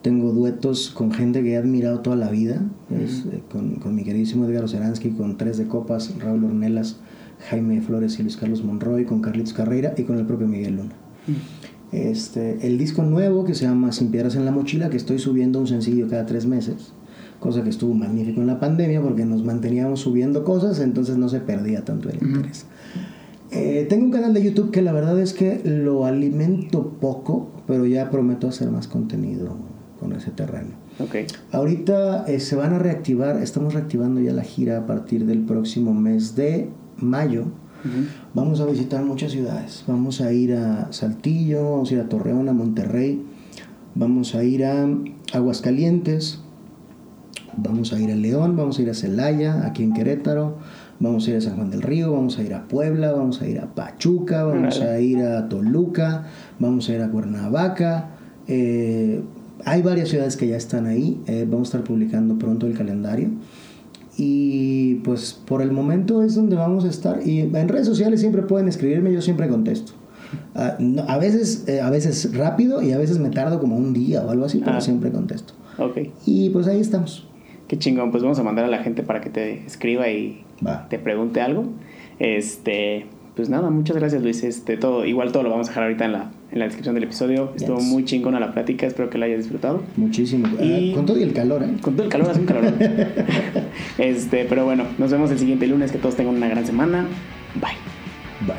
tengo 0.00 0.32
duetos 0.32 0.90
con 0.90 1.12
gente 1.12 1.42
que 1.42 1.52
he 1.52 1.56
admirado 1.56 2.00
toda 2.00 2.16
la 2.16 2.30
vida, 2.30 2.62
eh, 2.90 3.42
con, 3.50 3.76
con, 3.76 3.94
mi 3.94 4.04
queridísimo 4.04 4.46
Edgar 4.46 4.64
Oceransky, 4.64 5.10
con 5.10 5.36
Tres 5.36 5.58
de 5.58 5.66
Copas, 5.66 6.14
Raúl 6.20 6.44
Ornelas, 6.44 6.96
Jaime 7.50 7.82
Flores 7.82 8.18
y 8.18 8.22
Luis 8.22 8.36
Carlos 8.36 8.64
Monroy, 8.64 9.04
con 9.04 9.20
Carlitos 9.20 9.52
Carreira 9.52 9.94
y 9.96 10.04
con 10.04 10.18
el 10.18 10.24
propio 10.24 10.46
Miguel 10.46 10.76
Luna. 10.76 10.94
Este, 11.94 12.66
el 12.66 12.76
disco 12.76 13.04
nuevo 13.04 13.44
que 13.44 13.54
se 13.54 13.66
llama 13.66 13.92
Sin 13.92 14.10
Piedras 14.10 14.34
en 14.34 14.44
la 14.44 14.50
Mochila, 14.50 14.90
que 14.90 14.96
estoy 14.96 15.20
subiendo 15.20 15.60
un 15.60 15.68
sencillo 15.68 16.08
cada 16.08 16.26
tres 16.26 16.44
meses, 16.44 16.92
cosa 17.38 17.62
que 17.62 17.70
estuvo 17.70 17.94
magnífico 17.94 18.40
en 18.40 18.48
la 18.48 18.58
pandemia 18.58 19.00
porque 19.00 19.24
nos 19.24 19.44
manteníamos 19.44 20.00
subiendo 20.00 20.42
cosas, 20.42 20.80
entonces 20.80 21.16
no 21.16 21.28
se 21.28 21.38
perdía 21.38 21.84
tanto 21.84 22.08
el 22.08 22.16
interés. 22.20 22.66
Eh, 23.52 23.86
tengo 23.88 24.06
un 24.06 24.10
canal 24.10 24.34
de 24.34 24.42
YouTube 24.42 24.72
que 24.72 24.82
la 24.82 24.92
verdad 24.92 25.20
es 25.20 25.32
que 25.32 25.60
lo 25.64 26.04
alimento 26.04 26.96
poco, 27.00 27.50
pero 27.68 27.86
ya 27.86 28.10
prometo 28.10 28.48
hacer 28.48 28.70
más 28.70 28.88
contenido 28.88 29.56
con 30.00 30.12
ese 30.14 30.32
terreno. 30.32 30.70
Okay. 30.98 31.26
Ahorita 31.52 32.24
eh, 32.26 32.40
se 32.40 32.56
van 32.56 32.72
a 32.72 32.80
reactivar, 32.80 33.40
estamos 33.40 33.74
reactivando 33.74 34.20
ya 34.20 34.32
la 34.32 34.42
gira 34.42 34.78
a 34.78 34.86
partir 34.86 35.26
del 35.26 35.40
próximo 35.40 35.94
mes 35.94 36.34
de 36.34 36.68
mayo. 36.96 37.44
Vamos 38.32 38.60
a 38.60 38.66
visitar 38.66 39.04
muchas 39.04 39.32
ciudades. 39.32 39.84
Vamos 39.86 40.20
a 40.20 40.32
ir 40.32 40.54
a 40.54 40.92
Saltillo, 40.92 41.72
vamos 41.72 41.90
a 41.90 41.94
ir 41.94 42.00
a 42.00 42.08
Torreón, 42.08 42.48
a 42.48 42.52
Monterrey, 42.52 43.22
vamos 43.94 44.34
a 44.34 44.42
ir 44.42 44.64
a 44.64 44.88
Aguascalientes, 45.32 46.40
vamos 47.56 47.92
a 47.92 48.00
ir 48.00 48.10
a 48.10 48.16
León, 48.16 48.56
vamos 48.56 48.78
a 48.78 48.82
ir 48.82 48.90
a 48.90 48.94
Celaya, 48.94 49.66
aquí 49.66 49.82
en 49.82 49.92
Querétaro, 49.92 50.58
vamos 50.98 51.26
a 51.26 51.30
ir 51.30 51.36
a 51.36 51.40
San 51.40 51.56
Juan 51.56 51.70
del 51.70 51.82
Río, 51.82 52.12
vamos 52.12 52.38
a 52.38 52.42
ir 52.42 52.54
a 52.54 52.66
Puebla, 52.68 53.12
vamos 53.12 53.42
a 53.42 53.48
ir 53.48 53.60
a 53.60 53.74
Pachuca, 53.74 54.44
vamos 54.44 54.80
a 54.80 54.98
ir 55.00 55.22
a 55.22 55.48
Toluca, 55.48 56.26
vamos 56.58 56.88
a 56.88 56.94
ir 56.94 57.02
a 57.02 57.10
Cuernavaca. 57.10 58.10
Eh, 58.48 59.22
hay 59.64 59.82
varias 59.82 60.08
ciudades 60.08 60.36
que 60.36 60.48
ya 60.48 60.56
están 60.56 60.86
ahí, 60.86 61.22
eh, 61.26 61.46
vamos 61.48 61.68
a 61.68 61.78
estar 61.78 61.84
publicando 61.84 62.38
pronto 62.38 62.66
el 62.66 62.76
calendario. 62.76 63.30
Y 64.16 64.96
pues 64.96 65.32
por 65.32 65.62
el 65.62 65.72
momento 65.72 66.22
es 66.22 66.34
donde 66.34 66.56
vamos 66.56 66.84
a 66.84 66.88
estar. 66.88 67.26
Y 67.26 67.40
en 67.40 67.68
redes 67.68 67.86
sociales 67.86 68.20
siempre 68.20 68.42
pueden 68.42 68.68
escribirme, 68.68 69.12
yo 69.12 69.20
siempre 69.20 69.48
contesto. 69.48 69.92
Ah, 70.54 70.76
a, 71.08 71.18
veces, 71.18 71.64
eh, 71.68 71.80
a 71.80 71.90
veces 71.90 72.36
rápido 72.36 72.82
y 72.82 72.92
a 72.92 72.98
veces 72.98 73.18
me 73.18 73.30
tardo 73.30 73.60
como 73.60 73.76
un 73.76 73.92
día 73.92 74.22
o 74.24 74.30
algo 74.30 74.44
así, 74.44 74.60
pero 74.64 74.76
ah. 74.76 74.80
siempre 74.80 75.10
contesto. 75.10 75.54
Ok. 75.78 75.98
Y 76.26 76.50
pues 76.50 76.66
ahí 76.68 76.80
estamos. 76.80 77.26
Qué 77.68 77.78
chingón, 77.78 78.10
pues 78.10 78.22
vamos 78.22 78.38
a 78.38 78.42
mandar 78.42 78.64
a 78.66 78.68
la 78.68 78.78
gente 78.78 79.02
para 79.02 79.20
que 79.20 79.30
te 79.30 79.64
escriba 79.66 80.08
y 80.08 80.44
te 80.90 80.98
pregunte 80.98 81.40
algo. 81.40 81.64
Este, 82.18 83.06
pues 83.34 83.48
nada, 83.48 83.70
muchas 83.70 83.96
gracias 83.96 84.22
Luis. 84.22 84.44
Este, 84.44 84.76
todo, 84.76 85.04
igual 85.04 85.32
todo 85.32 85.42
lo 85.42 85.50
vamos 85.50 85.68
a 85.68 85.70
dejar 85.70 85.84
ahorita 85.84 86.04
en 86.04 86.12
la, 86.12 86.30
en 86.54 86.60
la 86.60 86.66
descripción 86.66 86.94
del 86.94 87.04
episodio. 87.04 87.52
Estuvo 87.56 87.80
muy 87.80 88.04
chingona 88.04 88.38
la 88.38 88.52
plática, 88.52 88.86
espero 88.86 89.10
que 89.10 89.18
la 89.18 89.26
hayas 89.26 89.38
disfrutado. 89.38 89.82
Muchísimo. 89.96 90.46
Y, 90.62 90.92
ah, 90.92 90.94
con 90.94 91.04
todo 91.04 91.18
y 91.18 91.24
el 91.24 91.32
calor, 91.32 91.64
¿eh? 91.64 91.74
Con 91.80 91.94
todo 91.96 92.04
el 92.04 92.12
calor, 92.12 92.30
hace 92.30 92.40
un 92.40 92.46
calor. 92.46 92.72
este, 93.98 94.44
pero 94.44 94.64
bueno, 94.64 94.84
nos 94.96 95.10
vemos 95.10 95.32
el 95.32 95.38
siguiente 95.40 95.66
lunes, 95.66 95.90
que 95.90 95.98
todos 95.98 96.14
tengan 96.14 96.36
una 96.36 96.46
gran 96.48 96.64
semana. 96.64 97.08
Bye. 97.56 97.76
Bye. 98.46 98.54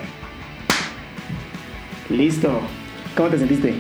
Listo. 2.18 2.60
¿Cómo 3.16 3.30
te 3.30 3.38
sentiste? 3.40 3.74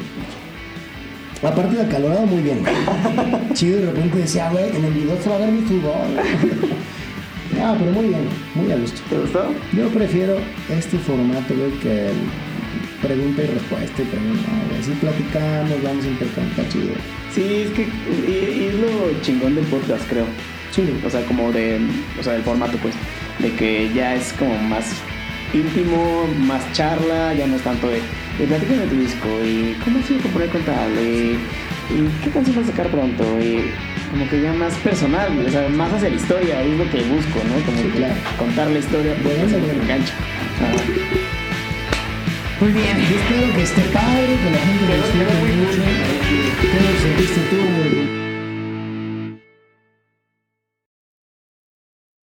Aparte 1.43 1.75
de 1.75 1.81
acalorado, 1.81 2.25
muy 2.25 2.41
bien. 2.41 2.59
Chido, 3.53 3.81
de 3.81 3.87
repente 3.87 4.19
decía, 4.19 4.49
güey, 4.49 4.77
en 4.77 4.85
el 4.85 4.93
video 4.93 5.17
se 5.21 5.29
va 5.29 5.35
a 5.35 5.39
ver 5.39 5.51
mi 5.51 5.61
fútbol. 5.61 5.91
Ah, 7.57 7.73
pero 7.79 7.89
muy 7.91 8.09
bien, 8.09 8.27
muy 8.53 8.71
a 8.71 8.75
gusto. 8.75 8.99
¿Te 9.09 9.17
gustó? 9.17 9.45
Yo 9.71 9.87
prefiero 9.89 10.35
este 10.69 10.97
formato, 10.97 11.55
güey, 11.55 11.71
que 11.79 12.09
el 12.09 12.15
pregunta 13.05 13.43
y 13.43 13.47
respuesta 13.47 14.01
y 14.01 14.05
pregunta. 14.05 14.49
No, 14.51 14.79
así 14.79 14.91
platicamos, 14.99 15.83
vamos 15.83 16.05
a 16.05 16.07
intercambiar 16.07 16.69
chido. 16.69 16.93
Sí, 17.33 17.63
es 17.65 17.71
que 17.71 17.83
y, 17.83 18.65
es 18.69 18.75
lo 18.75 19.21
chingón 19.21 19.55
del 19.55 19.65
podcast, 19.65 20.07
creo. 20.09 20.25
Sí. 20.71 20.83
O 21.05 21.09
sea, 21.09 21.21
como 21.25 21.51
de, 21.51 21.79
o 22.19 22.23
sea, 22.23 22.33
del 22.33 22.43
formato, 22.43 22.77
pues, 22.79 22.95
de 23.39 23.51
que 23.55 23.91
ya 23.93 24.15
es 24.15 24.33
como 24.33 24.57
más 24.57 24.85
íntimo, 25.53 26.27
más 26.39 26.61
charla, 26.73 27.33
ya 27.33 27.47
no 27.47 27.55
es 27.55 27.61
tanto 27.61 27.87
de, 27.87 28.01
de 28.39 28.47
platicar 28.47 28.77
de 28.79 28.87
tu 28.87 28.95
disco 28.95 29.27
y 29.45 29.75
cómo 29.83 30.01
sigue 30.03 30.19
componer 30.21 30.49
con 30.49 30.61
tal, 30.63 30.91
y, 30.99 31.37
y 31.93 32.09
qué 32.23 32.29
canción 32.31 32.55
vas 32.57 32.65
a 32.65 32.71
sacar 32.71 32.87
pronto, 32.89 33.23
y 33.39 33.71
como 34.11 34.27
que 34.29 34.41
ya 34.41 34.51
más 34.53 34.73
personal, 34.75 35.31
o 35.45 35.49
sea, 35.49 35.69
más 35.69 35.93
hacia 35.93 36.09
la 36.09 36.15
historia, 36.15 36.61
es 36.61 36.77
lo 36.77 36.89
que 36.89 37.01
busco, 37.03 37.39
¿no? 37.47 37.65
Como 37.65 37.93
que 37.93 38.07
contar 38.37 38.69
la 38.69 38.79
historia, 38.79 39.15
pues 39.21 39.37
eso 39.37 39.59
me 39.59 39.83
engancha. 39.83 40.13
Muy 42.59 42.71
bien, 42.71 42.97
yo 42.97 43.17
espero 43.17 43.53
que 43.53 43.63
esté 43.63 43.81
padre, 43.91 44.37
que 44.41 44.49
la 44.49 44.57
gente 44.57 44.87
lo 44.87 44.95
disfrute 44.95 45.33
mucho. 45.57 45.83
¿Qué 46.61 46.79
sentiste 47.01 47.41
tú, 47.49 47.94